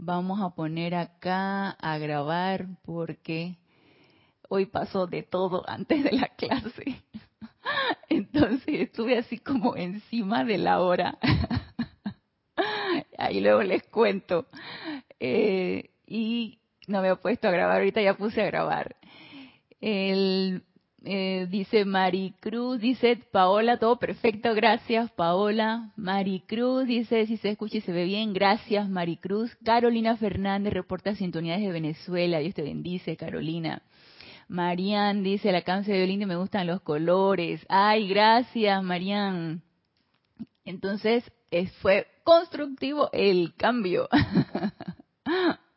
Vamos 0.00 0.40
a 0.40 0.50
poner 0.50 0.94
acá 0.94 1.70
a 1.70 1.98
grabar 1.98 2.68
porque 2.84 3.56
hoy 4.48 4.66
pasó 4.66 5.08
de 5.08 5.24
todo 5.24 5.68
antes 5.68 6.04
de 6.04 6.12
la 6.12 6.28
clase. 6.36 7.02
Entonces 8.08 8.82
estuve 8.82 9.18
así 9.18 9.38
como 9.38 9.74
encima 9.74 10.44
de 10.44 10.58
la 10.58 10.80
hora. 10.80 11.18
Ahí 13.18 13.40
luego 13.40 13.64
les 13.64 13.82
cuento. 13.88 14.46
Eh, 15.18 15.90
y 16.06 16.60
no 16.86 17.02
me 17.02 17.08
he 17.08 17.16
puesto 17.16 17.48
a 17.48 17.50
grabar, 17.50 17.78
ahorita 17.78 18.00
ya 18.00 18.14
puse 18.14 18.40
a 18.40 18.46
grabar. 18.46 18.94
El, 19.80 20.62
eh, 21.10 21.46
dice 21.48 21.86
Maricruz, 21.86 22.80
dice 22.80 23.16
Paola, 23.16 23.78
todo 23.78 23.98
perfecto, 23.98 24.54
gracias 24.54 25.10
Paola. 25.12 25.90
Maricruz 25.96 26.86
dice, 26.86 27.26
si 27.26 27.38
se 27.38 27.48
escucha 27.48 27.78
y 27.78 27.80
se 27.80 27.92
ve 27.92 28.04
bien, 28.04 28.34
gracias 28.34 28.90
Maricruz. 28.90 29.54
Carolina 29.64 30.18
Fernández 30.18 30.74
reporta 30.74 31.14
sintonías 31.14 31.60
de 31.60 31.72
Venezuela, 31.72 32.40
Dios 32.40 32.54
te 32.54 32.60
bendice 32.60 33.16
Carolina. 33.16 33.80
Marian 34.48 35.22
dice, 35.22 35.50
la 35.50 35.62
canción 35.62 35.94
de 35.94 36.04
violín 36.04 36.28
me 36.28 36.36
gustan 36.36 36.66
los 36.66 36.82
colores. 36.82 37.64
Ay, 37.70 38.06
gracias 38.06 38.82
Marian. 38.82 39.62
Entonces, 40.66 41.24
fue 41.80 42.06
constructivo 42.22 43.08
el 43.14 43.54
cambio. 43.56 44.10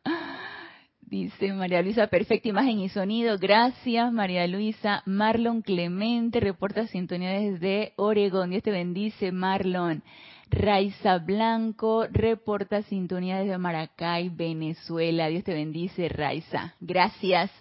Dice 1.12 1.52
María 1.52 1.82
Luisa, 1.82 2.08
perfecta 2.08 2.48
imagen 2.48 2.80
y 2.80 2.88
sonido. 2.88 3.38
Gracias, 3.38 4.14
María 4.14 4.48
Luisa. 4.48 5.04
Marlon 5.06 5.62
Clemente 5.62 6.40
reporta 6.40 6.88
sintonía 6.88 7.32
desde 7.32 7.92
Oregón. 7.98 8.52
Dios 8.52 8.64
te 8.64 8.72
bendice, 8.72 9.34
Marlon. 9.34 10.04
Raiza 10.50 11.18
Blanco 11.18 12.08
reporta 12.10 12.84
sintonía 12.84 13.40
desde 13.40 13.58
Maracay, 13.58 14.30
Venezuela. 14.30 15.28
Dios 15.28 15.44
te 15.44 15.54
bendice, 15.54 16.08
Raiza. 16.08 16.76
Gracias. 16.80 17.52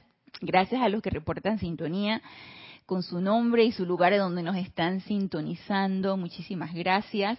Gracias 0.40 0.80
a 0.80 0.88
los 0.88 1.02
que 1.02 1.10
reportan 1.10 1.58
sintonía 1.58 2.22
con 2.86 3.02
su 3.02 3.20
nombre 3.20 3.64
y 3.64 3.72
su 3.72 3.84
lugar 3.84 4.12
de 4.12 4.18
donde 4.18 4.44
nos 4.44 4.54
están 4.54 5.00
sintonizando. 5.00 6.16
Muchísimas 6.16 6.72
gracias. 6.72 7.36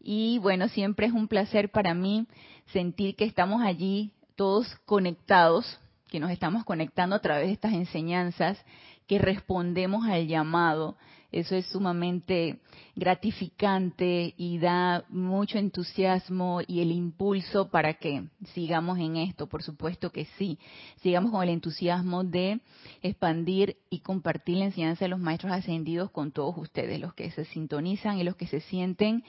Y 0.00 0.40
bueno, 0.40 0.66
siempre 0.66 1.06
es 1.06 1.12
un 1.12 1.28
placer 1.28 1.70
para 1.70 1.94
mí 1.94 2.26
sentir 2.72 3.14
que 3.14 3.24
estamos 3.24 3.62
allí 3.62 4.10
todos 4.36 4.68
conectados, 4.84 5.78
que 6.08 6.20
nos 6.20 6.30
estamos 6.30 6.64
conectando 6.64 7.16
a 7.16 7.20
través 7.20 7.46
de 7.46 7.52
estas 7.52 7.72
enseñanzas, 7.72 8.62
que 9.06 9.18
respondemos 9.18 10.06
al 10.06 10.26
llamado. 10.26 10.96
Eso 11.32 11.56
es 11.56 11.66
sumamente 11.66 12.60
gratificante 12.94 14.34
y 14.36 14.58
da 14.58 15.04
mucho 15.08 15.58
entusiasmo 15.58 16.60
y 16.66 16.80
el 16.80 16.92
impulso 16.92 17.68
para 17.68 17.94
que 17.94 18.28
sigamos 18.54 18.98
en 18.98 19.16
esto, 19.16 19.48
por 19.48 19.62
supuesto 19.62 20.10
que 20.10 20.26
sí. 20.38 20.58
Sigamos 21.02 21.32
con 21.32 21.42
el 21.42 21.50
entusiasmo 21.50 22.22
de 22.24 22.60
expandir 23.02 23.76
y 23.90 24.00
compartir 24.00 24.58
la 24.58 24.66
enseñanza 24.66 25.04
de 25.04 25.08
los 25.08 25.18
maestros 25.18 25.52
ascendidos 25.52 26.10
con 26.10 26.30
todos 26.30 26.56
ustedes, 26.56 27.00
los 27.00 27.12
que 27.14 27.30
se 27.32 27.44
sintonizan 27.46 28.18
y 28.18 28.24
los 28.24 28.36
que 28.36 28.46
se 28.46 28.60
sienten 28.60 29.24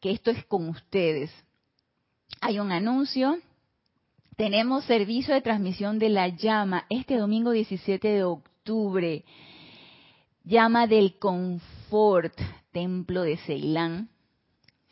que 0.00 0.12
esto 0.12 0.30
es 0.30 0.44
con 0.46 0.68
ustedes. 0.68 1.30
Hay 2.40 2.58
un 2.58 2.72
anuncio 2.72 3.38
tenemos 4.40 4.86
servicio 4.86 5.34
de 5.34 5.42
transmisión 5.42 5.98
de 5.98 6.08
la 6.08 6.28
llama 6.28 6.86
este 6.88 7.18
domingo 7.18 7.50
17 7.50 8.08
de 8.08 8.24
octubre. 8.24 9.22
Llama 10.44 10.86
del 10.86 11.18
confort, 11.18 12.32
templo 12.72 13.20
de 13.20 13.36
Ceilán, 13.36 14.08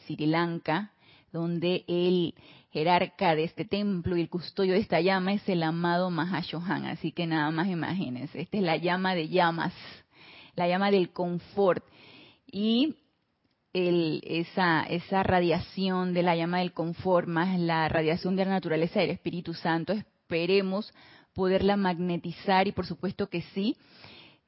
Sri 0.05 0.27
Lanka, 0.27 0.93
donde 1.33 1.87
el 1.89 2.35
jerarca 2.73 3.35
de 3.35 3.45
este 3.45 3.65
templo 3.65 4.19
y 4.19 4.21
el 4.21 4.29
custodio 4.29 4.75
de 4.75 4.81
esta 4.81 5.01
llama 5.01 5.33
es 5.33 5.49
el 5.49 5.63
amado 5.63 6.11
Mahashohan. 6.11 6.85
Así 6.85 7.13
que 7.13 7.27
nada 7.27 7.51
más 7.51 7.69
imagínense, 7.69 8.43
esta 8.43 8.59
es 8.59 8.63
la 8.63 8.77
llama 8.77 9.15
de 9.15 9.31
llamas, 9.31 9.73
la 10.57 10.69
llama 10.69 10.91
del 10.91 11.11
confort. 11.11 11.83
Y 12.53 12.97
esa, 13.73 14.83
esa 14.85 15.23
radiación 15.23 16.15
de 16.15 16.23
la 16.23 16.35
llama 16.37 16.59
del 16.59 16.73
confort 16.73 17.29
más 17.29 17.59
la 17.59 17.89
radiación 17.89 18.37
de 18.37 18.45
la 18.45 18.53
naturaleza 18.53 19.01
del 19.01 19.11
Espíritu 19.11 19.55
Santo, 19.55 19.93
esperemos 19.93 20.93
poderla 21.35 21.77
magnetizar 21.77 22.67
y 22.67 22.73
por 22.73 22.87
supuesto 22.87 23.29
que 23.29 23.43
sí, 23.55 23.77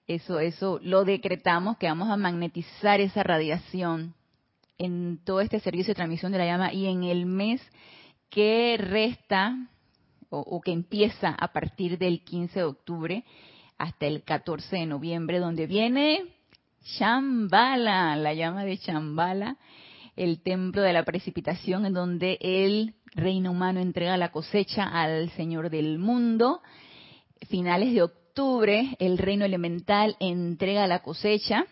eso, 0.07 0.41
eso 0.41 0.81
lo 0.83 1.05
decretamos, 1.05 1.77
que 1.77 1.87
vamos 1.87 2.09
a 2.09 2.17
magnetizar 2.17 3.01
esa 3.01 3.23
radiación 3.23 4.15
en 4.79 5.21
todo 5.25 5.41
este 5.41 5.61
servicio 5.61 5.93
de 5.93 5.97
transmisión 5.97 6.33
de 6.33 6.39
la 6.39 6.47
llama 6.47 6.73
y 6.73 6.87
en 6.87 7.05
el 7.05 7.27
mes 7.27 7.61
que 8.31 8.77
resta 8.79 9.69
o 10.31 10.61
que 10.61 10.71
empieza 10.71 11.31
a 11.31 11.53
partir 11.53 11.99
del 11.99 12.23
15 12.25 12.61
de 12.61 12.65
octubre 12.65 13.25
hasta 13.79 14.07
el 14.07 14.23
14 14.23 14.77
de 14.77 14.87
noviembre, 14.87 15.39
donde 15.39 15.67
viene 15.67 16.23
Shambhala, 16.83 18.17
la 18.17 18.35
llama 18.35 18.65
de 18.65 18.77
Shambhala, 18.77 19.57
el 20.17 20.43
templo 20.43 20.83
de 20.83 20.93
la 20.93 21.05
precipitación 21.05 21.87
en 21.87 21.95
donde 21.95 22.39
el 22.41 22.95
reino 23.15 23.51
humano 23.51 23.81
entrega 23.81 24.17
la 24.17 24.33
cosecha 24.33 24.85
al 24.85 25.31
Señor 25.31 25.71
del 25.71 25.99
mundo. 25.99 26.63
Finales 27.49 27.93
de 27.93 28.03
octubre, 28.03 28.97
el 28.99 29.19
reino 29.19 29.45
elemental 29.45 30.17
entrega 30.21 30.87
la 30.87 31.03
cosecha. 31.03 31.67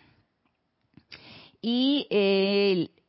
Y 1.60 2.06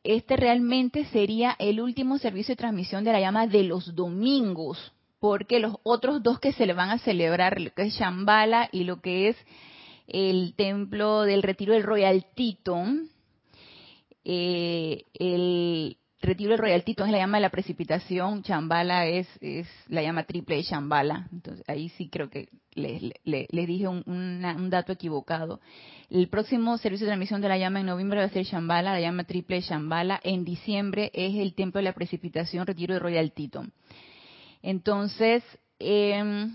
este 0.02 0.36
realmente 0.36 1.04
sería 1.06 1.54
el 1.58 1.80
último 1.80 2.18
servicio 2.18 2.52
de 2.52 2.56
transmisión 2.56 3.04
de 3.04 3.12
la 3.12 3.20
llama 3.20 3.46
de 3.46 3.62
los 3.62 3.94
domingos, 3.94 4.92
porque 5.20 5.60
los 5.60 5.76
otros 5.82 6.22
dos 6.22 6.40
que 6.40 6.52
se 6.52 6.66
le 6.66 6.72
van 6.72 6.90
a 6.90 6.98
celebrar, 6.98 7.60
lo 7.60 7.70
que 7.72 7.82
es 7.82 7.94
Shambhala 7.94 8.68
y 8.72 8.84
lo 8.84 9.00
que 9.00 9.28
es 9.28 9.36
el 10.12 10.54
templo 10.56 11.22
del 11.22 11.42
retiro 11.42 11.72
del 11.72 11.82
Royal 11.82 12.26
Teton. 12.34 13.08
Eh, 14.24 15.04
el 15.14 15.96
retiro 16.20 16.50
del 16.50 16.58
Royal 16.58 16.84
Teton 16.84 17.06
es 17.06 17.12
la 17.12 17.18
llama 17.18 17.38
de 17.38 17.42
la 17.42 17.50
precipitación, 17.50 18.42
Chambala 18.42 19.06
es, 19.06 19.26
es 19.40 19.66
la 19.88 20.02
llama 20.02 20.24
triple 20.24 20.56
de 20.56 20.64
Chambala. 20.64 21.28
Entonces 21.32 21.64
ahí 21.68 21.88
sí 21.90 22.08
creo 22.08 22.28
que 22.28 22.48
les, 22.74 23.12
dije 23.66 23.88
un, 23.88 24.68
dato 24.70 24.92
equivocado. 24.92 25.60
El 26.10 26.28
próximo 26.28 26.76
servicio 26.78 27.06
de 27.06 27.10
transmisión 27.10 27.40
de 27.40 27.48
la 27.48 27.58
llama 27.58 27.80
en 27.80 27.86
noviembre 27.86 28.20
va 28.20 28.26
a 28.26 28.30
ser 28.30 28.44
Chambala, 28.46 28.92
la 28.92 29.00
llama 29.00 29.24
triple 29.24 29.56
de 29.56 29.62
Chambala. 29.62 30.20
En 30.22 30.44
diciembre 30.44 31.10
es 31.14 31.36
el 31.36 31.54
templo 31.54 31.78
de 31.78 31.84
la 31.84 31.94
precipitación, 31.94 32.66
retiro 32.66 32.94
del 32.94 33.02
Royal 33.02 33.32
Teton. 33.32 33.72
Entonces, 34.62 35.42
eh, 35.78 36.50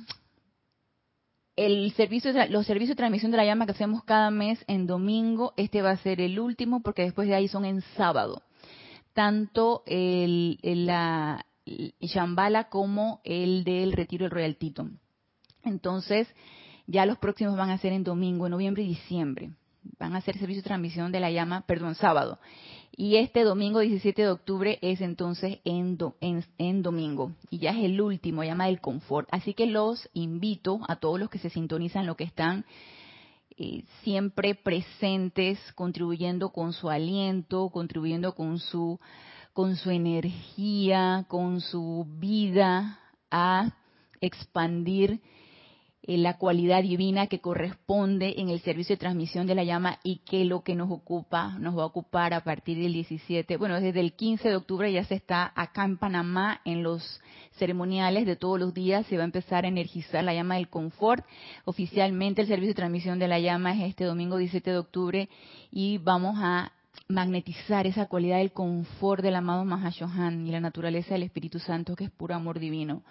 el 1.55 1.93
servicio, 1.93 2.31
los 2.49 2.65
servicios 2.65 2.89
de 2.89 2.95
transmisión 2.95 3.31
de 3.31 3.37
la 3.37 3.45
llama 3.45 3.65
que 3.65 3.71
hacemos 3.71 4.03
cada 4.03 4.29
mes 4.29 4.63
en 4.67 4.87
domingo, 4.87 5.53
este 5.57 5.81
va 5.81 5.91
a 5.91 5.97
ser 5.97 6.19
el 6.19 6.39
último 6.39 6.81
porque 6.81 7.03
después 7.03 7.27
de 7.27 7.35
ahí 7.35 7.47
son 7.47 7.65
en 7.65 7.81
sábado. 7.95 8.41
Tanto 9.13 9.83
el, 9.85 10.59
la 10.63 11.45
Shambhala 11.65 12.65
como 12.69 13.21
el 13.23 13.63
del 13.63 13.93
Retiro 13.93 14.25
del 14.25 14.31
Royal 14.31 14.57
Tito. 14.57 14.89
Entonces, 15.63 16.27
ya 16.87 17.05
los 17.05 17.17
próximos 17.17 17.55
van 17.55 17.69
a 17.69 17.77
ser 17.77 17.93
en 17.93 18.03
domingo, 18.03 18.45
en 18.45 18.51
noviembre 18.51 18.83
y 18.83 18.87
diciembre. 18.87 19.51
Van 19.97 20.13
a 20.13 20.17
hacer 20.17 20.37
servicio 20.37 20.61
de 20.61 20.67
transmisión 20.67 21.11
de 21.11 21.19
la 21.19 21.31
llama, 21.31 21.61
perdón, 21.65 21.95
sábado. 21.95 22.39
Y 22.97 23.17
este 23.17 23.43
domingo 23.43 23.79
17 23.79 24.21
de 24.21 24.29
octubre 24.29 24.79
es 24.81 25.01
entonces 25.01 25.59
en, 25.65 25.97
en, 26.57 26.81
domingo. 26.81 27.33
Y 27.49 27.57
ya 27.59 27.71
es 27.71 27.83
el 27.83 27.99
último, 27.99 28.41
llama 28.41 28.67
del 28.67 28.79
confort. 28.79 29.27
Así 29.31 29.53
que 29.53 29.65
los 29.65 30.09
invito 30.13 30.79
a 30.87 30.95
todos 30.95 31.19
los 31.19 31.29
que 31.29 31.39
se 31.39 31.49
sintonizan, 31.49 32.05
los 32.05 32.15
que 32.15 32.23
están 32.23 32.63
eh, 33.57 33.83
siempre 34.03 34.55
presentes, 34.55 35.59
contribuyendo 35.73 36.51
con 36.51 36.71
su 36.71 36.89
aliento, 36.89 37.69
contribuyendo 37.69 38.33
con 38.33 38.59
su, 38.59 38.97
con 39.51 39.75
su 39.75 39.91
energía, 39.91 41.25
con 41.27 41.59
su 41.59 42.07
vida 42.17 43.01
a 43.29 43.75
expandir 44.21 45.19
la 46.07 46.37
cualidad 46.37 46.83
divina 46.83 47.27
que 47.27 47.39
corresponde 47.39 48.35
en 48.37 48.49
el 48.49 48.59
servicio 48.59 48.95
de 48.95 48.99
transmisión 48.99 49.47
de 49.47 49.55
la 49.55 49.63
llama 49.63 49.97
y 50.03 50.17
que 50.17 50.45
lo 50.45 50.61
que 50.61 50.75
nos 50.75 50.91
ocupa, 50.91 51.57
nos 51.59 51.77
va 51.77 51.83
a 51.83 51.87
ocupar 51.87 52.33
a 52.33 52.43
partir 52.43 52.77
del 52.77 52.93
17, 52.93 53.57
bueno, 53.57 53.81
desde 53.81 54.01
el 54.01 54.13
15 54.13 54.49
de 54.49 54.55
octubre 54.55 54.91
ya 54.91 55.03
se 55.03 55.15
está 55.15 55.51
acá 55.55 55.83
en 55.83 55.97
Panamá 55.97 56.61
en 56.63 56.83
los 56.83 57.21
ceremoniales 57.53 58.25
de 58.25 58.35
todos 58.35 58.59
los 58.59 58.73
días, 58.73 59.05
se 59.07 59.17
va 59.17 59.23
a 59.23 59.25
empezar 59.25 59.65
a 59.65 59.67
energizar 59.67 60.23
la 60.23 60.33
llama 60.33 60.55
del 60.55 60.69
confort. 60.69 61.25
Oficialmente 61.65 62.41
el 62.41 62.47
servicio 62.47 62.69
de 62.69 62.75
transmisión 62.75 63.17
de 63.17 63.27
la 63.27 63.39
llama 63.39 63.73
es 63.73 63.89
este 63.89 64.03
domingo 64.03 64.37
17 64.37 64.69
de 64.69 64.77
octubre 64.77 65.29
y 65.71 65.97
vamos 65.97 66.35
a 66.37 66.71
magnetizar 67.07 67.87
esa 67.87 68.05
cualidad 68.05 68.37
del 68.37 68.51
confort 68.51 69.21
del 69.23 69.35
amado 69.35 69.65
Mahashohan 69.65 70.45
y 70.45 70.51
la 70.51 70.59
naturaleza 70.59 71.15
del 71.15 71.23
Espíritu 71.23 71.59
Santo 71.59 71.95
que 71.95 72.05
es 72.05 72.11
puro 72.11 72.35
amor 72.35 72.59
divino 72.59 73.03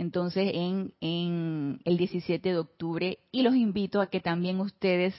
entonces 0.00 0.52
en, 0.54 0.94
en 1.02 1.78
el 1.84 1.98
17 1.98 2.48
de 2.48 2.58
octubre 2.58 3.18
y 3.30 3.42
los 3.42 3.54
invito 3.54 4.00
a 4.00 4.06
que 4.06 4.20
también 4.20 4.58
ustedes 4.58 5.14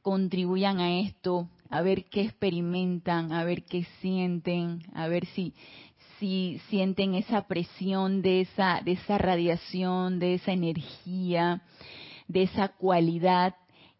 contribuyan 0.00 0.80
a 0.80 0.98
esto, 1.00 1.50
a 1.68 1.82
ver 1.82 2.06
qué 2.06 2.22
experimentan, 2.22 3.32
a 3.32 3.44
ver 3.44 3.64
qué 3.64 3.84
sienten, 4.00 4.82
a 4.94 5.08
ver 5.08 5.26
si, 5.26 5.52
si 6.18 6.58
sienten 6.70 7.14
esa 7.14 7.46
presión 7.46 8.22
de 8.22 8.40
esa, 8.40 8.80
de 8.82 8.92
esa 8.92 9.18
radiación, 9.18 10.18
de 10.18 10.34
esa 10.34 10.52
energía, 10.52 11.62
de 12.26 12.44
esa 12.44 12.68
cualidad 12.68 13.56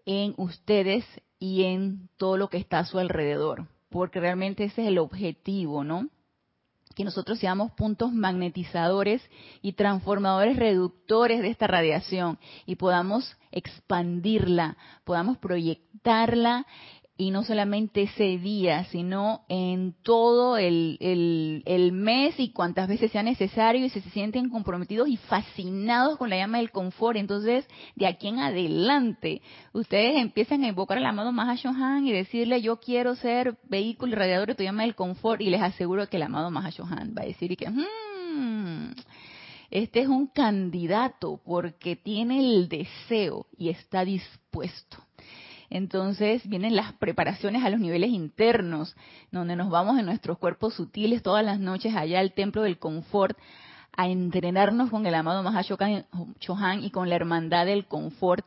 en 0.06 0.32
ustedes 0.38 1.04
y 1.38 1.64
en 1.64 2.08
todo 2.16 2.38
lo 2.38 2.48
que 2.48 2.56
está 2.56 2.78
a 2.78 2.86
su 2.86 2.98
alrededor, 2.98 3.68
porque 3.90 4.20
realmente 4.20 4.64
ese 4.64 4.82
es 4.82 4.88
el 4.88 4.96
objetivo, 4.96 5.84
¿no? 5.84 6.08
Que 6.94 7.04
nosotros 7.04 7.38
seamos 7.38 7.72
puntos 7.72 8.12
magnetizadores 8.12 9.22
y 9.62 9.72
transformadores 9.72 10.56
reductores 10.56 11.42
de 11.42 11.48
esta 11.48 11.66
radiación 11.66 12.38
y 12.66 12.76
podamos 12.76 13.36
expandirla, 13.50 14.76
podamos 15.04 15.38
proyectarla 15.38 16.66
y 17.16 17.30
no 17.30 17.44
solamente 17.44 18.02
ese 18.02 18.38
día, 18.38 18.84
sino 18.86 19.44
en 19.48 19.94
todo 20.02 20.56
el, 20.56 20.98
el, 21.00 21.92
mes 21.92 22.34
y 22.40 22.50
cuantas 22.50 22.88
veces 22.88 23.12
sea 23.12 23.22
necesario 23.22 23.84
y 23.84 23.88
se, 23.88 24.00
sienten 24.00 24.50
comprometidos 24.50 25.08
y 25.08 25.16
fascinados 25.16 26.18
con 26.18 26.28
la 26.28 26.36
llama 26.36 26.58
del 26.58 26.72
confort. 26.72 27.16
Entonces, 27.16 27.68
de 27.94 28.08
aquí 28.08 28.28
en 28.28 28.40
adelante, 28.40 29.42
ustedes 29.72 30.16
empiezan 30.16 30.64
a 30.64 30.68
invocar 30.68 30.98
al 30.98 31.06
amado 31.06 31.30
Mahashohan 31.30 32.04
y 32.04 32.12
decirle, 32.12 32.60
yo 32.60 32.80
quiero 32.80 33.14
ser 33.14 33.58
vehículo 33.68 34.12
y 34.12 34.16
radiador 34.16 34.48
de 34.48 34.54
tu 34.56 34.64
llama 34.64 34.82
del 34.82 34.96
confort 34.96 35.40
y 35.40 35.50
les 35.50 35.62
aseguro 35.62 36.08
que 36.08 36.16
el 36.16 36.24
amado 36.24 36.50
Mahashohan 36.50 37.14
va 37.16 37.22
a 37.22 37.26
decir 37.26 37.52
y 37.52 37.56
que, 37.56 37.70
hmm, 37.70 38.92
este 39.70 40.00
es 40.00 40.08
un 40.08 40.26
candidato 40.26 41.40
porque 41.44 41.94
tiene 41.94 42.40
el 42.40 42.68
deseo 42.68 43.46
y 43.56 43.68
está 43.68 44.04
dispuesto. 44.04 44.98
Entonces 45.74 46.48
vienen 46.48 46.76
las 46.76 46.92
preparaciones 46.92 47.64
a 47.64 47.68
los 47.68 47.80
niveles 47.80 48.10
internos, 48.10 48.94
donde 49.32 49.56
nos 49.56 49.70
vamos 49.70 49.98
en 49.98 50.06
nuestros 50.06 50.38
cuerpos 50.38 50.74
sutiles 50.74 51.20
todas 51.20 51.44
las 51.44 51.58
noches 51.58 51.96
allá 51.96 52.20
al 52.20 52.32
templo 52.32 52.62
del 52.62 52.78
confort 52.78 53.36
a 53.96 54.06
entrenarnos 54.06 54.88
con 54.88 55.04
el 55.04 55.16
amado 55.16 55.42
Chohan 56.38 56.84
y 56.84 56.90
con 56.92 57.08
la 57.08 57.16
hermandad 57.16 57.66
del 57.66 57.86
confort 57.86 58.46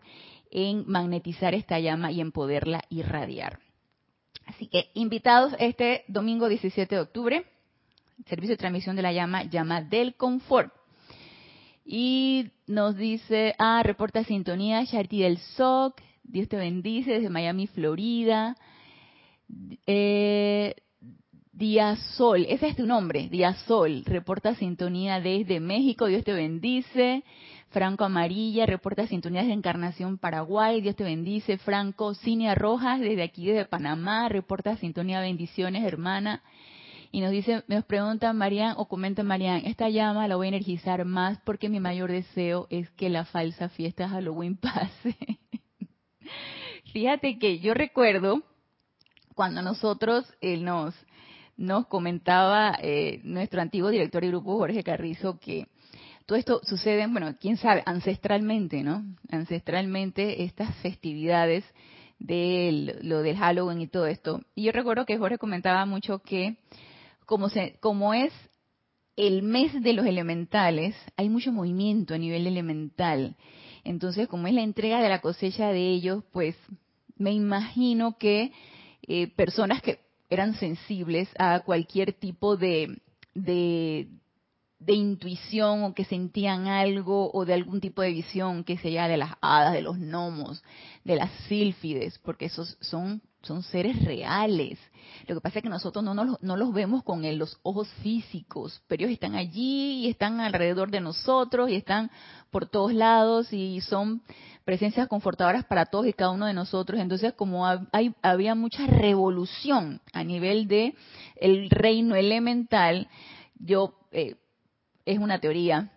en 0.51 0.85
magnetizar 0.87 1.53
esta 1.53 1.81
llama 1.81 2.13
y 2.13 2.21
en 2.21 2.31
poderla 2.31 2.79
irradiar. 2.89 3.59
Así 4.45 4.67
que 4.67 4.91
invitados 4.93 5.53
este 5.59 6.05
domingo 6.07 6.47
17 6.47 6.95
de 6.95 7.01
octubre, 7.01 7.45
servicio 8.27 8.53
de 8.53 8.57
transmisión 8.57 8.95
de 8.95 9.01
la 9.01 9.11
llama, 9.11 9.43
llama 9.43 9.81
del 9.81 10.15
confort. 10.15 10.73
Y 11.83 12.51
nos 12.67 12.95
dice, 12.95 13.53
ah, 13.59 13.81
reporta 13.83 14.23
sintonía, 14.23 14.85
Charity 14.85 15.23
del 15.23 15.39
SOC, 15.39 16.01
Dios 16.27 16.47
te 16.47 16.57
bendice 16.57 17.13
desde 17.13 17.29
Miami, 17.29 17.67
Florida. 17.67 18.55
Eh, 19.85 20.75
Sol, 22.15 22.45
ese 22.49 22.67
es 22.67 22.75
tu 22.75 22.85
nombre, 22.85 23.29
Sol, 23.65 24.03
reporta 24.05 24.53
sintonía 24.55 25.19
desde 25.19 25.59
México, 25.59 26.05
Dios 26.05 26.23
te 26.23 26.33
bendice. 26.33 27.23
Franco 27.69 28.05
Amarilla, 28.05 28.65
reporta 28.65 29.07
sintonía 29.07 29.41
desde 29.41 29.53
Encarnación, 29.53 30.17
Paraguay, 30.17 30.81
Dios 30.81 30.95
te 30.95 31.03
bendice. 31.03 31.57
Franco 31.57 32.13
Cinia 32.13 32.55
Rojas, 32.55 32.99
desde 32.99 33.23
aquí, 33.23 33.47
desde 33.47 33.65
Panamá, 33.65 34.29
reporta 34.29 34.77
sintonía, 34.77 35.19
bendiciones, 35.19 35.83
hermana. 35.83 36.43
Y 37.11 37.21
nos 37.21 37.31
dice, 37.31 37.63
nos 37.67 37.83
pregunta 37.85 38.31
Marian 38.33 38.75
o 38.77 38.87
comenta 38.87 39.23
Marian, 39.23 39.65
esta 39.65 39.89
llama 39.89 40.27
la 40.27 40.35
voy 40.35 40.47
a 40.47 40.49
energizar 40.49 41.03
más 41.05 41.39
porque 41.43 41.69
mi 41.69 41.79
mayor 41.79 42.11
deseo 42.11 42.67
es 42.69 42.89
que 42.91 43.09
la 43.09 43.25
falsa 43.25 43.69
fiesta 43.69 44.03
de 44.03 44.09
Halloween 44.09 44.57
pase. 44.61 45.15
Fíjate 46.93 47.37
que 47.37 47.59
yo 47.59 47.73
recuerdo 47.73 48.43
cuando 49.35 49.61
nosotros 49.61 50.25
eh, 50.41 50.57
nos, 50.57 50.95
nos 51.57 51.87
comentaba 51.87 52.77
eh, 52.81 53.19
nuestro 53.23 53.61
antiguo 53.61 53.89
director 53.89 54.21
de 54.21 54.29
grupo, 54.29 54.57
Jorge 54.57 54.83
Carrizo, 54.83 55.39
que 55.39 55.67
todo 56.25 56.37
esto 56.37 56.59
sucede, 56.63 57.07
bueno, 57.07 57.35
quién 57.39 57.57
sabe, 57.57 57.83
ancestralmente, 57.85 58.83
¿no? 58.83 59.03
Ancestralmente 59.29 60.43
estas 60.43 60.75
festividades 60.77 61.63
de 62.19 62.97
lo 63.01 63.21
del 63.21 63.37
Halloween 63.37 63.81
y 63.81 63.87
todo 63.87 64.07
esto. 64.07 64.41
Y 64.55 64.63
yo 64.63 64.71
recuerdo 64.71 65.05
que 65.05 65.17
Jorge 65.17 65.37
comentaba 65.37 65.85
mucho 65.85 66.19
que 66.19 66.57
como, 67.25 67.49
se, 67.49 67.77
como 67.79 68.13
es 68.13 68.33
el 69.15 69.41
mes 69.43 69.81
de 69.81 69.93
los 69.93 70.05
elementales, 70.05 70.95
hay 71.15 71.29
mucho 71.29 71.51
movimiento 71.51 72.13
a 72.13 72.17
nivel 72.17 72.47
elemental. 72.47 73.35
Entonces, 73.87 74.27
como 74.27 74.47
es 74.47 74.53
la 74.53 74.63
entrega 74.63 75.01
de 75.01 75.07
la 75.07 75.21
cosecha 75.21 75.69
de 75.69 75.89
ellos, 75.89 76.23
pues 76.31 76.55
me 77.15 77.31
imagino 77.31 78.17
que 78.17 78.51
eh, 79.07 79.27
personas 79.27 79.81
que 79.81 79.99
eran 80.29 80.55
sensibles 80.55 81.29
a 81.39 81.61
cualquier 81.61 82.11
tipo 82.11 82.57
de, 82.57 83.01
de, 83.33 84.09
intuición 84.87 85.83
o 85.83 85.93
que 85.93 86.03
sentían 86.03 86.67
algo 86.67 87.31
o 87.33 87.45
de 87.45 87.53
algún 87.53 87.79
tipo 87.79 88.01
de 88.01 88.11
visión, 88.11 88.65
que 88.65 88.77
sea 88.77 89.07
de 89.07 89.15
las 89.15 89.35
hadas, 89.39 89.73
de 89.73 89.81
los 89.81 89.97
gnomos, 89.97 90.63
de 91.05 91.15
las 91.15 91.31
sílfides, 91.47 92.19
porque 92.19 92.45
esos 92.45 92.77
son 92.81 93.21
son 93.41 93.63
seres 93.63 94.03
reales. 94.03 94.79
Lo 95.27 95.35
que 95.35 95.41
pasa 95.41 95.59
es 95.59 95.63
que 95.63 95.69
nosotros 95.69 96.03
no, 96.03 96.13
no, 96.13 96.57
los 96.57 96.73
vemos 96.73 97.03
con 97.03 97.21
los 97.37 97.59
ojos 97.63 97.87
físicos, 98.01 98.81
pero 98.87 99.03
ellos 99.03 99.13
están 99.13 99.35
allí 99.35 100.05
y 100.05 100.09
están 100.09 100.39
alrededor 100.39 100.91
de 100.91 100.99
nosotros 100.99 101.69
y 101.69 101.75
están 101.75 102.11
por 102.51 102.67
todos 102.67 102.93
lados 102.93 103.51
y 103.53 103.81
son 103.81 104.21
presencias 104.65 105.07
confortadoras 105.07 105.65
para 105.65 105.85
todos 105.85 106.07
y 106.07 106.13
cada 106.13 106.31
uno 106.31 106.45
de 106.45 106.53
nosotros. 106.53 106.99
Entonces, 106.99 107.33
como 107.33 107.65
hay, 107.91 108.13
había 108.21 108.55
mucha 108.55 108.85
revolución 108.85 110.01
a 110.13 110.23
nivel 110.23 110.67
de 110.67 110.95
el 111.35 111.69
reino 111.69 112.15
elemental, 112.15 113.07
yo 113.59 113.95
eh, 114.11 114.35
es 115.05 115.19
una 115.19 115.39
teoría 115.39 115.91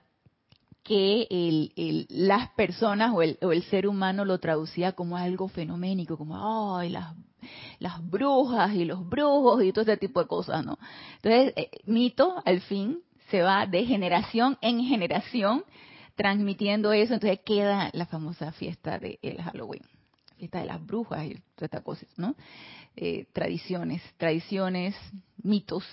que 0.82 2.06
las 2.08 2.50
personas 2.50 3.12
o 3.14 3.22
el, 3.22 3.38
o 3.42 3.52
el, 3.52 3.62
ser 3.64 3.86
humano 3.86 4.24
lo 4.24 4.38
traducía 4.38 4.92
como 4.92 5.16
algo 5.16 5.48
fenoménico, 5.48 6.16
como, 6.16 6.76
ay, 6.76 6.90
las, 6.90 7.14
las 7.78 8.08
brujas 8.08 8.74
y 8.74 8.84
los 8.84 9.08
brujos 9.08 9.62
y 9.62 9.72
todo 9.72 9.82
ese 9.82 9.96
tipo 9.96 10.20
de 10.20 10.28
cosas, 10.28 10.64
¿no? 10.64 10.78
Entonces, 11.16 11.52
eh, 11.56 11.70
mito, 11.86 12.42
al 12.44 12.60
fin, 12.60 13.00
se 13.30 13.42
va 13.42 13.66
de 13.66 13.84
generación 13.84 14.58
en 14.60 14.82
generación 14.84 15.64
transmitiendo 16.16 16.92
eso, 16.92 17.14
entonces 17.14 17.40
queda 17.44 17.90
la 17.94 18.06
famosa 18.06 18.52
fiesta 18.52 18.98
del 18.98 19.40
Halloween, 19.42 19.82
fiesta 20.36 20.60
de 20.60 20.66
las 20.66 20.84
brujas 20.84 21.24
y 21.24 21.34
todas 21.54 21.62
estas 21.62 21.82
cosas, 21.82 22.08
¿no? 22.16 22.34
Eh, 22.96 23.26
tradiciones, 23.32 24.02
tradiciones, 24.18 24.94
mitos. 25.42 25.84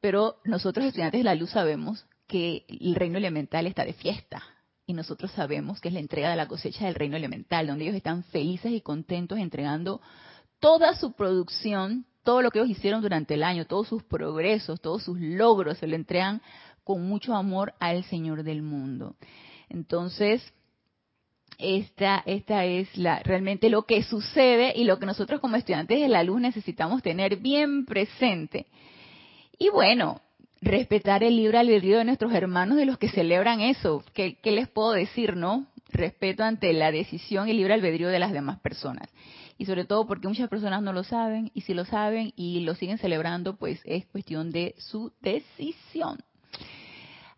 Pero 0.00 0.36
nosotros 0.44 0.86
estudiantes 0.86 1.20
de 1.20 1.24
la 1.24 1.34
luz 1.34 1.50
sabemos 1.50 2.06
que 2.26 2.64
el 2.68 2.94
reino 2.94 3.18
elemental 3.18 3.66
está 3.66 3.84
de 3.84 3.94
fiesta. 3.94 4.42
Y 4.86 4.94
nosotros 4.94 5.30
sabemos 5.32 5.80
que 5.80 5.88
es 5.88 5.94
la 5.94 6.00
entrega 6.00 6.30
de 6.30 6.36
la 6.36 6.48
cosecha 6.48 6.86
del 6.86 6.94
reino 6.94 7.16
elemental, 7.16 7.66
donde 7.66 7.84
ellos 7.84 7.96
están 7.96 8.22
felices 8.24 8.72
y 8.72 8.80
contentos 8.80 9.38
entregando 9.38 10.00
toda 10.60 10.94
su 10.96 11.12
producción, 11.12 12.06
todo 12.24 12.42
lo 12.42 12.50
que 12.50 12.58
ellos 12.58 12.70
hicieron 12.70 13.02
durante 13.02 13.34
el 13.34 13.42
año, 13.42 13.66
todos 13.66 13.88
sus 13.88 14.02
progresos, 14.02 14.80
todos 14.80 15.02
sus 15.02 15.18
logros, 15.18 15.78
se 15.78 15.86
lo 15.86 15.96
entregan 15.96 16.42
con 16.84 17.06
mucho 17.06 17.34
amor 17.34 17.74
al 17.80 18.04
Señor 18.04 18.42
del 18.42 18.62
mundo. 18.62 19.16
Entonces, 19.68 20.42
esta, 21.58 22.22
esta 22.24 22.64
es 22.64 22.96
la, 22.96 23.20
realmente 23.20 23.68
lo 23.68 23.82
que 23.82 24.02
sucede 24.02 24.72
y 24.76 24.84
lo 24.84 24.98
que 24.98 25.06
nosotros 25.06 25.40
como 25.40 25.56
estudiantes 25.56 26.00
de 26.00 26.08
la 26.08 26.22
luz 26.22 26.40
necesitamos 26.40 27.02
tener 27.02 27.36
bien 27.36 27.84
presente. 27.84 28.66
Y 29.58 29.68
bueno, 29.70 30.20
respetar 30.60 31.22
el 31.22 31.36
libre 31.36 31.58
albedrío 31.58 31.98
de 31.98 32.04
nuestros 32.04 32.32
hermanos 32.32 32.76
de 32.76 32.86
los 32.86 32.98
que 32.98 33.08
celebran 33.08 33.60
eso. 33.60 34.04
¿Qué, 34.14 34.38
les 34.44 34.68
puedo 34.68 34.92
decir, 34.92 35.36
no? 35.36 35.66
Respeto 35.90 36.44
ante 36.44 36.72
la 36.72 36.92
decisión 36.92 37.48
y 37.48 37.54
libre 37.54 37.74
albedrío 37.74 38.08
de 38.08 38.18
las 38.18 38.32
demás 38.32 38.60
personas. 38.60 39.08
Y 39.58 39.66
sobre 39.66 39.84
todo 39.84 40.06
porque 40.06 40.28
muchas 40.28 40.48
personas 40.48 40.82
no 40.82 40.92
lo 40.92 41.04
saben, 41.04 41.50
y 41.52 41.62
si 41.62 41.74
lo 41.74 41.84
saben 41.84 42.32
y 42.36 42.60
lo 42.60 42.74
siguen 42.74 42.98
celebrando, 42.98 43.56
pues 43.56 43.80
es 43.84 44.06
cuestión 44.06 44.50
de 44.50 44.74
su 44.78 45.12
decisión. 45.20 46.18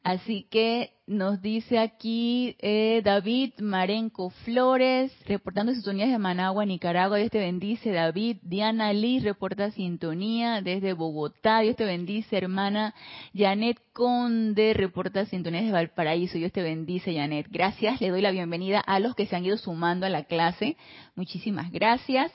Así 0.02 0.46
que 0.50 0.94
nos 1.06 1.42
dice 1.42 1.78
aquí 1.78 2.56
eh, 2.60 3.02
David 3.04 3.52
Marenco 3.60 4.30
Flores, 4.30 5.12
reportando 5.26 5.74
sintonía 5.74 6.06
de 6.06 6.16
Managua, 6.16 6.64
Nicaragua. 6.64 7.18
Dios 7.18 7.30
te 7.30 7.38
bendice, 7.38 7.90
David. 7.90 8.38
Diana 8.42 8.94
Lee 8.94 9.20
reporta 9.20 9.70
sintonía 9.72 10.62
desde 10.62 10.94
Bogotá. 10.94 11.60
Dios 11.60 11.76
te 11.76 11.84
bendice, 11.84 12.38
hermana. 12.38 12.94
Janet 13.34 13.78
Conde 13.92 14.72
reporta 14.72 15.26
sintonía 15.26 15.60
desde 15.60 15.74
Valparaíso. 15.74 16.38
Dios 16.38 16.52
te 16.52 16.62
bendice, 16.62 17.14
Janet. 17.14 17.48
Gracias. 17.50 18.00
Le 18.00 18.08
doy 18.08 18.22
la 18.22 18.30
bienvenida 18.30 18.80
a 18.80 19.00
los 19.00 19.14
que 19.14 19.26
se 19.26 19.36
han 19.36 19.44
ido 19.44 19.58
sumando 19.58 20.06
a 20.06 20.10
la 20.10 20.24
clase. 20.24 20.78
Muchísimas 21.14 21.70
gracias. 21.72 22.32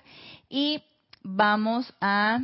Y 0.49 0.83
vamos 1.23 1.91
a 1.99 2.41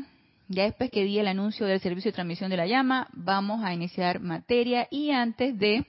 ya 0.52 0.64
después 0.64 0.92
que 0.92 1.04
di 1.04 1.20
el 1.20 1.28
anuncio 1.28 1.66
del 1.66 1.80
servicio 1.80 2.12
de 2.12 2.16
transmisión 2.16 2.50
de 2.50 2.58
la 2.58 2.68
llama, 2.68 3.08
vamos 3.14 3.64
a 3.64 3.74
iniciar 3.74 4.20
materia 4.20 4.88
y 4.92 5.12
antes 5.12 5.58
de 5.58 5.86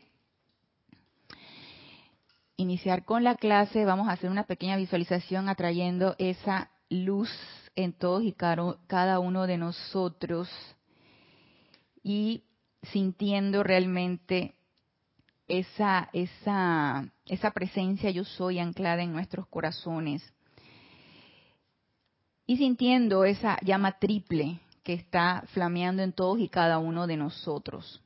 iniciar 2.56 3.04
con 3.04 3.24
la 3.24 3.34
clase 3.34 3.84
vamos 3.84 4.08
a 4.08 4.12
hacer 4.12 4.30
una 4.30 4.44
pequeña 4.44 4.76
visualización 4.76 5.48
atrayendo 5.48 6.14
esa 6.18 6.70
luz 6.88 7.30
en 7.74 7.92
todos 7.92 8.22
y 8.22 8.32
cada 8.32 9.18
uno 9.18 9.46
de 9.46 9.58
nosotros 9.58 10.48
y 12.02 12.44
sintiendo 12.82 13.62
realmente 13.62 14.54
esa, 15.48 16.10
presencia 17.54 18.10
yo 18.10 18.24
soy 18.24 18.58
anclada 18.58 19.02
en 19.02 19.12
nuestros 19.12 19.46
corazones. 19.48 20.22
Y 22.52 22.58
sintiendo 22.58 23.24
esa 23.24 23.58
llama 23.62 23.92
triple 23.92 24.60
que 24.82 24.92
está 24.92 25.42
flameando 25.54 26.02
en 26.02 26.12
todos 26.12 26.38
y 26.38 26.50
cada 26.50 26.76
uno 26.76 27.06
de 27.06 27.16
nosotros. 27.16 28.02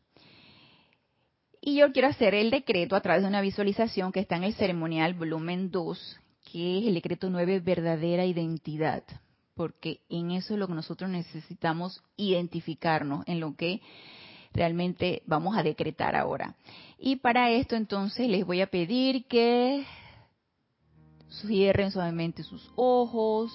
Y 1.60 1.74
yo 1.74 1.90
quiero 1.90 2.06
hacer 2.06 2.32
el 2.32 2.52
decreto 2.52 2.94
a 2.94 3.00
través 3.00 3.22
de 3.22 3.28
una 3.28 3.40
visualización 3.40 4.12
que 4.12 4.20
está 4.20 4.36
en 4.36 4.44
el 4.44 4.54
ceremonial 4.54 5.14
volumen 5.14 5.72
2, 5.72 6.20
que 6.44 6.78
es 6.78 6.86
el 6.86 6.94
decreto 6.94 7.28
9, 7.28 7.58
verdadera 7.58 8.24
identidad, 8.24 9.02
porque 9.56 10.02
en 10.08 10.30
eso 10.30 10.54
es 10.54 10.60
lo 10.60 10.68
que 10.68 10.74
nosotros 10.74 11.10
necesitamos 11.10 12.04
identificarnos, 12.16 13.26
en 13.26 13.40
lo 13.40 13.56
que 13.56 13.80
realmente 14.52 15.22
vamos 15.26 15.56
a 15.56 15.64
decretar 15.64 16.14
ahora. 16.14 16.54
Y 17.00 17.16
para 17.16 17.50
esto 17.50 17.74
entonces 17.74 18.28
les 18.28 18.46
voy 18.46 18.60
a 18.60 18.68
pedir 18.68 19.26
que 19.26 19.84
cierren 21.32 21.90
suavemente 21.90 22.44
sus 22.44 22.70
ojos, 22.76 23.50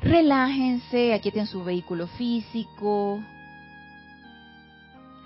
relájense, 0.00 1.14
aquí 1.14 1.30
tienen 1.30 1.48
su 1.48 1.64
vehículo 1.64 2.06
físico, 2.06 3.22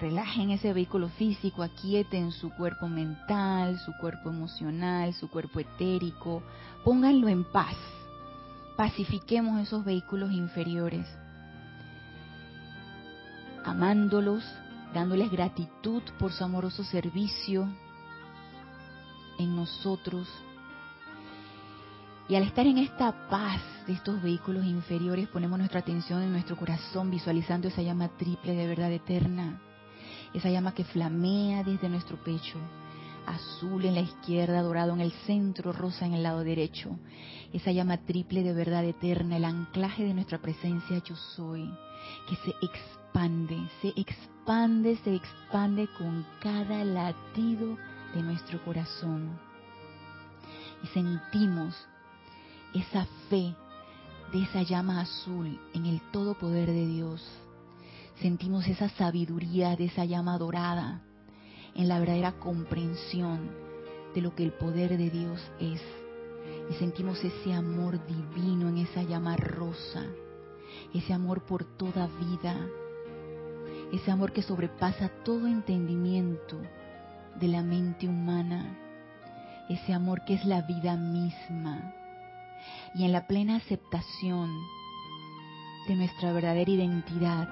relajen 0.00 0.50
ese 0.50 0.72
vehículo 0.72 1.08
físico, 1.10 1.62
aquieten 1.62 2.32
su 2.32 2.50
cuerpo 2.50 2.88
mental, 2.88 3.78
su 3.78 3.92
cuerpo 4.00 4.30
emocional, 4.30 5.12
su 5.14 5.28
cuerpo 5.28 5.60
etérico, 5.60 6.42
pónganlo 6.84 7.28
en 7.28 7.44
paz. 7.44 7.76
Pacifiquemos 8.76 9.60
esos 9.60 9.84
vehículos 9.84 10.32
inferiores, 10.32 11.06
amándolos, 13.64 14.42
dándoles 14.94 15.30
gratitud 15.30 16.02
por 16.18 16.32
su 16.32 16.42
amoroso 16.44 16.82
servicio 16.84 17.68
en 19.38 19.54
nosotros. 19.54 20.28
Y 22.30 22.36
al 22.36 22.44
estar 22.44 22.66
en 22.66 22.78
esta 22.78 23.28
paz 23.28 23.60
de 23.86 23.92
estos 23.92 24.22
vehículos 24.22 24.64
inferiores, 24.64 25.28
ponemos 25.28 25.58
nuestra 25.58 25.80
atención 25.80 26.22
en 26.22 26.32
nuestro 26.32 26.56
corazón, 26.56 27.10
visualizando 27.10 27.68
esa 27.68 27.82
llama 27.82 28.08
triple 28.16 28.54
de 28.54 28.66
verdad 28.66 28.90
eterna 28.90 29.60
esa 30.34 30.50
llama 30.50 30.74
que 30.74 30.84
flamea 30.84 31.64
desde 31.64 31.88
nuestro 31.88 32.16
pecho, 32.22 32.58
azul 33.26 33.84
en 33.84 33.94
la 33.94 34.00
izquierda, 34.00 34.62
dorado 34.62 34.92
en 34.92 35.00
el 35.00 35.12
centro, 35.26 35.72
rosa 35.72 36.06
en 36.06 36.14
el 36.14 36.22
lado 36.22 36.44
derecho, 36.44 36.98
esa 37.52 37.72
llama 37.72 37.98
triple 37.98 38.42
de 38.42 38.52
verdad 38.52 38.84
eterna, 38.84 39.36
el 39.36 39.44
anclaje 39.44 40.04
de 40.04 40.14
nuestra 40.14 40.38
presencia 40.38 40.98
yo 40.98 41.16
soy, 41.16 41.68
que 42.28 42.36
se 42.36 42.54
expande, 42.62 43.58
se 43.82 43.88
expande, 44.00 44.96
se 44.98 45.14
expande 45.14 45.88
con 45.98 46.24
cada 46.40 46.84
latido 46.84 47.76
de 48.14 48.22
nuestro 48.22 48.64
corazón. 48.64 49.38
Y 50.82 50.86
sentimos 50.88 51.74
esa 52.74 53.06
fe 53.28 53.54
de 54.32 54.42
esa 54.42 54.62
llama 54.62 55.00
azul 55.00 55.58
en 55.74 55.86
el 55.86 56.00
todo 56.12 56.34
poder 56.34 56.68
de 56.68 56.86
Dios 56.86 57.22
sentimos 58.20 58.66
esa 58.68 58.88
sabiduría 58.90 59.76
de 59.76 59.86
esa 59.86 60.04
llama 60.04 60.36
dorada 60.38 61.02
en 61.74 61.88
la 61.88 61.98
verdadera 61.98 62.32
comprensión 62.32 63.50
de 64.14 64.20
lo 64.20 64.34
que 64.34 64.44
el 64.44 64.52
poder 64.52 64.96
de 64.96 65.10
Dios 65.10 65.40
es. 65.60 65.80
Y 66.70 66.74
sentimos 66.74 67.22
ese 67.24 67.52
amor 67.52 68.04
divino 68.06 68.68
en 68.68 68.78
esa 68.78 69.02
llama 69.02 69.36
rosa, 69.36 70.04
ese 70.94 71.12
amor 71.12 71.42
por 71.44 71.64
toda 71.64 72.06
vida, 72.06 72.56
ese 73.92 74.10
amor 74.10 74.32
que 74.32 74.42
sobrepasa 74.42 75.08
todo 75.24 75.46
entendimiento 75.46 76.60
de 77.40 77.48
la 77.48 77.62
mente 77.62 78.06
humana, 78.06 78.76
ese 79.68 79.92
amor 79.92 80.24
que 80.24 80.34
es 80.34 80.44
la 80.44 80.62
vida 80.62 80.96
misma. 80.96 81.94
Y 82.94 83.04
en 83.04 83.12
la 83.12 83.26
plena 83.26 83.56
aceptación 83.56 84.50
de 85.88 85.96
nuestra 85.96 86.32
verdadera 86.32 86.70
identidad, 86.70 87.48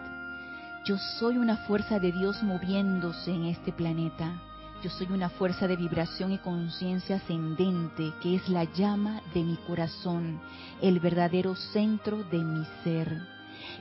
yo 0.84 0.96
soy 1.18 1.36
una 1.36 1.56
fuerza 1.56 1.98
de 1.98 2.12
Dios 2.12 2.42
moviéndose 2.42 3.30
en 3.30 3.44
este 3.44 3.72
planeta. 3.72 4.40
Yo 4.82 4.90
soy 4.90 5.08
una 5.10 5.28
fuerza 5.28 5.66
de 5.66 5.76
vibración 5.76 6.32
y 6.32 6.38
conciencia 6.38 7.16
ascendente 7.16 8.12
que 8.22 8.36
es 8.36 8.48
la 8.48 8.64
llama 8.64 9.20
de 9.34 9.42
mi 9.42 9.56
corazón, 9.66 10.40
el 10.80 11.00
verdadero 11.00 11.56
centro 11.56 12.24
de 12.24 12.38
mi 12.38 12.64
ser. 12.84 13.20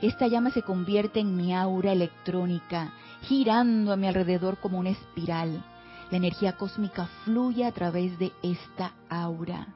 Esta 0.02 0.26
llama 0.26 0.50
se 0.50 0.62
convierte 0.62 1.20
en 1.20 1.36
mi 1.36 1.54
aura 1.54 1.92
electrónica, 1.92 2.92
girando 3.22 3.92
a 3.92 3.96
mi 3.96 4.06
alrededor 4.06 4.58
como 4.58 4.78
una 4.78 4.90
espiral. 4.90 5.64
La 6.10 6.16
energía 6.16 6.56
cósmica 6.56 7.08
fluye 7.24 7.64
a 7.64 7.72
través 7.72 8.18
de 8.18 8.32
esta 8.42 8.92
aura. 9.08 9.68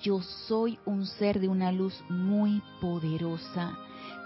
Yo 0.00 0.20
soy 0.20 0.78
un 0.84 1.06
ser 1.06 1.40
de 1.40 1.48
una 1.48 1.72
luz 1.72 1.94
muy 2.08 2.62
poderosa 2.80 3.76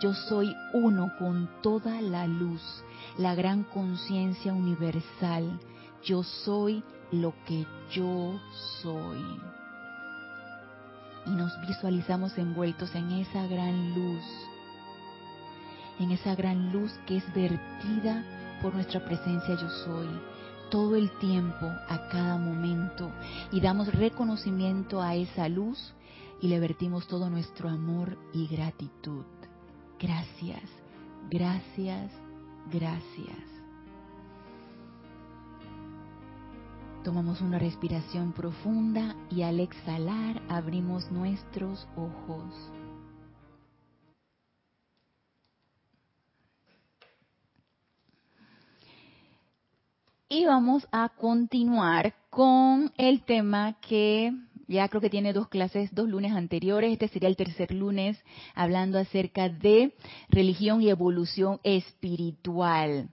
yo 0.00 0.14
soy 0.14 0.56
uno 0.72 1.12
con 1.18 1.48
toda 1.62 2.00
la 2.00 2.26
luz, 2.26 2.62
la 3.18 3.34
gran 3.34 3.64
conciencia 3.64 4.54
universal. 4.54 5.60
Yo 6.02 6.22
soy 6.22 6.82
lo 7.12 7.34
que 7.44 7.66
yo 7.92 8.40
soy. 8.82 9.18
Y 11.26 11.30
nos 11.30 11.52
visualizamos 11.68 12.38
envueltos 12.38 12.94
en 12.94 13.10
esa 13.10 13.46
gran 13.46 13.94
luz, 13.94 14.24
en 15.98 16.12
esa 16.12 16.34
gran 16.34 16.72
luz 16.72 16.90
que 17.06 17.18
es 17.18 17.34
vertida 17.34 18.24
por 18.62 18.74
nuestra 18.74 19.04
presencia 19.04 19.54
yo 19.54 19.68
soy 19.84 20.08
todo 20.70 20.96
el 20.96 21.10
tiempo, 21.18 21.66
a 21.88 22.08
cada 22.08 22.38
momento, 22.38 23.10
y 23.52 23.60
damos 23.60 23.92
reconocimiento 23.92 25.02
a 25.02 25.14
esa 25.14 25.48
luz 25.48 25.94
y 26.40 26.48
le 26.48 26.58
vertimos 26.58 27.06
todo 27.06 27.28
nuestro 27.28 27.68
amor 27.68 28.16
y 28.32 28.46
gratitud. 28.46 29.24
Gracias, 29.98 30.62
gracias, 31.30 32.10
gracias. 32.72 33.50
Tomamos 37.04 37.40
una 37.40 37.58
respiración 37.58 38.32
profunda 38.32 39.16
y 39.30 39.42
al 39.42 39.60
exhalar 39.60 40.40
abrimos 40.48 41.10
nuestros 41.10 41.86
ojos. 41.96 42.79
Y 50.32 50.44
vamos 50.44 50.86
a 50.92 51.08
continuar 51.08 52.14
con 52.30 52.92
el 52.96 53.22
tema 53.22 53.74
que 53.80 54.32
ya 54.68 54.86
creo 54.86 55.00
que 55.00 55.10
tiene 55.10 55.32
dos 55.32 55.48
clases, 55.48 55.92
dos 55.92 56.08
lunes 56.08 56.30
anteriores. 56.30 56.92
Este 56.92 57.08
sería 57.08 57.28
el 57.28 57.34
tercer 57.34 57.72
lunes 57.72 58.16
hablando 58.54 59.00
acerca 59.00 59.48
de 59.48 59.92
religión 60.28 60.82
y 60.82 60.88
evolución 60.88 61.58
espiritual, 61.64 63.08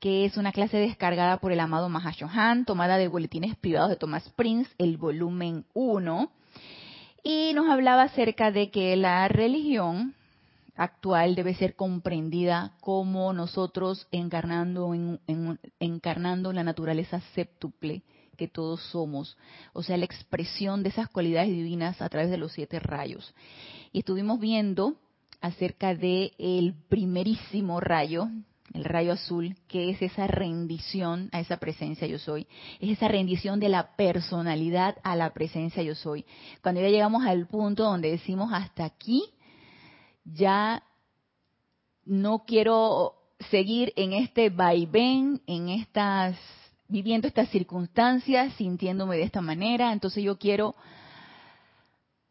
que 0.00 0.26
es 0.26 0.36
una 0.36 0.52
clase 0.52 0.76
descargada 0.76 1.38
por 1.38 1.50
el 1.50 1.60
amado 1.60 1.88
Mahashohan, 1.88 2.66
tomada 2.66 2.98
de 2.98 3.08
boletines 3.08 3.56
privados 3.56 3.88
de 3.88 3.96
Thomas 3.96 4.28
Prince, 4.36 4.70
el 4.76 4.98
volumen 4.98 5.64
1. 5.72 6.30
Y 7.22 7.52
nos 7.54 7.70
hablaba 7.70 8.02
acerca 8.02 8.50
de 8.50 8.70
que 8.70 8.96
la 8.96 9.28
religión 9.28 10.14
actual 10.80 11.34
debe 11.34 11.54
ser 11.54 11.76
comprendida 11.76 12.72
como 12.80 13.34
nosotros 13.34 14.08
encarnando, 14.12 14.94
encarnando 15.78 16.54
la 16.54 16.64
naturaleza 16.64 17.20
séptuple 17.34 18.02
que 18.38 18.48
todos 18.48 18.80
somos, 18.84 19.36
o 19.74 19.82
sea, 19.82 19.98
la 19.98 20.06
expresión 20.06 20.82
de 20.82 20.88
esas 20.88 21.10
cualidades 21.10 21.50
divinas 21.50 22.00
a 22.00 22.08
través 22.08 22.30
de 22.30 22.38
los 22.38 22.52
siete 22.52 22.80
rayos. 22.80 23.34
Y 23.92 23.98
estuvimos 23.98 24.40
viendo 24.40 24.96
acerca 25.42 25.94
de 25.94 26.32
el 26.38 26.72
primerísimo 26.88 27.78
rayo, 27.80 28.30
el 28.72 28.84
rayo 28.84 29.12
azul, 29.12 29.56
que 29.68 29.90
es 29.90 30.00
esa 30.00 30.26
rendición 30.28 31.28
a 31.32 31.40
esa 31.40 31.58
presencia 31.58 32.06
yo 32.06 32.18
soy, 32.18 32.46
es 32.80 32.88
esa 32.88 33.08
rendición 33.08 33.60
de 33.60 33.68
la 33.68 33.94
personalidad 33.96 34.96
a 35.02 35.14
la 35.14 35.34
presencia 35.34 35.82
yo 35.82 35.94
soy. 35.94 36.24
Cuando 36.62 36.80
ya 36.80 36.88
llegamos 36.88 37.26
al 37.26 37.46
punto 37.48 37.82
donde 37.82 38.10
decimos 38.10 38.50
hasta 38.54 38.86
aquí, 38.86 39.24
ya 40.32 40.82
no 42.04 42.44
quiero 42.46 43.14
seguir 43.50 43.92
en 43.96 44.12
este 44.12 44.50
vaivén, 44.50 45.40
en 45.46 45.68
estas 45.68 46.36
viviendo 46.90 47.28
estas 47.28 47.48
circunstancias, 47.50 48.52
sintiéndome 48.54 49.16
de 49.16 49.22
esta 49.22 49.40
manera, 49.40 49.92
entonces 49.92 50.24
yo 50.24 50.36
quiero 50.38 50.74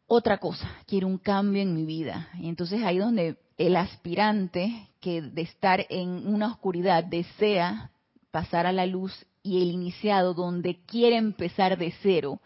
otra 0.06 0.38
cosa, 0.38 0.70
quiero 0.86 1.06
un 1.06 1.18
cambio 1.18 1.62
en 1.62 1.74
mi 1.74 1.84
vida. 1.84 2.28
Y 2.38 2.48
entonces 2.48 2.82
ahí 2.82 2.98
donde 2.98 3.38
el 3.56 3.76
aspirante 3.76 4.88
que 5.00 5.22
de 5.22 5.42
estar 5.42 5.86
en 5.88 6.26
una 6.26 6.48
oscuridad 6.48 7.04
desea 7.04 7.90
pasar 8.30 8.66
a 8.66 8.72
la 8.72 8.86
luz 8.86 9.26
y 9.42 9.62
el 9.62 9.70
iniciado 9.70 10.34
donde 10.34 10.84
quiere 10.84 11.16
empezar 11.16 11.78
de 11.78 11.94
cero. 12.02 12.40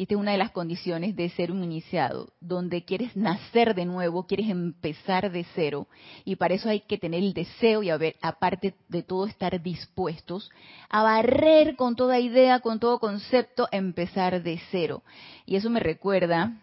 Y 0.00 0.04
esta 0.04 0.14
es 0.14 0.20
una 0.22 0.32
de 0.32 0.38
las 0.38 0.52
condiciones 0.52 1.14
de 1.14 1.28
ser 1.28 1.52
un 1.52 1.62
iniciado, 1.62 2.32
donde 2.40 2.86
quieres 2.86 3.14
nacer 3.16 3.74
de 3.74 3.84
nuevo, 3.84 4.26
quieres 4.26 4.48
empezar 4.48 5.30
de 5.30 5.44
cero. 5.54 5.88
Y 6.24 6.36
para 6.36 6.54
eso 6.54 6.70
hay 6.70 6.80
que 6.80 6.96
tener 6.96 7.22
el 7.22 7.34
deseo 7.34 7.82
y, 7.82 7.90
a 7.90 7.98
ver, 7.98 8.16
aparte 8.22 8.74
de 8.88 9.02
todo, 9.02 9.26
estar 9.26 9.62
dispuestos 9.62 10.50
a 10.88 11.02
barrer 11.02 11.76
con 11.76 11.96
toda 11.96 12.18
idea, 12.18 12.60
con 12.60 12.80
todo 12.80 12.98
concepto, 12.98 13.68
empezar 13.72 14.42
de 14.42 14.58
cero. 14.70 15.02
Y 15.44 15.56
eso 15.56 15.68
me 15.68 15.80
recuerda 15.80 16.56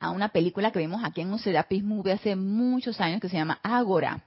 a 0.00 0.12
una 0.12 0.30
película 0.30 0.70
que 0.72 0.78
vimos 0.78 1.04
aquí 1.04 1.20
en 1.20 1.30
un 1.30 1.38
Serapis 1.38 1.84
hace 2.10 2.36
muchos 2.36 3.02
años 3.02 3.20
que 3.20 3.28
se 3.28 3.36
llama 3.36 3.60
Ágora, 3.62 4.24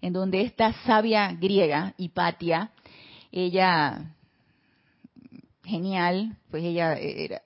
en 0.00 0.12
donde 0.12 0.40
esta 0.40 0.72
sabia 0.82 1.30
griega, 1.30 1.94
Hipatia, 1.96 2.72
ella 3.30 4.16
genial, 5.68 6.36
pues 6.50 6.64
ella 6.64 6.94
era 6.98 7.42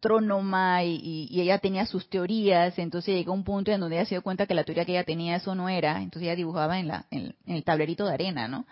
astrónoma 0.00 0.84
y, 0.84 1.28
ella 1.40 1.58
tenía 1.58 1.86
sus 1.86 2.08
teorías, 2.08 2.78
entonces 2.78 3.14
llegó 3.14 3.32
un 3.32 3.44
punto 3.44 3.70
en 3.70 3.80
donde 3.80 3.96
ella 3.96 4.06
se 4.06 4.14
dio 4.14 4.22
cuenta 4.22 4.46
que 4.46 4.54
la 4.54 4.64
teoría 4.64 4.84
que 4.84 4.92
ella 4.92 5.04
tenía 5.04 5.36
eso 5.36 5.54
no 5.54 5.68
era, 5.68 6.02
entonces 6.02 6.22
ella 6.22 6.36
dibujaba 6.36 6.78
en, 6.78 6.88
la, 6.88 7.06
en, 7.10 7.34
el 7.46 7.64
tablerito 7.64 8.06
de 8.06 8.14
arena, 8.14 8.48
¿no? 8.48 8.66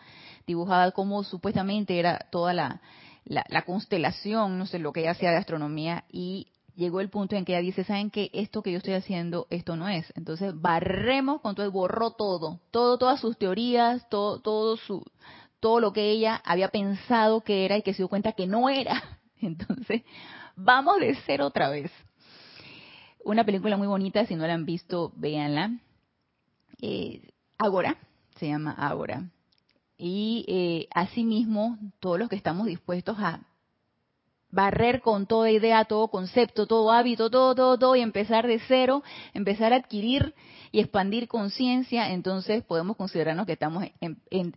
Dibujaba 0.46 0.90
como 0.92 1.24
supuestamente 1.24 1.98
era 1.98 2.18
toda 2.30 2.54
la, 2.54 2.80
la, 3.24 3.62
constelación, 3.62 4.58
no 4.58 4.66
sé, 4.66 4.78
lo 4.78 4.92
que 4.92 5.00
ella 5.00 5.10
hacía 5.10 5.30
de 5.30 5.36
astronomía 5.36 6.04
y 6.10 6.48
llegó 6.74 7.00
el 7.00 7.10
punto 7.10 7.36
en 7.36 7.44
que 7.44 7.52
ella 7.52 7.60
dice, 7.60 7.84
¿saben 7.84 8.10
qué? 8.10 8.30
Esto 8.32 8.62
que 8.62 8.72
yo 8.72 8.78
estoy 8.78 8.94
haciendo, 8.94 9.46
esto 9.50 9.76
no 9.76 9.88
es. 9.88 10.10
Entonces 10.16 10.52
barremos 10.58 11.42
con 11.42 11.54
todo, 11.54 11.70
borró 11.70 12.12
todo, 12.12 12.60
todo, 12.70 12.96
todas 12.96 13.20
sus 13.20 13.36
teorías, 13.36 14.08
todo, 14.08 14.40
todo 14.40 14.76
su, 14.78 15.04
todo 15.60 15.80
lo 15.80 15.92
que 15.92 16.10
ella 16.10 16.40
había 16.44 16.68
pensado 16.68 17.40
que 17.40 17.64
era 17.64 17.76
y 17.76 17.82
que 17.82 17.92
se 17.92 17.98
dio 17.98 18.08
cuenta 18.08 18.32
que 18.32 18.46
no 18.46 18.68
era. 18.68 19.02
Entonces, 19.40 20.02
vamos 20.56 20.98
de 21.00 21.16
cero 21.26 21.46
otra 21.46 21.68
vez. 21.70 21.90
Una 23.24 23.44
película 23.44 23.76
muy 23.76 23.86
bonita, 23.86 24.24
si 24.26 24.34
no 24.36 24.46
la 24.46 24.54
han 24.54 24.64
visto, 24.64 25.12
véanla. 25.16 25.78
Eh, 26.80 27.28
se 28.36 28.48
llama 28.48 28.72
Agora. 28.72 29.30
Y 29.96 30.44
eh, 30.46 30.88
asimismo, 30.94 31.76
todos 31.98 32.18
los 32.18 32.28
que 32.28 32.36
estamos 32.36 32.66
dispuestos 32.66 33.18
a 33.18 33.40
barrer 34.50 35.02
con 35.02 35.26
toda 35.26 35.50
idea, 35.50 35.84
todo 35.84 36.08
concepto, 36.08 36.66
todo 36.66 36.90
hábito, 36.90 37.30
todo, 37.30 37.54
todo, 37.54 37.78
todo, 37.78 37.96
y 37.96 38.00
empezar 38.00 38.46
de 38.46 38.60
cero, 38.66 39.02
empezar 39.34 39.72
a 39.72 39.76
adquirir 39.76 40.34
y 40.72 40.80
expandir 40.80 41.28
conciencia, 41.28 42.12
entonces 42.12 42.62
podemos 42.64 42.96
considerarnos 42.96 43.46
que 43.46 43.52
estamos 43.52 43.84
en, 44.00 44.22
en, 44.30 44.54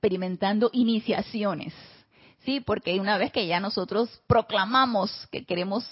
experimentando 0.00 0.70
iniciaciones, 0.72 1.74
¿sí? 2.46 2.60
Porque 2.60 2.98
una 2.98 3.18
vez 3.18 3.32
que 3.32 3.46
ya 3.46 3.60
nosotros 3.60 4.22
proclamamos 4.26 5.28
que 5.30 5.44
queremos 5.44 5.84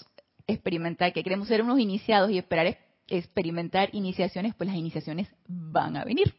experimentar, 0.47 1.13
que 1.13 1.21
queremos 1.21 1.47
ser 1.47 1.61
unos 1.61 1.79
iniciados 1.79 2.31
y 2.31 2.39
esperar 2.39 2.75
experimentar 3.07 3.89
iniciaciones, 3.93 4.55
pues 4.55 4.67
las 4.67 4.77
iniciaciones 4.77 5.27
van 5.47 5.95
a 5.95 6.05
venir. 6.05 6.33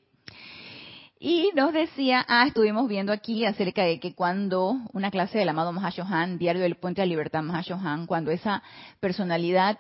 Y 1.21 1.51
nos 1.55 1.73
decía, 1.73 2.25
ah, 2.27 2.45
estuvimos 2.49 2.89
viendo 2.89 3.13
aquí 3.13 3.45
acerca 3.45 3.85
de 3.85 4.01
que 4.01 4.17
cuando 4.17 4.77
una 4.93 5.13
clase 5.13 5.39
del 5.39 5.49
amado 5.49 5.71
Mahashohan, 5.71 6.39
Diario 6.39 6.63
del 6.63 6.75
Puente 6.75 7.03
de 7.03 7.07
la 7.07 7.11
Libertad 7.11 7.45
Mahashohan, 7.45 8.07
cuando 8.07 8.33
esa 8.33 8.65
personalidad 8.99 9.79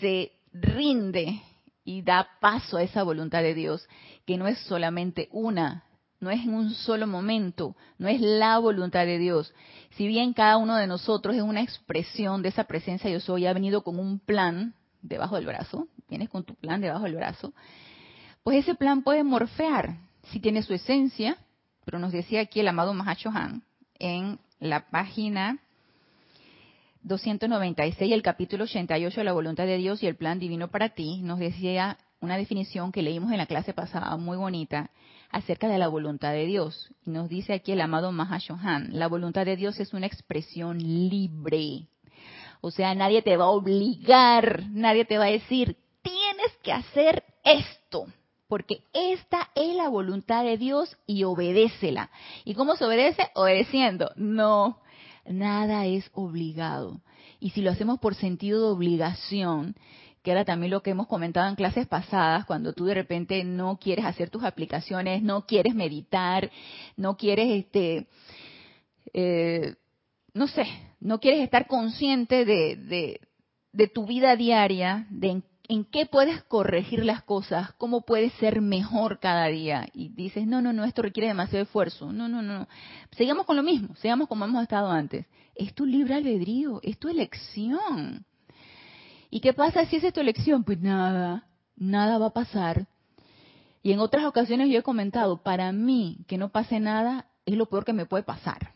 se 0.00 0.32
rinde 0.52 1.40
y 1.84 2.02
da 2.02 2.26
paso 2.40 2.78
a 2.78 2.82
esa 2.82 3.04
voluntad 3.04 3.42
de 3.42 3.54
Dios, 3.54 3.86
que 4.26 4.36
no 4.38 4.48
es 4.48 4.58
solamente 4.58 5.28
una, 5.30 5.84
no 6.20 6.30
es 6.30 6.40
en 6.40 6.54
un 6.54 6.70
solo 6.70 7.06
momento, 7.06 7.76
no 7.98 8.08
es 8.08 8.20
la 8.20 8.58
voluntad 8.58 9.06
de 9.06 9.18
Dios. 9.18 9.52
Si 9.96 10.06
bien 10.06 10.32
cada 10.32 10.56
uno 10.56 10.76
de 10.76 10.86
nosotros 10.86 11.36
es 11.36 11.42
una 11.42 11.62
expresión 11.62 12.42
de 12.42 12.48
esa 12.48 12.64
presencia 12.64 13.10
yo 13.10 13.20
soy, 13.20 13.46
ha 13.46 13.52
venido 13.52 13.82
con 13.82 13.98
un 13.98 14.18
plan 14.18 14.74
debajo 15.02 15.36
del 15.36 15.46
brazo, 15.46 15.88
vienes 16.08 16.28
con 16.28 16.44
tu 16.44 16.54
plan 16.54 16.80
debajo 16.80 17.04
del 17.04 17.16
brazo, 17.16 17.52
pues 18.42 18.58
ese 18.58 18.74
plan 18.74 19.02
puede 19.02 19.24
morfear, 19.24 19.98
si 20.30 20.40
tiene 20.40 20.62
su 20.62 20.74
esencia, 20.74 21.36
pero 21.84 21.98
nos 21.98 22.12
decía 22.12 22.40
aquí 22.40 22.60
el 22.60 22.68
amado 22.68 22.94
Mahacho 22.94 23.30
Han 23.30 23.62
en 23.98 24.38
la 24.58 24.88
página 24.90 25.58
296, 27.02 28.12
el 28.12 28.22
capítulo 28.22 28.64
88 28.64 29.20
de 29.20 29.24
la 29.24 29.32
voluntad 29.32 29.66
de 29.66 29.76
Dios 29.76 30.02
y 30.02 30.06
el 30.06 30.16
plan 30.16 30.40
divino 30.40 30.68
para 30.68 30.88
ti, 30.88 31.20
nos 31.22 31.38
decía 31.38 31.98
una 32.26 32.36
definición 32.36 32.90
que 32.90 33.02
leímos 33.02 33.30
en 33.30 33.38
la 33.38 33.46
clase 33.46 33.72
pasada 33.72 34.16
muy 34.16 34.36
bonita 34.36 34.90
acerca 35.30 35.68
de 35.68 35.78
la 35.78 35.86
voluntad 35.86 36.32
de 36.32 36.44
Dios. 36.44 36.90
Y 37.04 37.10
nos 37.10 37.28
dice 37.28 37.54
aquí 37.54 37.72
el 37.72 37.80
amado 37.80 38.10
Mahashohan, 38.10 38.88
la 38.90 39.06
voluntad 39.06 39.46
de 39.46 39.56
Dios 39.56 39.78
es 39.78 39.94
una 39.94 40.06
expresión 40.06 40.78
libre. 40.78 41.86
O 42.60 42.72
sea, 42.72 42.94
nadie 42.96 43.22
te 43.22 43.36
va 43.36 43.44
a 43.44 43.50
obligar, 43.50 44.64
nadie 44.70 45.04
te 45.04 45.18
va 45.18 45.26
a 45.26 45.30
decir, 45.30 45.76
tienes 46.02 46.52
que 46.64 46.72
hacer 46.72 47.22
esto, 47.44 48.06
porque 48.48 48.82
esta 48.92 49.50
es 49.54 49.76
la 49.76 49.88
voluntad 49.88 50.42
de 50.42 50.58
Dios 50.58 50.96
y 51.06 51.22
obedécela. 51.22 52.10
¿Y 52.44 52.54
cómo 52.54 52.74
se 52.74 52.86
obedece? 52.86 53.28
Obedeciendo. 53.34 54.10
No, 54.16 54.80
nada 55.24 55.86
es 55.86 56.10
obligado. 56.12 57.00
Y 57.38 57.50
si 57.50 57.62
lo 57.62 57.70
hacemos 57.70 58.00
por 58.00 58.16
sentido 58.16 58.62
de 58.62 58.72
obligación, 58.72 59.76
que 60.26 60.32
era 60.32 60.44
también 60.44 60.72
lo 60.72 60.82
que 60.82 60.90
hemos 60.90 61.06
comentado 61.06 61.48
en 61.48 61.54
clases 61.54 61.86
pasadas, 61.86 62.46
cuando 62.46 62.72
tú 62.72 62.84
de 62.84 62.94
repente 62.94 63.44
no 63.44 63.78
quieres 63.78 64.04
hacer 64.04 64.28
tus 64.28 64.42
aplicaciones, 64.42 65.22
no 65.22 65.46
quieres 65.46 65.72
meditar, 65.72 66.50
no 66.96 67.16
quieres, 67.16 67.48
este, 67.48 68.08
eh, 69.14 69.76
no 70.34 70.48
sé, 70.48 70.66
no 70.98 71.20
quieres 71.20 71.44
estar 71.44 71.68
consciente 71.68 72.44
de, 72.44 73.20
de, 73.72 73.86
tu 73.86 74.04
vida 74.04 74.34
diaria, 74.34 75.06
de 75.10 75.28
en, 75.28 75.44
en, 75.68 75.84
qué 75.84 76.06
puedes 76.06 76.42
corregir 76.42 77.04
las 77.04 77.22
cosas, 77.22 77.72
cómo 77.74 78.00
puedes 78.00 78.32
ser 78.32 78.60
mejor 78.60 79.20
cada 79.20 79.46
día. 79.46 79.86
Y 79.94 80.08
dices, 80.08 80.44
no, 80.44 80.60
no, 80.60 80.72
no, 80.72 80.82
esto 80.82 81.02
requiere 81.02 81.28
demasiado 81.28 81.62
esfuerzo. 81.62 82.12
No, 82.12 82.26
no, 82.26 82.42
no. 82.42 82.66
Sigamos 83.16 83.46
con 83.46 83.54
lo 83.54 83.62
mismo, 83.62 83.94
sigamos 83.94 84.26
como 84.26 84.44
hemos 84.44 84.64
estado 84.64 84.90
antes. 84.90 85.24
Es 85.54 85.72
tu 85.72 85.86
libre 85.86 86.14
albedrío, 86.14 86.80
es 86.82 86.98
tu 86.98 87.08
elección. 87.08 88.26
¿Y 89.30 89.40
qué 89.40 89.52
pasa 89.52 89.86
si 89.86 89.96
esa 89.96 90.08
es 90.08 90.14
tu 90.14 90.20
elección? 90.20 90.64
Pues 90.64 90.80
nada, 90.80 91.48
nada 91.76 92.18
va 92.18 92.26
a 92.26 92.32
pasar. 92.32 92.86
Y 93.82 93.92
en 93.92 94.00
otras 94.00 94.24
ocasiones 94.24 94.68
yo 94.68 94.78
he 94.78 94.82
comentado, 94.82 95.42
para 95.42 95.70
mí 95.72 96.18
que 96.26 96.38
no 96.38 96.50
pase 96.50 96.80
nada 96.80 97.26
es 97.44 97.56
lo 97.56 97.66
peor 97.66 97.84
que 97.84 97.92
me 97.92 98.06
puede 98.06 98.24
pasar. 98.24 98.74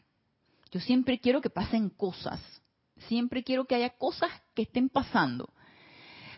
Yo 0.70 0.80
siempre 0.80 1.18
quiero 1.18 1.40
que 1.40 1.50
pasen 1.50 1.90
cosas. 1.90 2.40
Siempre 3.08 3.42
quiero 3.42 3.64
que 3.64 3.74
haya 3.74 3.90
cosas 3.90 4.30
que 4.54 4.62
estén 4.62 4.88
pasando. 4.88 5.52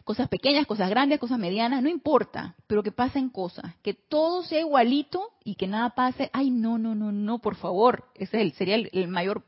Cosas 0.05 0.29
pequeñas, 0.29 0.67
cosas 0.67 0.91
grandes, 0.91 1.21
cosas 1.21 1.39
medianas, 1.39 1.83
no 1.83 1.89
importa, 1.89 2.57
pero 2.67 2.83
que 2.83 2.91
pasen 2.91 3.29
cosas. 3.29 3.75
Que 3.83 3.95
todo 3.95 4.43
sea 4.43 4.61
igualito 4.61 5.31
y 5.45 5.55
que 5.55 5.67
nada 5.67 5.91
pase. 5.91 6.31
Ay, 6.33 6.51
no, 6.51 6.79
no, 6.79 6.95
no, 6.95 7.13
no, 7.13 7.39
por 7.41 7.57
favor. 7.57 8.09
Ese 8.15 8.51
sería 8.53 8.75
el, 8.77 8.91
el 8.93 9.07
mayor 9.07 9.45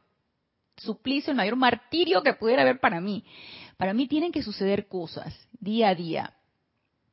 suplicio, 0.77 1.31
el 1.31 1.37
mayor 1.37 1.57
martirio 1.57 2.23
que 2.23 2.35
pudiera 2.35 2.63
haber 2.63 2.79
para 2.79 3.01
mí. 3.01 3.25
Para 3.77 3.95
mí 3.95 4.07
tienen 4.07 4.33
que 4.33 4.43
suceder 4.43 4.89
cosas 4.89 5.35
día 5.61 5.91
a 5.91 5.95
día. 5.95 6.35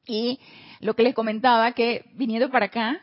Y 0.06 0.40
lo 0.80 0.96
que 0.96 1.04
les 1.04 1.14
comentaba, 1.14 1.72
que 1.74 2.06
viniendo 2.14 2.50
para 2.50 2.68
acá, 2.68 3.02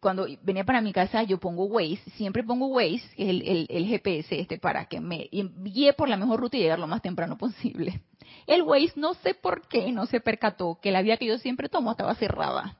cuando 0.00 0.26
venía 0.42 0.64
para 0.64 0.80
mi 0.80 0.92
casa 0.92 1.22
yo 1.22 1.38
pongo 1.38 1.64
Waze, 1.66 2.02
siempre 2.16 2.42
pongo 2.42 2.66
Waze, 2.66 3.02
que 3.16 3.30
es 3.30 3.66
el, 3.68 3.86
GPS 3.86 4.40
este, 4.40 4.58
para 4.58 4.86
que 4.86 5.00
me 5.00 5.28
guíe 5.30 5.92
por 5.92 6.08
la 6.08 6.16
mejor 6.16 6.40
ruta 6.40 6.56
y 6.56 6.60
llegar 6.60 6.78
lo 6.78 6.86
más 6.86 7.02
temprano 7.02 7.38
posible. 7.38 8.00
El 8.46 8.62
Waze 8.62 8.92
no 8.96 9.14
sé 9.14 9.34
por 9.34 9.68
qué 9.68 9.92
no 9.92 10.06
se 10.06 10.20
percató 10.20 10.78
que 10.82 10.90
la 10.90 11.02
vía 11.02 11.16
que 11.16 11.26
yo 11.26 11.38
siempre 11.38 11.68
tomo 11.68 11.92
estaba 11.92 12.14
cerrada. 12.16 12.78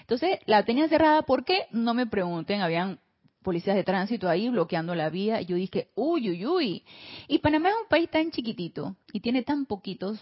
Entonces 0.00 0.38
la 0.46 0.64
tenía 0.64 0.88
cerrada 0.88 1.22
porque 1.22 1.66
no 1.70 1.94
me 1.94 2.06
pregunten, 2.06 2.60
habían 2.60 2.98
policías 3.44 3.76
de 3.76 3.84
tránsito 3.84 4.28
ahí 4.28 4.48
bloqueando 4.48 4.96
la 4.96 5.10
vía. 5.10 5.40
Y 5.40 5.46
yo 5.46 5.54
dije, 5.54 5.90
uy, 5.94 6.30
uy, 6.30 6.46
uy. 6.46 6.84
Y 7.28 7.38
Panamá 7.38 7.68
es 7.68 7.76
un 7.80 7.88
país 7.88 8.10
tan 8.10 8.32
chiquitito 8.32 8.96
y 9.12 9.20
tiene 9.20 9.44
tan 9.44 9.66
poquitos. 9.66 10.18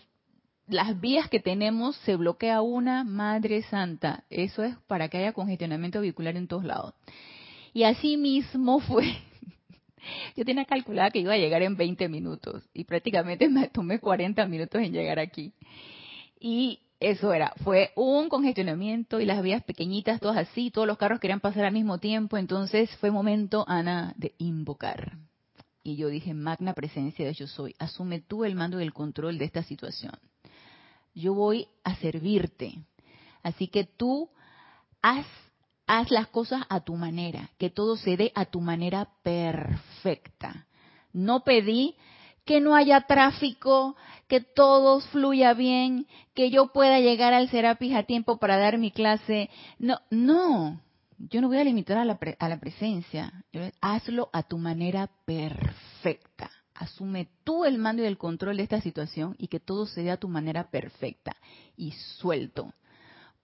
Las 0.66 1.00
vías 1.00 1.30
que 1.30 1.40
tenemos 1.40 1.96
se 2.04 2.16
bloquea 2.16 2.61
una, 2.61 3.04
madre 3.04 3.62
santa. 3.62 4.24
Eso 4.28 4.62
es 4.62 4.76
para 4.87 5.08
que 5.08 5.18
haya 5.18 5.32
congestionamiento 5.32 6.00
vehicular 6.00 6.37
en 6.37 6.48
todos 6.48 6.64
lados. 6.64 6.94
Y 7.72 7.85
así 7.85 8.18
mismo 8.18 8.80
fue. 8.80 9.16
Yo 10.37 10.44
tenía 10.44 10.64
calculada 10.64 11.11
que 11.11 11.20
iba 11.20 11.32
a 11.32 11.38
llegar 11.38 11.62
en 11.62 11.76
20 11.76 12.08
minutos 12.08 12.68
y 12.74 12.85
prácticamente 12.85 13.48
me 13.48 13.68
tomé 13.68 14.00
40 14.00 14.44
minutos 14.46 14.82
en 14.82 14.92
llegar 14.92 15.18
aquí. 15.18 15.52
Y 16.40 16.80
eso 17.02 17.32
era, 17.32 17.52
fue 17.62 17.90
un 17.96 18.28
congestionamiento 18.28 19.20
y 19.20 19.26
las 19.26 19.42
vías 19.42 19.62
pequeñitas, 19.64 20.20
todas 20.20 20.36
así, 20.36 20.70
todos 20.70 20.86
los 20.86 20.98
carros 20.98 21.20
querían 21.20 21.40
pasar 21.40 21.64
al 21.64 21.72
mismo 21.72 21.98
tiempo, 21.98 22.36
entonces 22.36 22.90
fue 22.96 23.10
momento, 23.10 23.64
Ana, 23.68 24.14
de 24.16 24.34
invocar. 24.38 25.18
Y 25.82 25.96
yo 25.96 26.08
dije, 26.08 26.32
magna 26.32 26.74
presencia 26.74 27.26
de 27.26 27.34
yo 27.34 27.46
soy, 27.46 27.74
asume 27.78 28.20
tú 28.20 28.44
el 28.44 28.54
mando 28.54 28.80
y 28.80 28.84
el 28.84 28.92
control 28.92 29.38
de 29.38 29.44
esta 29.44 29.62
situación. 29.62 30.14
Yo 31.14 31.34
voy 31.34 31.66
a 31.84 31.96
servirte. 31.96 32.78
Así 33.42 33.66
que 33.66 33.84
tú 33.84 34.30
haz, 35.02 35.26
haz 35.86 36.10
las 36.10 36.28
cosas 36.28 36.62
a 36.68 36.80
tu 36.80 36.94
manera, 36.94 37.50
que 37.58 37.68
todo 37.68 37.96
se 37.96 38.16
dé 38.16 38.32
a 38.34 38.44
tu 38.44 38.60
manera 38.60 39.08
perfecta. 39.22 40.66
No 41.12 41.42
pedí 41.42 41.96
que 42.44 42.61
no 42.61 42.74
haya 42.74 43.02
tráfico, 43.02 43.96
que 44.28 44.40
todo 44.40 45.00
fluya 45.00 45.55
bien, 45.55 46.07
que 46.35 46.50
yo 46.50 46.72
pueda 46.72 47.00
llegar 47.00 47.33
al 47.35 47.50
Serapis 47.50 47.94
a 47.94 48.05
tiempo 48.05 48.38
para 48.38 48.57
dar 48.59 48.78
mi 48.78 48.90
clase. 48.90 49.50
No, 49.78 50.00
no. 50.11 50.81
Yo 51.18 51.40
no 51.40 51.48
voy 51.48 51.59
a 51.59 51.64
limitar 51.64 51.98
a 51.98 52.05
la, 52.05 52.18
a 52.38 52.48
la 52.48 52.59
presencia. 52.59 53.44
Hazlo 53.81 54.28
a 54.33 54.42
tu 54.42 54.59
manera 54.59 55.09
perfecta. 55.24 56.50
Asume 56.74 57.28
tú 57.44 57.64
el 57.64 57.78
mando 57.78 58.02
y 58.02 58.07
el 58.07 58.18
control 58.18 58.57
de 58.57 58.64
esta 58.64 58.81
situación 58.81 59.37
y 59.38 59.46
que 59.46 59.61
todo 59.61 59.87
se 59.87 60.02
dé 60.02 60.11
a 60.11 60.16
tu 60.16 60.28
manera 60.28 60.70
perfecta 60.70 61.37
y 61.76 61.92
suelto. 61.92 62.72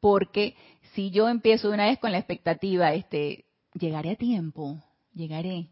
Porque 0.00 0.56
si 0.94 1.10
yo 1.10 1.28
empiezo 1.28 1.68
de 1.68 1.74
una 1.74 1.86
vez 1.86 1.98
con 1.98 2.10
la 2.10 2.18
expectativa, 2.18 2.94
este, 2.94 3.44
llegaré 3.74 4.12
a 4.12 4.16
tiempo, 4.16 4.82
llegaré. 5.14 5.68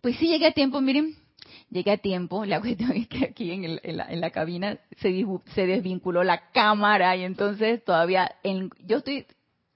Pues 0.00 0.16
sí 0.16 0.26
llegué 0.26 0.46
a 0.46 0.52
tiempo, 0.52 0.80
miren, 0.80 1.16
llegué 1.70 1.92
a 1.92 1.98
tiempo. 1.98 2.44
La 2.44 2.60
cuestión 2.62 2.92
es 2.92 3.08
que 3.08 3.24
aquí 3.26 3.50
en, 3.50 4.20
la, 4.20 4.30
cabina 4.30 4.78
se, 4.98 5.24
se, 5.54 5.66
desvinculó 5.66 6.24
la 6.24 6.50
cámara 6.50 7.16
y 7.16 7.24
entonces 7.24 7.84
todavía, 7.84 8.36
en, 8.42 8.70
yo 8.86 8.98
estoy 8.98 9.26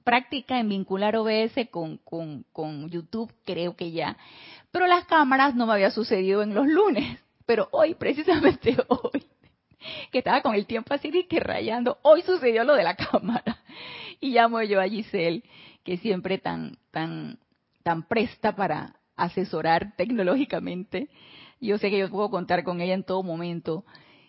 práctica 0.09 0.59
en 0.59 0.71
vincular 0.71 1.17
OBS 1.17 1.69
con, 1.71 1.99
con, 1.99 2.89
YouTube, 2.89 3.31
creo 3.45 3.77
que 3.77 3.91
ya. 3.91 4.17
Pero 4.71 4.87
las 4.87 5.05
cámaras 5.05 5.55
no 5.55 5.67
me 5.67 5.75
había 5.75 5.91
sucedido 5.91 6.43
en 6.43 6.55
los 6.55 6.67
lunes. 6.67 7.19
Pero 7.45 7.69
hoy, 7.73 7.95
precisamente 7.95 8.75
hoy, 8.89 9.27
que 10.11 10.19
estaba 10.21 10.41
con 10.41 10.55
el 10.55 10.65
tiempo 10.65 10.95
así 10.95 11.11
de 11.11 11.27
que 11.27 11.41
rayando, 11.41 11.99
hoy 12.01 12.23
sucedió 12.23 12.65
lo 12.65 12.75
de 12.75 12.85
la 12.85 12.97
cámara. 12.97 13.59
Y 14.19 14.31
llamo 14.31 14.63
yo 14.63 14.81
a 14.81 14.89
Giselle, 14.89 15.43
que 15.85 15.99
siempre 15.99 16.39
tan, 16.39 16.79
tan, 16.91 17.39
tan 17.83 18.09
presta 18.09 18.57
para 18.57 18.97
asesorar 19.15 19.95
tecnológicamente. 19.97 21.11
Yo 21.61 21.79
sé 21.79 21.91
que 21.91 21.99
yo 21.99 22.11
puedo 22.11 22.31
contar 22.31 22.65
con 22.65 22.81
ella 22.81 22.95
en 22.95 23.05
todo 23.05 23.23
momento 23.23 23.85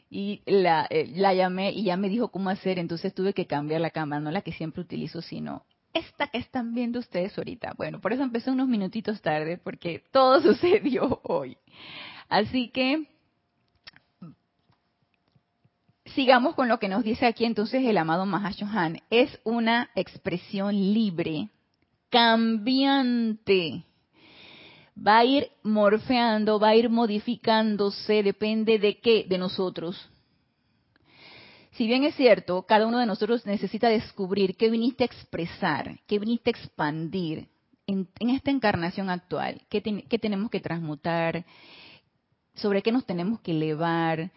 y 0.10 0.42
la, 0.46 0.88
eh, 0.90 1.12
la 1.16 1.34
llamé 1.34 1.72
y 1.72 1.84
ya 1.84 1.98
me 1.98 2.10
dijo 2.10 2.30
cómo 2.30 2.50
hacer, 2.50 2.80
entonces 2.80 3.14
tuve 3.14 3.34
que 3.34 3.46
cambiar 3.46 3.82
la 3.82 3.92
cámara, 3.92 4.20
no 4.20 4.32
la 4.32 4.42
que 4.42 4.52
siempre 4.52 4.82
utilizo, 4.82 5.22
sino 5.22 5.64
esta 5.94 6.28
que 6.28 6.38
están 6.38 6.74
viendo 6.74 7.00
ustedes 7.00 7.38
ahorita. 7.38 7.74
Bueno, 7.78 8.00
por 8.00 8.14
eso 8.14 8.24
empecé 8.24 8.52
unos 8.52 8.68
minutitos 8.68 9.22
tarde, 9.22 9.58
porque 9.58 10.04
todo 10.12 10.42
sucedió 10.54 11.22
hoy. 11.24 11.58
Así 12.28 12.70
que 12.70 13.08
sigamos 16.06 16.56
con 16.56 16.68
lo 16.68 16.80
que 16.80 16.90
nos 16.90 17.04
dice 17.04 17.26
aquí 17.26 17.46
entonces 17.46 17.84
el 17.86 17.98
amado 17.98 18.26
Mahashohan. 18.26 19.02
Es 19.10 19.40
una 19.44 19.90
expresión 19.96 20.76
libre, 20.76 21.50
cambiante 22.10 23.86
va 25.06 25.20
a 25.20 25.26
ir 25.26 25.52
morfeando, 25.64 26.60
va 26.60 26.70
a 26.70 26.76
ir 26.76 26.90
modificándose, 26.90 28.24
depende 28.24 28.80
de 28.80 29.00
qué, 29.00 29.26
de 29.28 29.38
nosotros. 29.38 30.10
Si 31.72 31.88
bien 31.88 32.04
es 32.04 32.16
cierto, 32.16 32.64
cada 32.64 32.88
uno 32.88 33.00
de 33.00 33.06
nosotros 33.06 33.46
necesita 33.46 33.88
descubrir 33.90 34.58
qué 34.58 34.70
viniste 34.70 35.04
a 35.04 35.08
expresar, 35.08 36.00
qué 36.08 36.20
viniste 36.20 36.50
a 36.50 36.52
expandir 36.52 37.48
en, 37.88 38.08
esta 38.30 38.52
encarnación 38.52 39.10
actual, 39.10 39.62
qué, 39.70 39.82
tenemos 39.82 40.52
que 40.52 40.60
transmutar, 40.60 41.46
sobre 42.54 42.82
qué 42.82 42.92
nos 42.92 43.06
tenemos 43.06 43.40
que 43.40 43.52
elevar, 43.52 44.32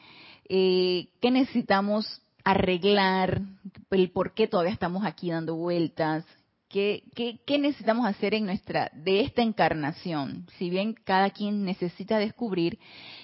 eh, 0.49 1.09
qué 1.21 1.31
necesitamos 1.31 2.23
arreglar, 2.45 3.43
el 3.91 4.11
por 4.11 4.35
qué 4.35 4.47
todavía 4.47 4.73
estamos 4.73 5.05
aquí 5.05 5.31
dando 5.31 5.57
vueltas, 5.57 6.25
¿Qué, 6.73 7.59
necesitamos 7.59 8.07
hacer 8.07 8.33
en 8.33 8.47
nuestra, 8.47 8.91
de 8.95 9.21
esta 9.21 9.43
encarnación? 9.43 10.47
Si 10.57 10.71
bien 10.71 10.95
cada 10.95 11.29
quien 11.29 11.67
necesita 11.67 12.17
descubrir 12.17 12.79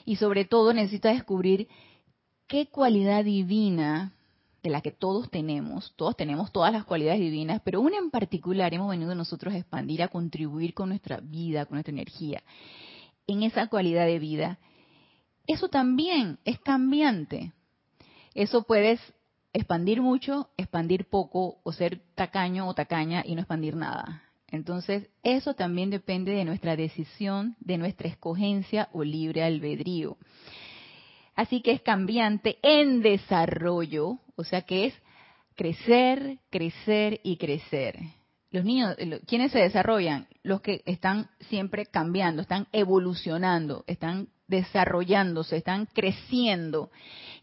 y 0.04 0.16
sobre 0.16 0.44
todo 0.44 0.74
necesita 0.74 1.08
descubrir 1.08 1.66
qué 2.46 2.66
cualidad 2.66 3.24
divina 3.24 4.12
de 4.62 4.68
la 4.68 4.82
que 4.82 4.90
todos 4.90 5.30
tenemos, 5.30 5.94
todos 5.96 6.14
tenemos 6.14 6.52
todas 6.52 6.70
las 6.74 6.84
cualidades 6.84 7.20
divinas, 7.20 7.62
pero 7.64 7.80
una 7.80 7.96
en 7.96 8.10
particular 8.10 8.74
hemos 8.74 8.90
venido 8.90 9.14
nosotros 9.14 9.54
a 9.54 9.58
expandir, 9.58 10.02
a 10.02 10.08
contribuir 10.08 10.74
con 10.74 10.90
nuestra 10.90 11.20
vida, 11.22 11.64
con 11.64 11.76
nuestra 11.76 11.92
energía, 11.92 12.42
en 13.26 13.44
esa 13.44 13.68
cualidad 13.68 14.04
de 14.04 14.18
vida. 14.18 14.58
Eso 15.46 15.70
también 15.70 16.38
es 16.44 16.58
cambiante. 16.60 17.54
Eso 18.34 18.64
puedes 18.64 19.00
expandir 19.58 20.00
mucho, 20.00 20.50
expandir 20.56 21.06
poco, 21.06 21.58
o 21.64 21.72
ser 21.72 22.00
tacaño 22.14 22.68
o 22.68 22.74
tacaña 22.74 23.24
y 23.26 23.34
no 23.34 23.40
expandir 23.40 23.74
nada. 23.76 24.22
Entonces, 24.46 25.08
eso 25.22 25.54
también 25.54 25.90
depende 25.90 26.32
de 26.32 26.44
nuestra 26.44 26.76
decisión, 26.76 27.56
de 27.60 27.76
nuestra 27.76 28.08
escogencia 28.08 28.88
o 28.92 29.04
libre 29.04 29.42
albedrío. 29.42 30.16
Así 31.34 31.60
que 31.60 31.72
es 31.72 31.82
cambiante 31.82 32.58
en 32.62 33.02
desarrollo, 33.02 34.18
o 34.36 34.44
sea 34.44 34.62
que 34.62 34.86
es 34.86 34.94
crecer, 35.54 36.38
crecer 36.50 37.20
y 37.22 37.36
crecer. 37.36 37.98
Los 38.50 38.64
niños, 38.64 38.96
¿quiénes 39.26 39.52
se 39.52 39.58
desarrollan? 39.58 40.26
Los 40.42 40.62
que 40.62 40.82
están 40.86 41.28
siempre 41.40 41.84
cambiando, 41.84 42.42
están 42.42 42.68
evolucionando, 42.72 43.84
están 43.86 44.28
desarrollándose, 44.48 45.58
están 45.58 45.86
creciendo. 45.86 46.90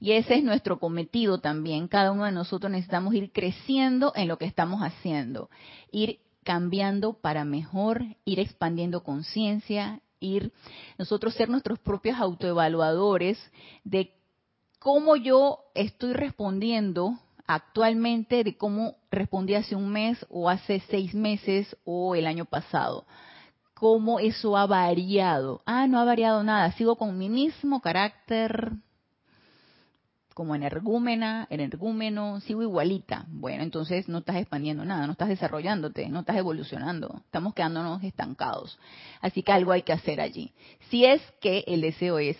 Y 0.02 0.12
ese 0.12 0.36
es 0.36 0.44
nuestro 0.44 0.80
cometido 0.80 1.38
también. 1.40 1.88
Cada 1.88 2.12
uno 2.12 2.26
de 2.26 2.32
nosotros 2.32 2.72
necesitamos 2.72 3.14
ir 3.14 3.32
creciendo 3.32 4.12
en 4.16 4.28
lo 4.28 4.38
que 4.38 4.46
estamos 4.46 4.82
haciendo, 4.82 5.50
ir 5.92 6.20
cambiando 6.44 7.14
para 7.14 7.46
mejor, 7.46 8.04
ir 8.26 8.40
expandiendo 8.40 9.04
conciencia, 9.04 10.02
ir 10.20 10.52
nosotros 10.98 11.34
ser 11.36 11.50
nuestros 11.50 11.80
propios 11.80 12.20
autoevaluadores 12.20 13.40
de 13.84 14.12
cómo 14.80 15.16
yo 15.16 15.60
estoy 15.74 16.14
respondiendo 16.14 17.18
actualmente, 17.48 18.44
de 18.44 18.58
cómo 18.58 18.98
respondí 19.12 19.56
hace 19.56 19.76
un 19.76 19.90
mes 19.90 20.24
o 20.30 20.50
hace 20.50 20.82
seis 20.90 21.14
meses 21.14 21.76
o 21.84 22.16
el 22.16 22.28
año 22.28 22.46
pasado 22.46 23.06
cómo 23.76 24.20
eso 24.20 24.58
ha 24.58 24.66
variado. 24.66 25.62
Ah, 25.66 25.86
no 25.86 26.00
ha 26.00 26.06
variado 26.06 26.44
nada, 26.44 26.72
sigo 26.72 26.96
con 26.96 27.18
mi 27.18 27.30
mismo 27.30 27.82
carácter 27.82 28.72
como 30.34 30.54
energúmena, 30.54 31.48
energúmeno, 31.50 32.42
sigo 32.42 32.62
igualita. 32.62 33.26
Bueno, 33.30 33.64
entonces 33.64 34.10
no 34.10 34.18
estás 34.18 34.36
expandiendo 34.36 34.84
nada, 34.84 35.06
no 35.06 35.14
estás 35.14 35.30
desarrollándote, 35.30 36.10
no 36.10 36.20
estás 36.20 36.36
evolucionando, 36.36 37.22
estamos 37.24 37.54
quedándonos 37.54 38.04
estancados. 38.04 38.78
Así 39.22 39.44
que 39.44 39.54
algo 39.54 39.72
hay 39.72 39.84
que 39.84 39.94
hacer 39.94 40.20
allí. 40.20 40.52
Si 40.90 41.06
es 41.06 41.22
que 41.40 41.64
el 41.68 41.80
deseo 41.80 42.20
es 42.20 42.38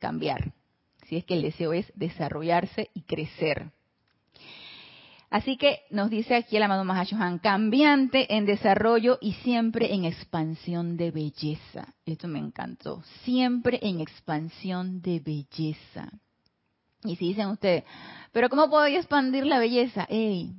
cambiar, 0.00 0.54
si 1.04 1.16
es 1.16 1.24
que 1.24 1.34
el 1.34 1.42
deseo 1.42 1.72
es 1.72 1.86
desarrollarse 1.94 2.90
y 2.94 3.02
crecer. 3.02 3.70
Así 5.36 5.58
que 5.58 5.80
nos 5.90 6.08
dice 6.08 6.34
aquí 6.34 6.56
el 6.56 6.62
amado 6.62 6.82
Mahashohan, 6.82 7.40
cambiante 7.40 8.34
en 8.34 8.46
desarrollo 8.46 9.18
y 9.20 9.34
siempre 9.34 9.92
en 9.92 10.06
expansión 10.06 10.96
de 10.96 11.10
belleza. 11.10 11.92
Esto 12.06 12.26
me 12.26 12.38
encantó. 12.38 13.02
Siempre 13.22 13.78
en 13.82 14.00
expansión 14.00 15.02
de 15.02 15.20
belleza. 15.20 16.10
Y 17.04 17.16
si 17.16 17.28
dicen 17.28 17.48
ustedes, 17.48 17.84
pero 18.32 18.48
¿cómo 18.48 18.70
puedo 18.70 18.86
expandir 18.86 19.44
la 19.44 19.58
belleza? 19.58 20.06
Ey, 20.08 20.54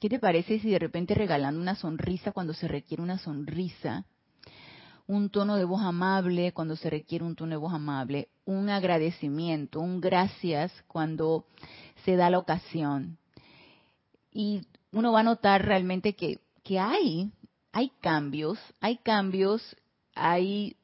¿qué 0.00 0.08
te 0.08 0.18
parece 0.18 0.58
si 0.58 0.70
de 0.70 0.78
repente 0.78 1.14
regalando 1.14 1.60
una 1.60 1.74
sonrisa 1.74 2.32
cuando 2.32 2.54
se 2.54 2.68
requiere 2.68 3.02
una 3.02 3.18
sonrisa? 3.18 4.06
Un 5.06 5.28
tono 5.28 5.56
de 5.56 5.66
voz 5.66 5.82
amable 5.82 6.52
cuando 6.52 6.74
se 6.74 6.88
requiere 6.88 7.22
un 7.22 7.36
tono 7.36 7.50
de 7.50 7.56
voz 7.58 7.74
amable, 7.74 8.30
un 8.46 8.70
agradecimiento, 8.70 9.78
un 9.78 10.00
gracias 10.00 10.72
cuando 10.86 11.44
se 12.06 12.16
da 12.16 12.30
la 12.30 12.38
ocasión. 12.38 13.18
Y 14.32 14.62
uno 14.92 15.12
va 15.12 15.20
a 15.20 15.24
notar 15.24 15.64
realmente 15.64 16.14
que, 16.14 16.40
que 16.64 16.78
hay, 16.78 17.30
hay 17.72 17.90
cambios, 18.00 18.58
hay 18.80 18.96
cambios, 18.98 19.76
hay 20.14 20.76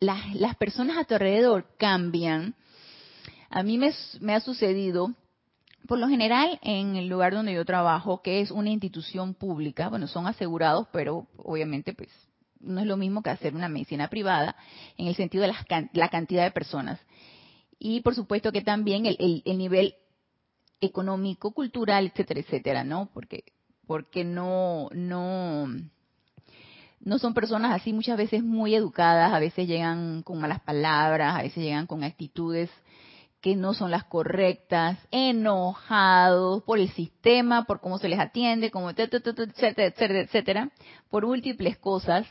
las, 0.00 0.34
las 0.34 0.56
personas 0.56 0.98
a 0.98 1.04
tu 1.04 1.14
alrededor 1.14 1.66
cambian 1.78 2.54
a 3.54 3.62
mí 3.62 3.78
me, 3.78 4.34
ha 4.34 4.40
sucedido, 4.40 5.14
por 5.86 6.00
lo 6.00 6.08
general, 6.08 6.58
en 6.60 6.96
el 6.96 7.06
lugar 7.06 7.34
donde 7.34 7.54
yo 7.54 7.64
trabajo, 7.64 8.20
que 8.20 8.40
es 8.40 8.50
una 8.50 8.70
institución 8.70 9.32
pública, 9.32 9.88
bueno, 9.88 10.08
son 10.08 10.26
asegurados, 10.26 10.88
pero 10.92 11.28
obviamente 11.36 11.94
pues 11.94 12.08
no 12.58 12.80
es 12.80 12.86
lo 12.88 12.96
mismo 12.96 13.22
que 13.22 13.30
hacer 13.30 13.54
una 13.54 13.68
medicina 13.68 14.08
privada 14.08 14.56
en 14.96 15.06
el 15.06 15.14
sentido 15.14 15.42
de 15.42 15.52
la, 15.92 16.08
cantidad 16.08 16.42
de 16.42 16.50
personas. 16.50 16.98
Y 17.78 18.00
por 18.00 18.16
supuesto 18.16 18.50
que 18.50 18.62
también 18.62 19.06
el, 19.06 19.42
nivel 19.44 19.94
económico, 20.80 21.52
cultural, 21.52 22.06
etcétera, 22.06 22.40
etcétera, 22.40 22.84
¿no? 22.84 23.10
Porque, 23.12 23.44
porque 23.86 24.24
no, 24.24 24.88
no, 24.92 25.66
no 27.00 27.18
son 27.18 27.34
personas 27.34 27.72
así 27.72 27.92
muchas 27.92 28.16
veces 28.16 28.42
muy 28.42 28.74
educadas, 28.74 29.32
a 29.32 29.38
veces 29.38 29.66
llegan 29.68 30.22
con 30.22 30.40
malas 30.40 30.60
palabras, 30.60 31.36
a 31.36 31.42
veces 31.42 31.62
llegan 31.62 31.86
con 31.86 32.04
actitudes 32.04 32.70
que 33.44 33.56
no 33.56 33.74
son 33.74 33.90
las 33.90 34.04
correctas, 34.04 34.98
enojados 35.10 36.62
por 36.62 36.78
el 36.78 36.88
sistema, 36.92 37.64
por 37.64 37.82
cómo 37.82 37.98
se 37.98 38.08
les 38.08 38.18
atiende, 38.18 38.70
como 38.70 38.88
etcétera, 38.88 39.22
etcétera, 39.46 40.20
etcétera, 40.20 40.70
por 41.10 41.26
múltiples 41.26 41.76
cosas. 41.76 42.26